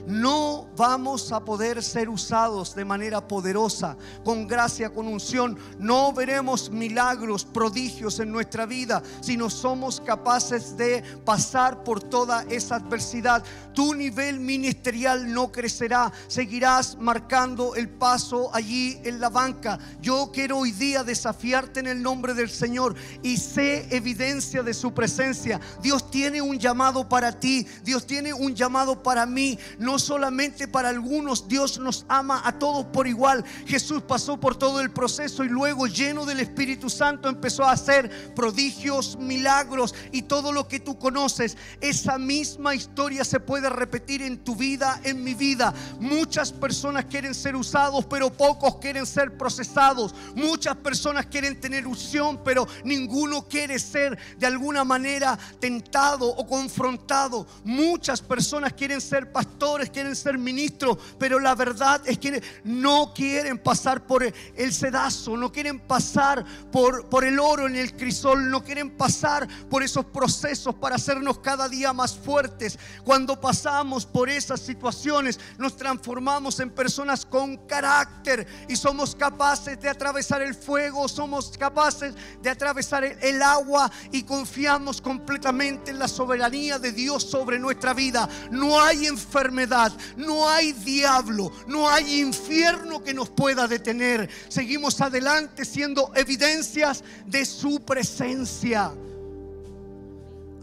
no 0.07 0.67
vamos 0.75 1.31
a 1.31 1.43
poder 1.43 1.81
ser 1.81 2.09
usados 2.09 2.75
de 2.75 2.85
manera 2.85 3.27
poderosa, 3.27 3.97
con 4.23 4.47
gracia, 4.47 4.89
con 4.89 5.07
unción. 5.07 5.57
No 5.79 6.13
veremos 6.13 6.69
milagros, 6.69 7.45
prodigios 7.45 8.19
en 8.19 8.31
nuestra 8.31 8.65
vida 8.65 9.01
si 9.21 9.37
no 9.37 9.49
somos 9.49 9.99
capaces 10.01 10.77
de 10.77 11.01
pasar 11.23 11.83
por 11.83 12.03
toda 12.03 12.43
esa 12.49 12.75
adversidad. 12.75 13.43
Tu 13.73 13.93
nivel 13.93 14.39
ministerial 14.39 15.33
no 15.33 15.51
crecerá, 15.51 16.11
seguirás 16.27 16.97
marcando 16.97 17.75
el 17.75 17.89
paso 17.89 18.53
allí 18.53 18.99
en 19.03 19.19
la 19.19 19.29
banca. 19.29 19.79
Yo 20.01 20.31
quiero 20.33 20.59
hoy 20.59 20.71
día 20.71 21.03
desafiarte 21.03 21.79
en 21.79 21.87
el 21.87 22.01
nombre 22.01 22.33
del 22.33 22.49
Señor 22.49 22.95
y 23.21 23.37
sé 23.37 23.87
evidencia 23.95 24.63
de 24.63 24.73
su 24.73 24.93
presencia. 24.93 25.59
Dios 25.81 26.09
tiene 26.09 26.41
un 26.41 26.59
llamado 26.59 27.07
para 27.09 27.37
ti, 27.39 27.67
Dios 27.83 28.05
tiene 28.05 28.33
un 28.33 28.55
llamado 28.55 29.01
para 29.01 29.25
mí. 29.25 29.57
No 29.79 29.94
solamente 29.99 30.67
para 30.67 30.89
algunos, 30.89 31.47
Dios 31.47 31.79
nos 31.79 32.05
ama 32.07 32.41
a 32.45 32.57
todos 32.59 32.85
por 32.85 33.07
igual. 33.07 33.43
Jesús 33.65 34.03
pasó 34.03 34.39
por 34.39 34.55
todo 34.55 34.81
el 34.81 34.91
proceso 34.91 35.43
y 35.43 35.49
luego 35.49 35.87
lleno 35.87 36.25
del 36.25 36.39
Espíritu 36.39 36.89
Santo 36.89 37.29
empezó 37.29 37.63
a 37.63 37.71
hacer 37.71 38.33
prodigios, 38.33 39.17
milagros 39.17 39.93
y 40.11 40.23
todo 40.23 40.51
lo 40.51 40.67
que 40.67 40.79
tú 40.79 40.97
conoces. 40.97 41.57
Esa 41.81 42.17
misma 42.17 42.75
historia 42.75 43.23
se 43.23 43.39
puede 43.39 43.69
repetir 43.69 44.21
en 44.21 44.43
tu 44.43 44.55
vida, 44.55 44.99
en 45.03 45.23
mi 45.23 45.33
vida. 45.33 45.73
Muchas 45.99 46.51
personas 46.51 47.05
quieren 47.05 47.33
ser 47.33 47.55
usados, 47.55 48.05
pero 48.05 48.31
pocos 48.31 48.77
quieren 48.77 49.05
ser 49.05 49.37
procesados. 49.37 50.13
Muchas 50.35 50.75
personas 50.77 51.25
quieren 51.27 51.59
tener 51.59 51.87
unción, 51.87 52.41
pero 52.43 52.67
ninguno 52.83 53.47
quiere 53.47 53.79
ser 53.79 54.17
de 54.37 54.45
alguna 54.45 54.83
manera 54.83 55.37
tentado 55.59 56.27
o 56.27 56.45
confrontado. 56.47 57.47
Muchas 57.63 58.21
personas 58.21 58.73
quieren 58.73 59.01
ser 59.01 59.31
pastores 59.31 59.84
quieren 59.89 60.15
ser 60.15 60.37
ministros, 60.37 60.97
pero 61.17 61.39
la 61.39 61.55
verdad 61.55 62.01
es 62.05 62.17
que 62.17 62.41
no 62.63 63.13
quieren 63.13 63.57
pasar 63.57 64.05
por 64.05 64.23
el 64.23 64.73
sedazo, 64.73 65.37
no 65.37 65.51
quieren 65.51 65.79
pasar 65.79 66.43
por, 66.71 67.23
el 67.23 67.39
oro 67.39 67.67
en 67.67 67.75
el 67.75 67.95
crisol, 67.95 68.49
no 68.49 68.63
quieren 68.63 68.91
pasar 68.91 69.47
por 69.69 69.83
esos 69.83 70.05
procesos 70.05 70.75
para 70.75 70.95
hacernos 70.95 71.39
cada 71.39 71.67
día 71.69 71.93
más 71.93 72.15
fuertes. 72.15 72.77
Cuando 73.03 73.39
pasamos 73.39 74.05
por 74.05 74.29
esas 74.29 74.59
situaciones, 74.59 75.39
nos 75.57 75.75
transformamos 75.75 76.59
en 76.59 76.69
personas 76.69 77.25
con 77.25 77.57
carácter 77.67 78.47
y 78.67 78.75
somos 78.75 79.15
capaces 79.15 79.79
de 79.79 79.89
atravesar 79.89 80.41
el 80.41 80.55
fuego, 80.55 81.07
somos 81.07 81.57
capaces 81.57 82.13
de 82.41 82.49
atravesar 82.49 83.03
el 83.03 83.41
agua 83.41 83.91
y 84.11 84.23
confiamos 84.23 85.01
completamente 85.01 85.91
en 85.91 85.99
la 85.99 86.07
soberanía 86.07 86.79
de 86.79 86.91
Dios 86.91 87.23
sobre 87.23 87.59
nuestra 87.59 87.93
vida. 87.93 88.27
No 88.51 88.81
hay 88.81 89.07
enfermedad 89.07 89.74
no 90.17 90.47
hay 90.49 90.73
diablo, 90.73 91.51
no 91.67 91.89
hay 91.89 92.21
infierno 92.21 93.03
que 93.03 93.13
nos 93.13 93.29
pueda 93.29 93.67
detener. 93.67 94.29
Seguimos 94.47 94.99
adelante 95.01 95.65
siendo 95.65 96.11
evidencias 96.15 97.03
de 97.25 97.45
su 97.45 97.81
presencia. 97.81 98.91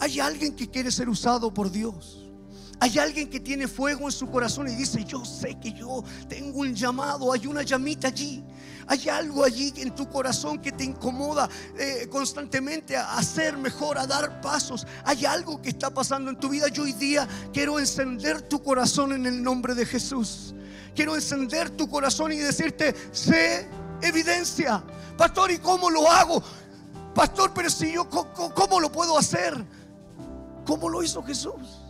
Hay 0.01 0.21
alguien 0.21 0.55
que 0.55 0.69
quiere 0.69 0.91
ser 0.91 1.09
usado 1.09 1.53
por 1.53 1.71
Dios. 1.71 2.19
Hay 2.81 2.99
alguien 2.99 3.31
que 3.31 3.39
tiene 3.39 3.69
fuego 3.69 4.07
en 4.07 4.13
su 4.13 4.29
corazón 4.29 4.67
y 4.67 4.75
dice, 4.75 5.05
yo 5.05 5.25
sé 5.25 5.57
que 5.61 5.73
yo 5.73 6.03
tengo 6.29 6.59
un 6.61 6.75
llamado, 6.75 7.33
hay 7.33 7.47
una 7.47 7.63
llamita 7.63 8.09
allí. 8.09 8.43
Hay 8.93 9.09
algo 9.09 9.43
allí 9.43 9.73
en 9.79 9.95
tu 9.95 10.07
corazón 10.07 10.59
que 10.59 10.71
te 10.71 10.85
incomoda 10.85 11.49
eh, 11.79 12.09
constantemente 12.11 12.95
a 12.95 13.17
hacer 13.17 13.57
mejor, 13.57 13.97
a 13.97 14.07
dar 14.07 14.43
pasos. 14.43 14.87
Hay 15.07 15.25
algo 15.25 15.63
que 15.63 15.71
está 15.71 15.89
pasando 15.89 16.29
en 16.29 16.37
tu 16.37 16.51
vida. 16.51 16.69
Yo 16.69 16.83
hoy 16.83 16.93
día 16.93 17.27
quiero 17.55 17.79
encender 17.79 18.43
tu 18.43 18.63
corazón 18.63 19.15
en 19.15 19.25
el 19.25 19.43
nombre 19.43 19.75
de 19.75 19.87
Jesús. 19.87 20.55
Quiero 20.95 21.15
encender 21.15 21.71
tu 21.71 21.89
corazón 21.89 22.33
y 22.33 22.37
decirte, 22.37 22.95
sé 23.13 23.67
evidencia. 24.03 24.85
Pastor, 25.17 25.53
¿y 25.53 25.57
cómo 25.57 25.89
lo 25.89 26.11
hago? 26.11 26.43
Pastor, 27.15 27.53
pero 27.55 27.71
si 27.71 27.95
yo, 27.95 28.11
¿cómo 28.11 28.79
lo 28.79 28.93
puedo 28.93 29.17
hacer? 29.17 29.55
¿Cómo 30.67 30.91
lo 30.91 31.03
hizo 31.03 31.23
Jesús? 31.23 31.81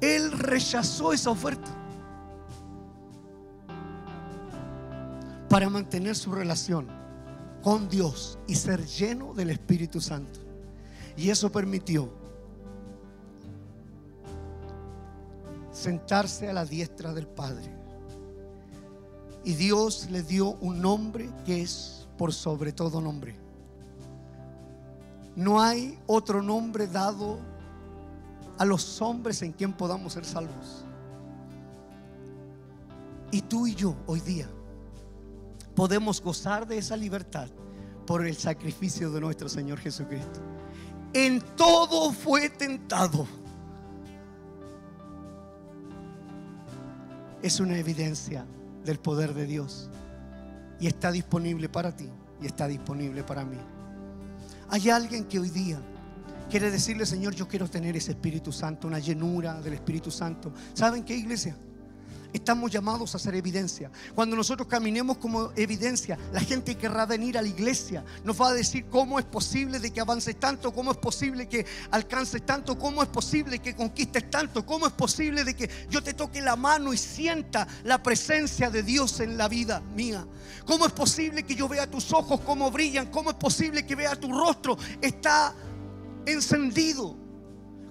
Él 0.00 0.32
rechazó 0.32 1.12
esa 1.12 1.30
oferta 1.30 1.83
para 5.54 5.70
mantener 5.70 6.16
su 6.16 6.32
relación 6.32 6.88
con 7.62 7.88
Dios 7.88 8.40
y 8.48 8.56
ser 8.56 8.84
lleno 8.84 9.34
del 9.34 9.50
Espíritu 9.50 10.00
Santo. 10.00 10.40
Y 11.16 11.30
eso 11.30 11.52
permitió 11.52 12.12
sentarse 15.70 16.50
a 16.50 16.52
la 16.52 16.64
diestra 16.64 17.14
del 17.14 17.28
Padre. 17.28 17.72
Y 19.44 19.54
Dios 19.54 20.08
le 20.10 20.24
dio 20.24 20.56
un 20.60 20.82
nombre 20.82 21.30
que 21.46 21.62
es 21.62 22.08
por 22.18 22.32
sobre 22.32 22.72
todo 22.72 23.00
nombre. 23.00 23.36
No 25.36 25.62
hay 25.62 25.96
otro 26.08 26.42
nombre 26.42 26.88
dado 26.88 27.38
a 28.58 28.64
los 28.64 29.00
hombres 29.00 29.40
en 29.42 29.52
quien 29.52 29.72
podamos 29.72 30.14
ser 30.14 30.24
salvos. 30.24 30.84
Y 33.30 33.40
tú 33.42 33.68
y 33.68 33.76
yo 33.76 33.94
hoy 34.08 34.18
día 34.18 34.48
podemos 35.74 36.20
gozar 36.20 36.66
de 36.66 36.78
esa 36.78 36.96
libertad 36.96 37.48
por 38.06 38.26
el 38.26 38.36
sacrificio 38.36 39.10
de 39.10 39.20
nuestro 39.20 39.48
Señor 39.48 39.78
Jesucristo. 39.78 40.40
En 41.12 41.40
todo 41.56 42.12
fue 42.12 42.50
tentado. 42.50 43.26
Es 47.42 47.60
una 47.60 47.78
evidencia 47.78 48.46
del 48.84 48.98
poder 48.98 49.34
de 49.34 49.46
Dios 49.46 49.90
y 50.80 50.86
está 50.86 51.12
disponible 51.12 51.68
para 51.68 51.94
ti 51.94 52.08
y 52.40 52.46
está 52.46 52.66
disponible 52.66 53.22
para 53.22 53.44
mí. 53.44 53.58
Hay 54.70 54.90
alguien 54.90 55.24
que 55.24 55.38
hoy 55.38 55.50
día 55.50 55.78
quiere 56.50 56.70
decirle, 56.70 57.06
Señor, 57.06 57.34
yo 57.34 57.46
quiero 57.46 57.68
tener 57.68 57.96
ese 57.96 58.12
Espíritu 58.12 58.50
Santo, 58.50 58.88
una 58.88 58.98
llenura 58.98 59.60
del 59.60 59.74
Espíritu 59.74 60.10
Santo. 60.10 60.52
¿Saben 60.72 61.04
qué, 61.04 61.16
iglesia? 61.16 61.56
Estamos 62.34 62.72
llamados 62.72 63.14
a 63.14 63.16
hacer 63.16 63.36
evidencia. 63.36 63.92
Cuando 64.12 64.34
nosotros 64.34 64.66
caminemos 64.66 65.18
como 65.18 65.52
evidencia, 65.54 66.18
la 66.32 66.40
gente 66.40 66.74
querrá 66.74 67.06
venir 67.06 67.38
a 67.38 67.42
la 67.42 67.46
iglesia. 67.46 68.04
Nos 68.24 68.40
va 68.40 68.48
a 68.48 68.52
decir 68.52 68.86
cómo 68.90 69.20
es 69.20 69.24
posible 69.24 69.78
de 69.78 69.92
que 69.92 70.00
avances 70.00 70.34
tanto, 70.40 70.74
cómo 70.74 70.90
es 70.90 70.96
posible 70.96 71.48
que 71.48 71.64
alcances 71.92 72.44
tanto, 72.44 72.76
cómo 72.76 73.04
es 73.04 73.08
posible 73.08 73.60
que 73.60 73.76
conquistes 73.76 74.28
tanto, 74.30 74.66
cómo 74.66 74.88
es 74.88 74.92
posible 74.92 75.44
de 75.44 75.54
que 75.54 75.70
yo 75.88 76.02
te 76.02 76.12
toque 76.12 76.42
la 76.42 76.56
mano 76.56 76.92
y 76.92 76.98
sienta 76.98 77.68
la 77.84 78.02
presencia 78.02 78.68
de 78.68 78.82
Dios 78.82 79.20
en 79.20 79.38
la 79.38 79.46
vida 79.46 79.80
mía. 79.94 80.26
¿Cómo 80.66 80.86
es 80.86 80.92
posible 80.92 81.44
que 81.44 81.54
yo 81.54 81.68
vea 81.68 81.88
tus 81.88 82.12
ojos 82.12 82.40
cómo 82.40 82.68
brillan? 82.68 83.12
¿Cómo 83.12 83.30
es 83.30 83.36
posible 83.36 83.86
que 83.86 83.94
vea 83.94 84.16
tu 84.16 84.32
rostro 84.32 84.76
está 85.00 85.54
encendido? 86.26 87.16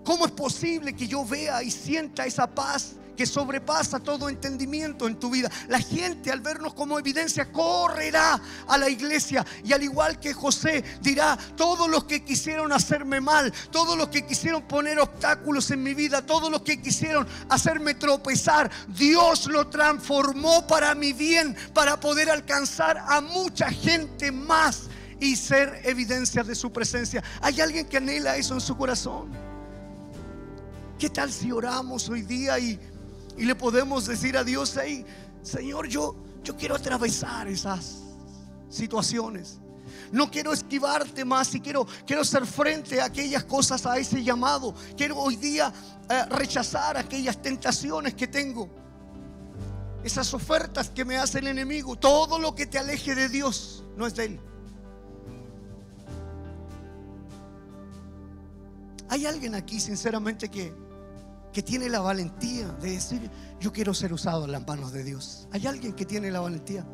¿Cómo 0.03 0.25
es 0.25 0.33
posible 0.33 0.93
que 0.93 1.07
yo 1.07 1.23
vea 1.23 1.63
y 1.63 1.71
sienta 1.71 2.25
esa 2.25 2.45
paz 2.45 2.97
que 3.15 3.25
sobrepasa 3.25 3.99
todo 3.99 4.29
entendimiento 4.29 5.07
en 5.07 5.19
tu 5.19 5.29
vida? 5.29 5.49
La 5.67 5.79
gente 5.79 6.31
al 6.31 6.41
vernos 6.41 6.73
como 6.73 6.99
evidencia 6.99 7.51
correrá 7.51 8.39
a 8.67 8.77
la 8.77 8.89
iglesia 8.89 9.45
y 9.63 9.73
al 9.73 9.83
igual 9.83 10.19
que 10.19 10.33
José 10.33 10.83
dirá, 11.01 11.37
todos 11.55 11.89
los 11.89 12.05
que 12.05 12.23
quisieron 12.23 12.71
hacerme 12.71 13.21
mal, 13.21 13.53
todos 13.71 13.97
los 13.97 14.09
que 14.09 14.25
quisieron 14.25 14.63
poner 14.63 14.99
obstáculos 14.99 15.71
en 15.71 15.83
mi 15.83 15.93
vida, 15.93 16.25
todos 16.25 16.51
los 16.51 16.61
que 16.61 16.81
quisieron 16.81 17.27
hacerme 17.49 17.93
tropezar, 17.95 18.69
Dios 18.87 19.47
lo 19.47 19.67
transformó 19.67 20.65
para 20.67 20.95
mi 20.95 21.13
bien, 21.13 21.55
para 21.73 21.99
poder 21.99 22.29
alcanzar 22.29 22.97
a 22.97 23.21
mucha 23.21 23.69
gente 23.69 24.31
más 24.31 24.83
y 25.19 25.35
ser 25.35 25.81
evidencia 25.83 26.43
de 26.43 26.55
su 26.55 26.71
presencia. 26.71 27.23
¿Hay 27.41 27.61
alguien 27.61 27.87
que 27.87 27.97
anhela 27.97 28.35
eso 28.35 28.53
en 28.53 28.61
su 28.61 28.75
corazón? 28.75 29.31
¿Qué 30.99 31.09
tal 31.09 31.31
si 31.31 31.51
oramos 31.51 32.09
hoy 32.09 32.21
día 32.21 32.59
y, 32.59 32.79
le 33.37 33.55
podemos 33.55 34.05
decir 34.05 34.37
a 34.37 34.43
Dios 34.43 34.77
ahí, 34.77 35.05
Señor, 35.41 35.87
yo, 35.87 36.15
yo 36.43 36.55
quiero 36.55 36.75
atravesar 36.75 37.47
esas 37.47 38.03
situaciones. 38.69 39.59
No 40.11 40.29
quiero 40.29 40.53
esquivarte 40.53 41.25
más 41.25 41.53
y 41.55 41.59
quiero, 41.59 41.87
quiero 42.05 42.23
ser 42.23 42.45
frente 42.45 43.01
a 43.01 43.05
aquellas 43.05 43.43
cosas, 43.43 43.85
a 43.85 43.97
ese 43.97 44.23
llamado. 44.23 44.73
Quiero 44.95 45.17
hoy 45.17 45.35
día 45.35 45.73
eh, 46.09 46.25
rechazar 46.29 46.97
aquellas 46.97 47.41
tentaciones 47.41 48.13
que 48.13 48.27
tengo. 48.27 48.69
Esas 50.03 50.33
ofertas 50.33 50.89
que 50.89 51.03
me 51.03 51.17
hace 51.17 51.39
el 51.39 51.47
enemigo. 51.47 51.95
Todo 51.95 52.37
lo 52.37 52.53
que 52.53 52.67
te 52.67 52.77
aleje 52.77 53.15
de 53.15 53.29
Dios 53.29 53.83
no 53.97 54.05
es 54.05 54.15
de 54.15 54.25
Él. 54.25 54.39
Hay 59.09 59.25
alguien 59.25 59.55
aquí, 59.55 59.79
sinceramente, 59.79 60.49
que, 60.49 60.73
que 61.53 61.61
tiene 61.61 61.87
la 61.87 61.99
valentía 61.99 62.67
de 62.81 62.91
decir, 62.91 63.29
yo 63.59 63.71
quiero 63.71 63.93
ser 63.93 64.11
usado 64.11 64.45
en 64.45 64.51
las 64.51 64.67
manos 64.67 64.91
de 64.91 65.03
Dios. 65.03 65.47
Hay 65.51 65.67
alguien 65.67 65.93
que 65.93 66.05
tiene 66.05 66.31
la 66.31 66.39
valentía. 66.39 66.85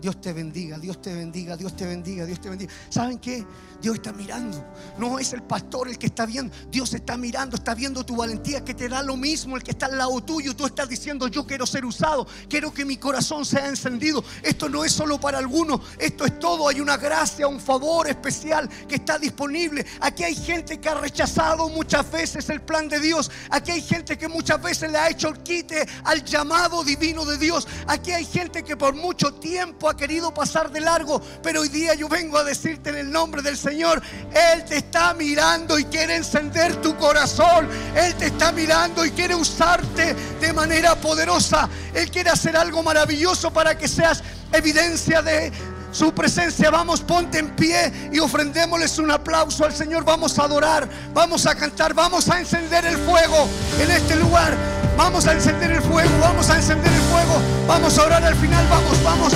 Dios 0.00 0.20
te 0.20 0.32
bendiga, 0.32 0.78
Dios 0.78 1.00
te 1.00 1.14
bendiga, 1.14 1.56
Dios 1.56 1.74
te 1.74 1.86
bendiga, 1.86 2.24
Dios 2.24 2.40
te 2.40 2.48
bendiga. 2.48 2.72
¿Saben 2.88 3.18
qué? 3.18 3.44
Dios 3.80 3.96
está 3.96 4.12
mirando. 4.12 4.64
No 4.98 5.18
es 5.18 5.32
el 5.32 5.42
pastor 5.42 5.88
el 5.88 5.98
que 5.98 6.06
está 6.06 6.26
viendo. 6.26 6.54
Dios 6.70 6.92
está 6.94 7.16
mirando, 7.16 7.56
está 7.56 7.74
viendo 7.74 8.04
tu 8.04 8.16
valentía 8.16 8.64
que 8.64 8.74
te 8.74 8.88
da 8.88 9.02
lo 9.02 9.16
mismo 9.16 9.56
el 9.56 9.62
que 9.62 9.70
está 9.70 9.86
al 9.86 9.98
lado 9.98 10.20
tuyo. 10.22 10.54
Tú 10.56 10.66
estás 10.66 10.88
diciendo, 10.88 11.28
yo 11.28 11.46
quiero 11.46 11.66
ser 11.66 11.84
usado, 11.84 12.26
quiero 12.48 12.72
que 12.72 12.84
mi 12.84 12.96
corazón 12.96 13.44
sea 13.44 13.68
encendido. 13.68 14.24
Esto 14.42 14.68
no 14.68 14.84
es 14.84 14.92
solo 14.92 15.20
para 15.20 15.38
algunos, 15.38 15.80
esto 15.98 16.24
es 16.24 16.38
todo. 16.38 16.68
Hay 16.68 16.80
una 16.80 16.96
gracia, 16.96 17.46
un 17.46 17.60
favor 17.60 18.08
especial 18.08 18.68
que 18.88 18.96
está 18.96 19.18
disponible. 19.18 19.86
Aquí 20.00 20.24
hay 20.24 20.34
gente 20.34 20.80
que 20.80 20.88
ha 20.88 20.94
rechazado 20.94 21.68
muchas 21.68 22.10
veces 22.10 22.48
el 22.50 22.62
plan 22.62 22.88
de 22.88 23.00
Dios. 23.00 23.30
Aquí 23.50 23.70
hay 23.70 23.82
gente 23.82 24.18
que 24.18 24.28
muchas 24.28 24.60
veces 24.60 24.90
le 24.90 24.98
ha 24.98 25.10
hecho 25.10 25.28
el 25.28 25.38
quite 25.42 25.86
al 26.04 26.24
llamado 26.24 26.82
divino 26.82 27.24
de 27.24 27.38
Dios. 27.38 27.66
Aquí 27.86 28.10
hay 28.12 28.24
gente 28.24 28.62
que 28.64 28.76
por 28.76 28.94
mucho 28.94 29.34
tiempo 29.34 29.88
ha 29.88 29.96
querido 29.96 30.34
pasar 30.34 30.70
de 30.70 30.80
largo, 30.80 31.20
pero 31.42 31.60
hoy 31.60 31.68
día 31.68 31.94
yo 31.94 32.08
vengo 32.08 32.38
a 32.38 32.44
decirte 32.44 32.90
en 32.90 32.96
el 32.96 33.10
nombre 33.10 33.42
del 33.42 33.56
Señor, 33.56 33.67
Él 33.70 34.64
te 34.64 34.78
está 34.78 35.14
mirando 35.14 35.78
y 35.78 35.84
quiere 35.84 36.16
encender 36.16 36.76
tu 36.76 36.96
corazón. 36.96 37.68
Él 37.94 38.14
te 38.14 38.26
está 38.26 38.52
mirando 38.52 39.04
y 39.04 39.10
quiere 39.10 39.34
usarte 39.34 40.14
de 40.40 40.52
manera 40.52 40.94
poderosa. 40.94 41.68
Él 41.94 42.10
quiere 42.10 42.30
hacer 42.30 42.56
algo 42.56 42.82
maravilloso 42.82 43.52
para 43.52 43.76
que 43.76 43.88
seas 43.88 44.22
evidencia 44.52 45.22
de 45.22 45.52
su 45.92 46.12
presencia. 46.12 46.70
Vamos, 46.70 47.00
ponte 47.00 47.38
en 47.38 47.50
pie 47.50 48.10
y 48.12 48.18
ofrendémosles 48.18 48.98
un 48.98 49.10
aplauso 49.10 49.64
al 49.64 49.74
Señor. 49.74 50.04
Vamos 50.04 50.38
a 50.38 50.44
adorar, 50.44 50.88
vamos 51.12 51.46
a 51.46 51.54
cantar, 51.54 51.94
vamos 51.94 52.28
a 52.28 52.38
encender 52.38 52.86
el 52.86 52.96
fuego 52.98 53.48
en 53.80 53.90
este 53.90 54.16
lugar. 54.16 54.56
Vamos 54.96 55.26
a 55.26 55.32
encender 55.32 55.70
el 55.70 55.82
fuego, 55.82 56.10
vamos 56.20 56.50
a 56.50 56.56
encender 56.56 56.92
el 56.92 57.02
fuego. 57.02 57.40
Vamos 57.66 57.96
a 57.98 58.04
orar 58.04 58.24
al 58.24 58.34
final, 58.34 58.66
vamos, 58.68 59.02
vamos. 59.04 59.32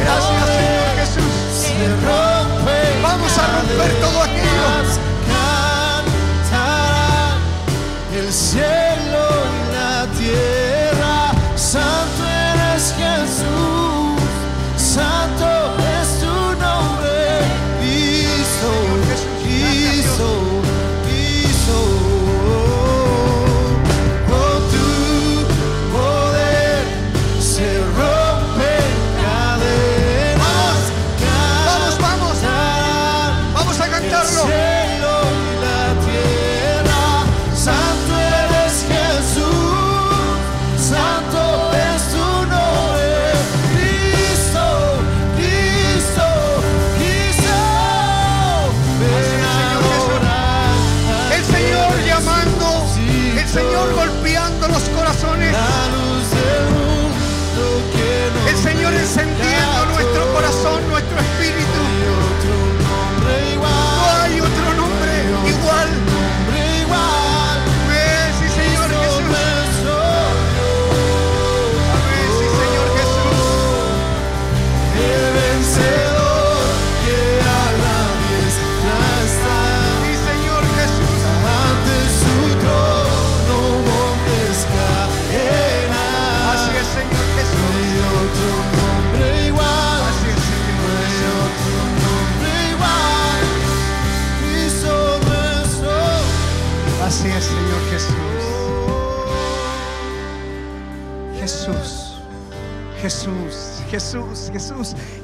Gracias, 0.00 0.46
Señor. 0.46 0.83
Vamos 3.02 3.38
a 3.38 3.46
romper 3.56 3.92
todo 4.00 4.22
aquello. 4.22 4.44
el 8.16 8.32
cielo 8.32 8.64
y 8.64 9.72
la 9.72 10.06
tierra. 10.18 10.63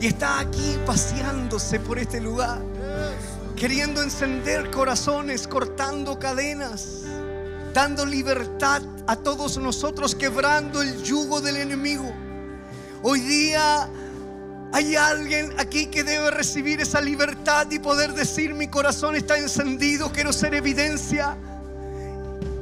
Y 0.00 0.06
está 0.06 0.40
aquí 0.40 0.78
paseándose 0.86 1.78
por 1.78 1.98
este 1.98 2.22
lugar, 2.22 2.62
queriendo 3.54 4.02
encender 4.02 4.70
corazones, 4.70 5.46
cortando 5.46 6.18
cadenas, 6.18 7.02
dando 7.74 8.06
libertad 8.06 8.80
a 9.06 9.16
todos 9.16 9.58
nosotros, 9.58 10.14
quebrando 10.14 10.80
el 10.80 11.02
yugo 11.02 11.42
del 11.42 11.56
enemigo. 11.56 12.10
Hoy 13.02 13.20
día 13.20 13.90
hay 14.72 14.96
alguien 14.96 15.52
aquí 15.58 15.88
que 15.88 16.02
debe 16.02 16.30
recibir 16.30 16.80
esa 16.80 17.02
libertad 17.02 17.70
y 17.70 17.78
poder 17.78 18.14
decir, 18.14 18.54
mi 18.54 18.68
corazón 18.68 19.16
está 19.16 19.36
encendido, 19.36 20.10
quiero 20.12 20.32
ser 20.32 20.54
evidencia 20.54 21.36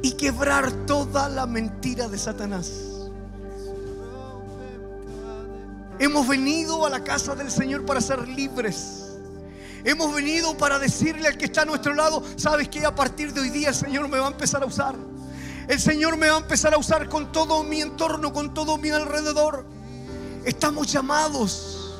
y 0.01 0.11
quebrar 0.11 0.71
toda 0.85 1.29
la 1.29 1.45
mentira 1.45 2.09
de 2.09 2.17
Satanás. 2.17 2.88
Hemos 5.99 6.27
venido 6.27 6.85
a 6.85 6.89
la 6.89 7.03
casa 7.03 7.35
del 7.35 7.51
Señor 7.51 7.85
para 7.85 7.99
ser 7.99 8.25
libres. 8.27 9.05
Hemos 9.83 10.13
venido 10.13 10.57
para 10.57 10.79
decirle 10.79 11.27
al 11.27 11.37
que 11.37 11.45
está 11.45 11.61
a 11.61 11.65
nuestro 11.65 11.93
lado, 11.93 12.23
sabes 12.35 12.69
que 12.69 12.85
a 12.85 12.95
partir 12.95 13.33
de 13.33 13.41
hoy 13.41 13.49
día 13.49 13.69
el 13.69 13.75
Señor 13.75 14.07
me 14.07 14.17
va 14.17 14.27
a 14.27 14.31
empezar 14.31 14.63
a 14.63 14.65
usar. 14.65 14.95
El 15.67 15.79
Señor 15.79 16.17
me 16.17 16.29
va 16.29 16.37
a 16.37 16.39
empezar 16.39 16.73
a 16.73 16.77
usar 16.77 17.07
con 17.09 17.31
todo 17.31 17.63
mi 17.63 17.81
entorno, 17.81 18.33
con 18.33 18.53
todo 18.53 18.77
mi 18.77 18.89
alrededor. 18.89 19.65
Estamos 20.45 20.91
llamados 20.91 21.95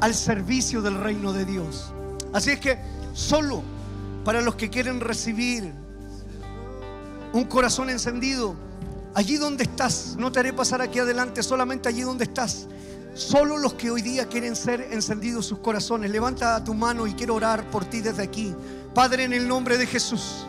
al 0.00 0.14
servicio 0.14 0.82
del 0.82 0.98
reino 0.98 1.32
de 1.32 1.44
Dios. 1.44 1.92
Así 2.32 2.50
es 2.50 2.60
que 2.60 2.78
solo 3.14 3.62
para 4.24 4.42
los 4.42 4.56
que 4.56 4.68
quieren 4.68 5.00
recibir 5.00 5.72
un 7.32 7.44
corazón 7.44 7.88
encendido, 7.88 8.54
allí 9.14 9.36
donde 9.36 9.64
estás, 9.64 10.16
no 10.18 10.30
te 10.32 10.40
haré 10.40 10.52
pasar 10.52 10.80
aquí 10.82 10.98
adelante, 10.98 11.42
solamente 11.42 11.88
allí 11.88 12.02
donde 12.02 12.24
estás. 12.24 12.66
Solo 13.14 13.58
los 13.58 13.74
que 13.74 13.90
hoy 13.90 14.00
día 14.00 14.28
quieren 14.28 14.54
ser 14.54 14.88
encendidos 14.92 15.46
sus 15.46 15.58
corazones, 15.58 16.10
levanta 16.10 16.62
tu 16.62 16.72
mano 16.72 17.06
y 17.06 17.14
quiero 17.14 17.34
orar 17.34 17.68
por 17.70 17.84
ti 17.84 18.00
desde 18.00 18.22
aquí. 18.22 18.54
Padre, 18.94 19.24
en 19.24 19.32
el 19.32 19.48
nombre 19.48 19.76
de 19.76 19.86
Jesús, 19.86 20.46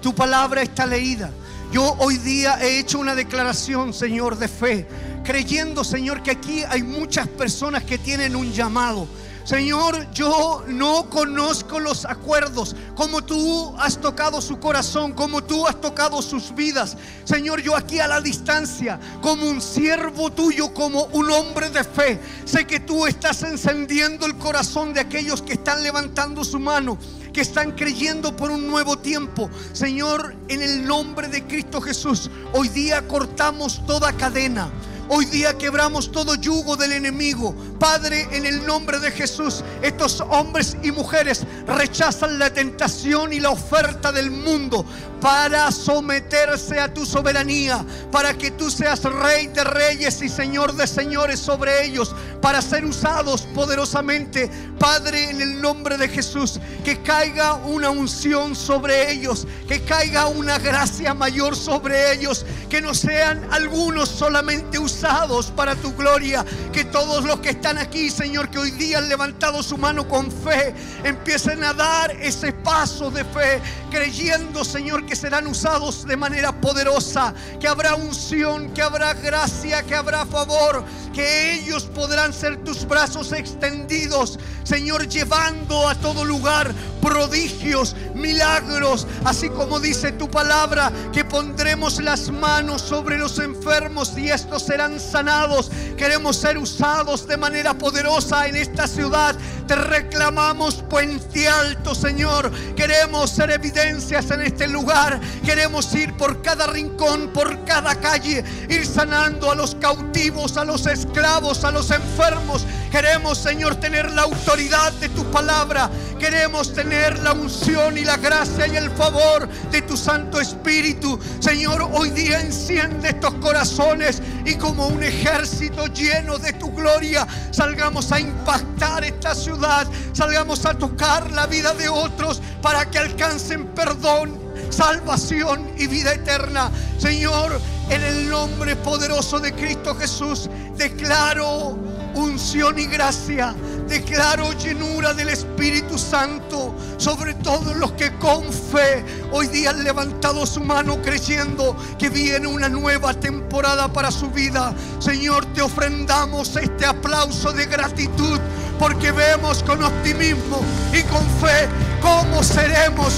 tu 0.00 0.14
palabra 0.14 0.62
está 0.62 0.86
leída. 0.86 1.30
Yo 1.72 1.96
hoy 1.98 2.18
día 2.18 2.58
he 2.60 2.78
hecho 2.78 2.98
una 2.98 3.14
declaración, 3.14 3.92
Señor, 3.92 4.38
de 4.38 4.46
fe, 4.46 4.86
creyendo, 5.24 5.82
Señor, 5.84 6.22
que 6.22 6.30
aquí 6.30 6.62
hay 6.68 6.82
muchas 6.82 7.26
personas 7.26 7.82
que 7.82 7.98
tienen 7.98 8.36
un 8.36 8.52
llamado. 8.52 9.08
Señor, 9.44 10.08
yo 10.12 10.64
no 10.68 11.10
conozco 11.10 11.80
los 11.80 12.04
acuerdos, 12.04 12.76
como 12.94 13.22
tú 13.22 13.74
has 13.78 14.00
tocado 14.00 14.40
su 14.40 14.60
corazón, 14.60 15.12
como 15.12 15.42
tú 15.42 15.66
has 15.66 15.80
tocado 15.80 16.22
sus 16.22 16.54
vidas. 16.54 16.96
Señor, 17.24 17.60
yo 17.60 17.76
aquí 17.76 17.98
a 17.98 18.06
la 18.06 18.20
distancia, 18.20 19.00
como 19.20 19.48
un 19.48 19.60
siervo 19.60 20.30
tuyo, 20.30 20.72
como 20.72 21.04
un 21.06 21.30
hombre 21.30 21.70
de 21.70 21.82
fe, 21.82 22.20
sé 22.44 22.66
que 22.66 22.80
tú 22.80 23.06
estás 23.06 23.42
encendiendo 23.42 24.26
el 24.26 24.36
corazón 24.36 24.94
de 24.94 25.00
aquellos 25.00 25.42
que 25.42 25.54
están 25.54 25.82
levantando 25.82 26.44
su 26.44 26.58
mano 26.58 26.98
que 27.32 27.40
están 27.40 27.72
creyendo 27.72 28.36
por 28.36 28.50
un 28.50 28.68
nuevo 28.68 28.98
tiempo. 28.98 29.48
Señor, 29.72 30.36
en 30.48 30.60
el 30.60 30.86
nombre 30.86 31.28
de 31.28 31.44
Cristo 31.46 31.80
Jesús, 31.80 32.30
hoy 32.52 32.68
día 32.68 33.08
cortamos 33.08 33.84
toda 33.86 34.12
cadena. 34.12 34.70
Hoy 35.08 35.24
día 35.26 35.58
quebramos 35.58 36.12
todo 36.12 36.36
yugo 36.36 36.76
del 36.76 36.92
enemigo. 36.92 37.54
Padre, 37.82 38.28
en 38.30 38.46
el 38.46 38.64
nombre 38.64 39.00
de 39.00 39.10
Jesús, 39.10 39.64
estos 39.82 40.20
hombres 40.20 40.76
y 40.84 40.92
mujeres 40.92 41.44
rechazan 41.66 42.38
la 42.38 42.48
tentación 42.48 43.32
y 43.32 43.40
la 43.40 43.50
oferta 43.50 44.12
del 44.12 44.30
mundo 44.30 44.86
para 45.20 45.70
someterse 45.70 46.80
a 46.80 46.92
tu 46.92 47.06
soberanía, 47.06 47.84
para 48.10 48.34
que 48.34 48.52
tú 48.52 48.70
seas 48.70 49.02
rey 49.02 49.46
de 49.48 49.62
reyes 49.62 50.20
y 50.20 50.28
señor 50.28 50.74
de 50.74 50.86
señores 50.86 51.38
sobre 51.38 51.84
ellos, 51.86 52.14
para 52.40 52.60
ser 52.60 52.84
usados 52.84 53.42
poderosamente. 53.54 54.50
Padre, 54.80 55.30
en 55.30 55.40
el 55.40 55.60
nombre 55.60 55.96
de 55.96 56.08
Jesús, 56.08 56.58
que 56.84 57.02
caiga 57.02 57.54
una 57.54 57.90
unción 57.90 58.56
sobre 58.56 59.12
ellos, 59.12 59.46
que 59.68 59.82
caiga 59.82 60.26
una 60.26 60.58
gracia 60.58 61.14
mayor 61.14 61.54
sobre 61.54 62.12
ellos, 62.12 62.44
que 62.68 62.80
no 62.80 62.92
sean 62.92 63.46
algunos 63.52 64.08
solamente 64.08 64.80
usados 64.80 65.52
para 65.52 65.76
tu 65.76 65.94
gloria, 65.94 66.44
que 66.72 66.84
todos 66.84 67.24
los 67.24 67.38
que 67.38 67.50
están 67.50 67.71
aquí, 67.78 68.10
Señor, 68.10 68.50
que 68.50 68.58
hoy 68.58 68.70
día 68.72 68.98
han 68.98 69.08
levantado 69.08 69.62
su 69.62 69.76
mano 69.76 70.08
con 70.08 70.30
fe, 70.30 70.74
empiecen 71.04 71.62
a 71.64 71.72
dar 71.72 72.10
ese 72.12 72.52
paso 72.52 73.10
de 73.10 73.24
fe, 73.24 73.60
creyendo, 73.90 74.64
Señor, 74.64 75.06
que 75.06 75.16
serán 75.16 75.46
usados 75.46 76.06
de 76.06 76.16
manera 76.16 76.52
poderosa, 76.60 77.34
que 77.60 77.68
habrá 77.68 77.94
unción, 77.94 78.72
que 78.74 78.82
habrá 78.82 79.14
gracia, 79.14 79.82
que 79.82 79.94
habrá 79.94 80.26
favor, 80.26 80.84
que 81.12 81.54
ellos 81.54 81.84
podrán 81.84 82.32
ser 82.32 82.64
tus 82.64 82.86
brazos 82.86 83.32
extendidos, 83.32 84.38
Señor, 84.64 85.08
llevando 85.08 85.88
a 85.88 85.94
todo 85.94 86.24
lugar 86.24 86.72
prodigios, 87.00 87.96
milagros, 88.14 89.06
así 89.24 89.48
como 89.50 89.80
dice 89.80 90.12
tu 90.12 90.30
palabra, 90.30 90.92
que 91.12 91.24
pondremos 91.24 92.00
las 92.00 92.30
manos 92.30 92.80
sobre 92.80 93.18
los 93.18 93.38
enfermos 93.38 94.16
y 94.16 94.30
estos 94.30 94.62
serán 94.62 95.00
sanados. 95.00 95.70
Queremos 95.96 96.36
ser 96.36 96.58
usados 96.58 97.26
de 97.26 97.36
manera 97.36 97.61
poderosa 97.70 98.46
en 98.46 98.56
esta 98.56 98.88
ciudad. 98.88 99.36
Te 99.66 99.76
reclamamos 99.76 100.82
puente 100.90 101.48
alto, 101.48 101.94
Señor. 101.94 102.50
Queremos 102.74 103.30
ser 103.30 103.50
evidencias 103.52 104.30
en 104.30 104.42
este 104.42 104.66
lugar. 104.66 105.20
Queremos 105.44 105.94
ir 105.94 106.14
por 106.16 106.42
cada 106.42 106.66
rincón, 106.66 107.28
por 107.32 107.64
cada 107.64 107.94
calle, 107.94 108.44
ir 108.68 108.84
sanando 108.84 109.50
a 109.50 109.54
los 109.54 109.76
cautivos, 109.76 110.56
a 110.56 110.64
los 110.64 110.86
esclavos, 110.86 111.64
a 111.64 111.70
los 111.70 111.90
enfermos. 111.90 112.66
Queremos, 112.90 113.38
Señor, 113.38 113.76
tener 113.76 114.10
la 114.10 114.22
autoridad 114.22 114.92
de 114.94 115.08
tu 115.08 115.24
palabra. 115.30 115.88
Queremos 116.18 116.74
tener 116.74 117.18
la 117.20 117.32
unción 117.32 117.96
y 117.96 118.04
la 118.04 118.16
gracia 118.16 118.66
y 118.66 118.76
el 118.76 118.90
favor 118.90 119.48
de 119.70 119.82
tu 119.82 119.96
Santo 119.96 120.40
Espíritu. 120.40 121.18
Señor, 121.40 121.88
hoy 121.92 122.10
día 122.10 122.40
enciende 122.40 123.08
estos 123.08 123.34
corazones 123.34 124.20
y 124.44 124.56
como 124.56 124.88
un 124.88 125.02
ejército 125.02 125.86
lleno 125.86 126.38
de 126.38 126.52
tu 126.52 126.72
gloria, 126.72 127.26
salgamos 127.52 128.10
a 128.10 128.18
impactar 128.18 129.04
esta 129.04 129.34
ciudad, 129.34 129.86
salgamos 130.12 130.66
a 130.66 130.74
tocar 130.74 131.30
la 131.30 131.46
vida 131.46 131.72
de 131.74 131.88
otros 131.88 132.42
para 132.60 132.90
que 132.90 132.98
alcancen 132.98 133.66
perdón, 133.68 134.36
salvación 134.70 135.70
y 135.78 135.86
vida 135.86 136.12
eterna. 136.14 136.70
Señor, 136.98 137.60
en 137.90 138.02
el 138.02 138.28
nombre 138.28 138.74
poderoso 138.74 139.38
de 139.38 139.52
Cristo 139.52 139.94
Jesús, 139.94 140.48
declaro 140.76 141.78
unción 142.14 142.78
y 142.78 142.86
gracia. 142.86 143.54
Declaro 143.88 144.52
llenura 144.52 145.12
del 145.14 145.28
Espíritu 145.28 145.98
Santo 145.98 146.74
sobre 146.96 147.34
todos 147.34 147.76
los 147.76 147.92
que 147.92 148.16
con 148.18 148.44
fe 148.52 149.04
hoy 149.32 149.48
día 149.48 149.70
han 149.70 149.84
levantado 149.84 150.46
su 150.46 150.60
mano 150.60 151.00
creyendo 151.02 151.76
que 151.98 152.08
viene 152.08 152.46
una 152.46 152.68
nueva 152.68 153.14
temporada 153.14 153.92
para 153.92 154.10
su 154.10 154.30
vida. 154.30 154.74
Señor, 154.98 155.44
te 155.54 155.62
ofrendamos 155.62 156.56
este 156.56 156.86
aplauso 156.86 157.52
de 157.52 157.66
gratitud 157.66 158.40
porque 158.78 159.12
vemos 159.12 159.62
con 159.62 159.82
optimismo 159.82 160.60
y 160.92 161.02
con 161.04 161.22
fe 161.40 161.68
cómo 162.00 162.42
seremos 162.42 163.14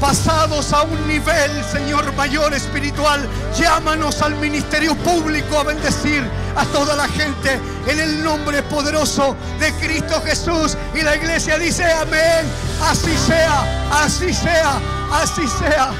pasados 0.00 0.72
a 0.72 0.82
un 0.82 1.06
nivel, 1.06 1.64
Señor, 1.70 2.12
mayor 2.14 2.54
espiritual. 2.54 3.28
Llámanos 3.56 4.22
al 4.22 4.34
ministerio 4.36 4.94
público 4.96 5.58
a 5.58 5.64
bendecir 5.64 6.24
a 6.56 6.64
toda 6.66 6.96
la 6.96 7.08
gente 7.08 7.60
en 7.86 7.98
el 7.98 8.22
nombre 8.22 8.62
poderoso 8.64 9.36
de 9.58 9.72
Cristo 9.74 10.20
Jesús. 10.22 10.76
Y 10.94 11.02
la 11.02 11.16
iglesia 11.16 11.58
dice 11.58 11.84
amén. 11.84 12.46
Así 12.82 13.16
sea, 13.16 13.88
así 13.92 14.32
sea, 14.32 14.80
así 15.12 15.46
sea. 15.46 15.90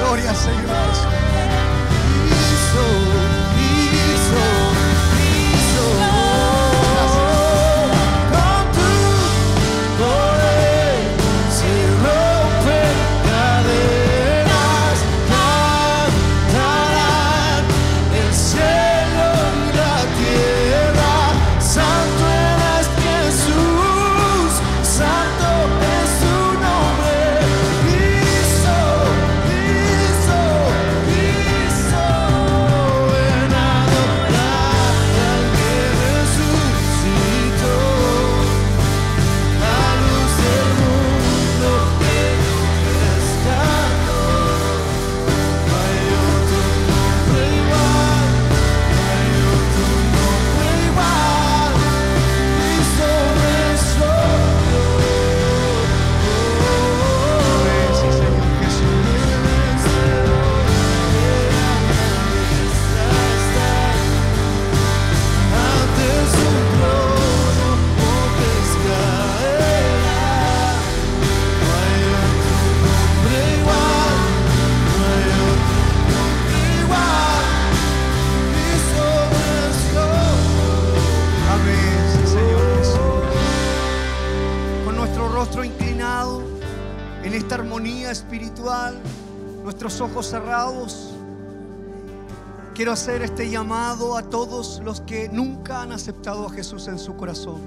Gloria 0.00 0.30
al 0.30 0.36
Señor 0.36 0.68
Jesús. 0.90 1.21
Espiritual, 88.12 88.96
nuestros 89.64 90.00
ojos 90.00 90.28
cerrados, 90.28 91.10
quiero 92.74 92.92
hacer 92.92 93.22
este 93.22 93.50
llamado 93.50 94.16
a 94.16 94.22
todos 94.22 94.80
los 94.84 95.00
que 95.00 95.28
nunca 95.28 95.82
han 95.82 95.92
aceptado 95.92 96.46
a 96.46 96.50
Jesús 96.50 96.86
en 96.88 96.98
su 96.98 97.16
corazón. 97.16 97.60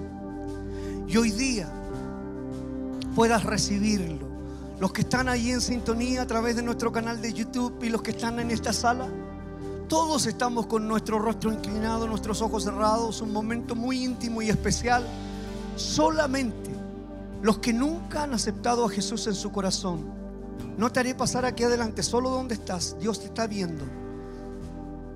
Y 1.07 1.17
hoy 1.17 1.31
día 1.31 1.69
puedas 3.15 3.43
recibirlo. 3.43 4.25
Los 4.79 4.91
que 4.91 5.01
están 5.01 5.29
ahí 5.29 5.51
en 5.51 5.61
sintonía 5.61 6.23
a 6.23 6.27
través 6.27 6.55
de 6.55 6.61
nuestro 6.61 6.91
canal 6.91 7.21
de 7.21 7.31
YouTube 7.31 7.81
y 7.83 7.89
los 7.89 8.01
que 8.01 8.11
están 8.11 8.39
en 8.39 8.51
esta 8.51 8.73
sala, 8.73 9.07
todos 9.87 10.25
estamos 10.25 10.65
con 10.65 10.87
nuestro 10.87 11.19
rostro 11.19 11.53
inclinado, 11.53 12.07
nuestros 12.07 12.41
ojos 12.41 12.63
cerrados, 12.63 13.21
un 13.21 13.31
momento 13.31 13.75
muy 13.75 14.03
íntimo 14.03 14.41
y 14.41 14.49
especial. 14.49 15.05
Solamente 15.75 16.71
los 17.41 17.59
que 17.59 17.71
nunca 17.71 18.23
han 18.23 18.33
aceptado 18.33 18.85
a 18.85 18.89
Jesús 18.89 19.27
en 19.27 19.35
su 19.35 19.51
corazón, 19.51 20.24
no 20.77 20.91
te 20.91 20.99
haré 20.99 21.15
pasar 21.15 21.45
aquí 21.45 21.63
adelante, 21.63 22.03
solo 22.03 22.29
donde 22.29 22.55
estás, 22.55 22.97
Dios 22.99 23.19
te 23.19 23.27
está 23.27 23.47
viendo. 23.47 23.83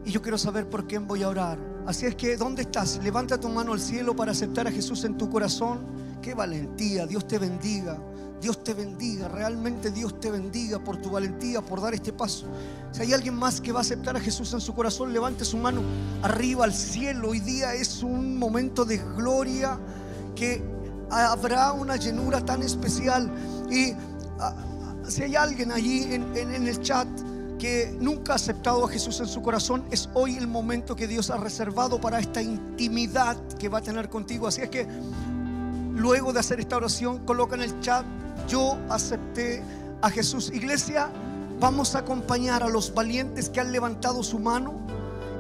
Y 0.05 0.11
yo 0.11 0.21
quiero 0.21 0.37
saber 0.37 0.69
por 0.69 0.87
quién 0.87 1.07
voy 1.07 1.23
a 1.23 1.29
orar. 1.29 1.57
Así 1.85 2.05
es 2.05 2.15
que, 2.15 2.37
¿dónde 2.37 2.63
estás? 2.63 2.99
Levanta 3.03 3.39
tu 3.39 3.49
mano 3.49 3.73
al 3.73 3.79
cielo 3.79 4.15
para 4.15 4.31
aceptar 4.31 4.67
a 4.67 4.71
Jesús 4.71 5.03
en 5.03 5.17
tu 5.17 5.29
corazón. 5.29 5.79
Qué 6.21 6.33
valentía, 6.33 7.05
Dios 7.05 7.27
te 7.27 7.37
bendiga. 7.37 7.97
Dios 8.41 8.63
te 8.63 8.73
bendiga, 8.73 9.27
realmente 9.27 9.91
Dios 9.91 10.19
te 10.19 10.31
bendiga 10.31 10.79
por 10.79 10.97
tu 10.97 11.09
valentía, 11.09 11.61
por 11.61 11.81
dar 11.81 11.93
este 11.93 12.13
paso. 12.13 12.45
Si 12.91 13.01
hay 13.01 13.13
alguien 13.13 13.35
más 13.35 13.59
que 13.59 13.71
va 13.71 13.79
a 13.79 13.81
aceptar 13.81 14.15
a 14.15 14.19
Jesús 14.19 14.53
en 14.53 14.61
su 14.61 14.73
corazón, 14.73 15.11
levante 15.11 15.43
su 15.43 15.57
mano 15.57 15.81
arriba 16.21 16.63
al 16.63 16.73
cielo. 16.73 17.29
Hoy 17.29 17.41
día 17.41 17.73
es 17.73 18.01
un 18.01 18.37
momento 18.37 18.85
de 18.85 18.97
gloria 18.97 19.77
que 20.35 20.63
habrá 21.09 21.73
una 21.73 21.97
llenura 21.97 22.43
tan 22.43 22.63
especial. 22.63 23.29
Y 23.69 23.91
ah, 24.39 24.55
si 25.09 25.23
hay 25.23 25.35
alguien 25.35 25.71
allí 25.71 26.03
en, 26.13 26.35
el 26.35 26.81
chat 26.81 27.07
que 27.57 27.95
nunca 27.99 28.33
ha 28.33 28.35
aceptado 28.35 28.85
a 28.85 28.89
Jesús 28.89 29.19
en 29.19 29.27
su 29.27 29.41
corazón, 29.41 29.83
es 29.91 30.09
hoy 30.13 30.37
el 30.37 30.47
momento 30.47 30.95
que 30.95 31.07
Dios 31.07 31.29
ha 31.29 31.37
reservado 31.37 31.99
para 31.99 32.19
esta 32.19 32.41
intimidad 32.41 33.37
que 33.59 33.69
va 33.69 33.79
a 33.79 33.81
tener 33.81 34.09
contigo. 34.09 34.47
Así 34.47 34.61
es 34.61 34.69
que 34.69 34.87
luego 35.93 36.31
de 36.31 36.39
hacer 36.39 36.59
esta 36.59 36.77
oración, 36.77 37.19
coloca 37.25 37.55
en 37.55 37.63
el 37.63 37.79
chat, 37.81 38.05
yo 38.47 38.77
acepté 38.89 39.61
a 40.01 40.09
Jesús. 40.09 40.51
Iglesia, 40.53 41.09
vamos 41.59 41.95
a 41.95 41.99
acompañar 41.99 42.63
a 42.63 42.69
los 42.69 42.93
valientes 42.93 43.49
que 43.49 43.59
han 43.59 43.71
levantado 43.71 44.23
su 44.23 44.39
mano, 44.39 44.73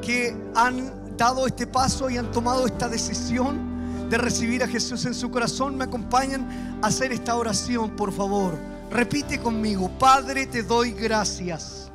que 0.01 0.35
han 0.55 1.17
dado 1.17 1.47
este 1.47 1.67
paso 1.67 2.09
y 2.09 2.17
han 2.17 2.31
tomado 2.31 2.65
esta 2.65 2.89
decisión 2.89 4.09
de 4.09 4.17
recibir 4.17 4.63
a 4.63 4.67
Jesús 4.67 5.05
en 5.05 5.13
su 5.13 5.31
corazón. 5.31 5.77
Me 5.77 5.85
acompañan 5.85 6.79
a 6.81 6.87
hacer 6.87 7.11
esta 7.13 7.35
oración, 7.35 7.95
por 7.95 8.11
favor. 8.11 8.57
Repite 8.89 9.39
conmigo, 9.39 9.89
Padre, 9.99 10.47
te 10.47 10.63
doy 10.63 10.91
gracias. 10.91 11.91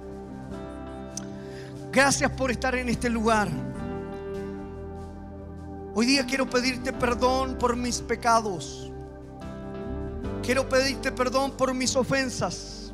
Gracias 1.91 2.31
por 2.33 2.51
estar 2.51 2.75
en 2.75 2.89
este 2.89 3.11
lugar. 3.11 3.49
Hoy 5.95 6.07
día 6.07 6.25
quiero 6.27 6.49
pedirte 6.49 6.93
perdón 6.93 7.57
por 7.59 7.77
mis 7.77 8.01
pecados. 8.01 8.91
Quiero 10.43 10.69
pedirte 10.69 11.11
perdón 11.11 11.53
por 11.53 11.75
mis 11.75 11.97
ofensas. 11.97 12.93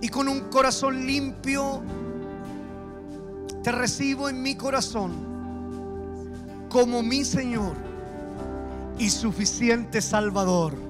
Y 0.00 0.08
con 0.08 0.28
un 0.28 0.40
corazón 0.50 1.06
limpio, 1.06 1.82
te 3.62 3.72
recibo 3.72 4.28
en 4.28 4.42
mi 4.42 4.54
corazón 4.54 5.12
como 6.68 7.02
mi 7.02 7.24
Señor 7.24 7.74
y 8.98 9.10
suficiente 9.10 10.00
Salvador. 10.00 10.87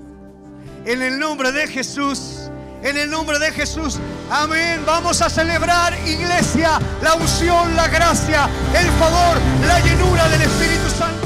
En 0.89 1.03
el 1.03 1.19
nombre 1.19 1.53
de 1.53 1.69
Jesús, 1.69 2.49
en 2.83 2.97
el 2.97 3.11
nombre 3.11 3.39
de 3.39 3.53
Jesús, 3.53 3.99
amén. 4.31 4.83
Vamos 4.87 5.21
a 5.21 5.29
celebrar, 5.29 5.93
iglesia, 6.07 6.79
la 7.03 7.13
unción, 7.13 7.77
la 7.77 7.89
gracia, 7.89 8.49
el 8.75 8.87
favor, 8.93 9.37
la 9.67 9.81
llenura 9.81 10.27
del 10.31 10.41
Espíritu 10.41 10.89
Santo. 10.99 11.18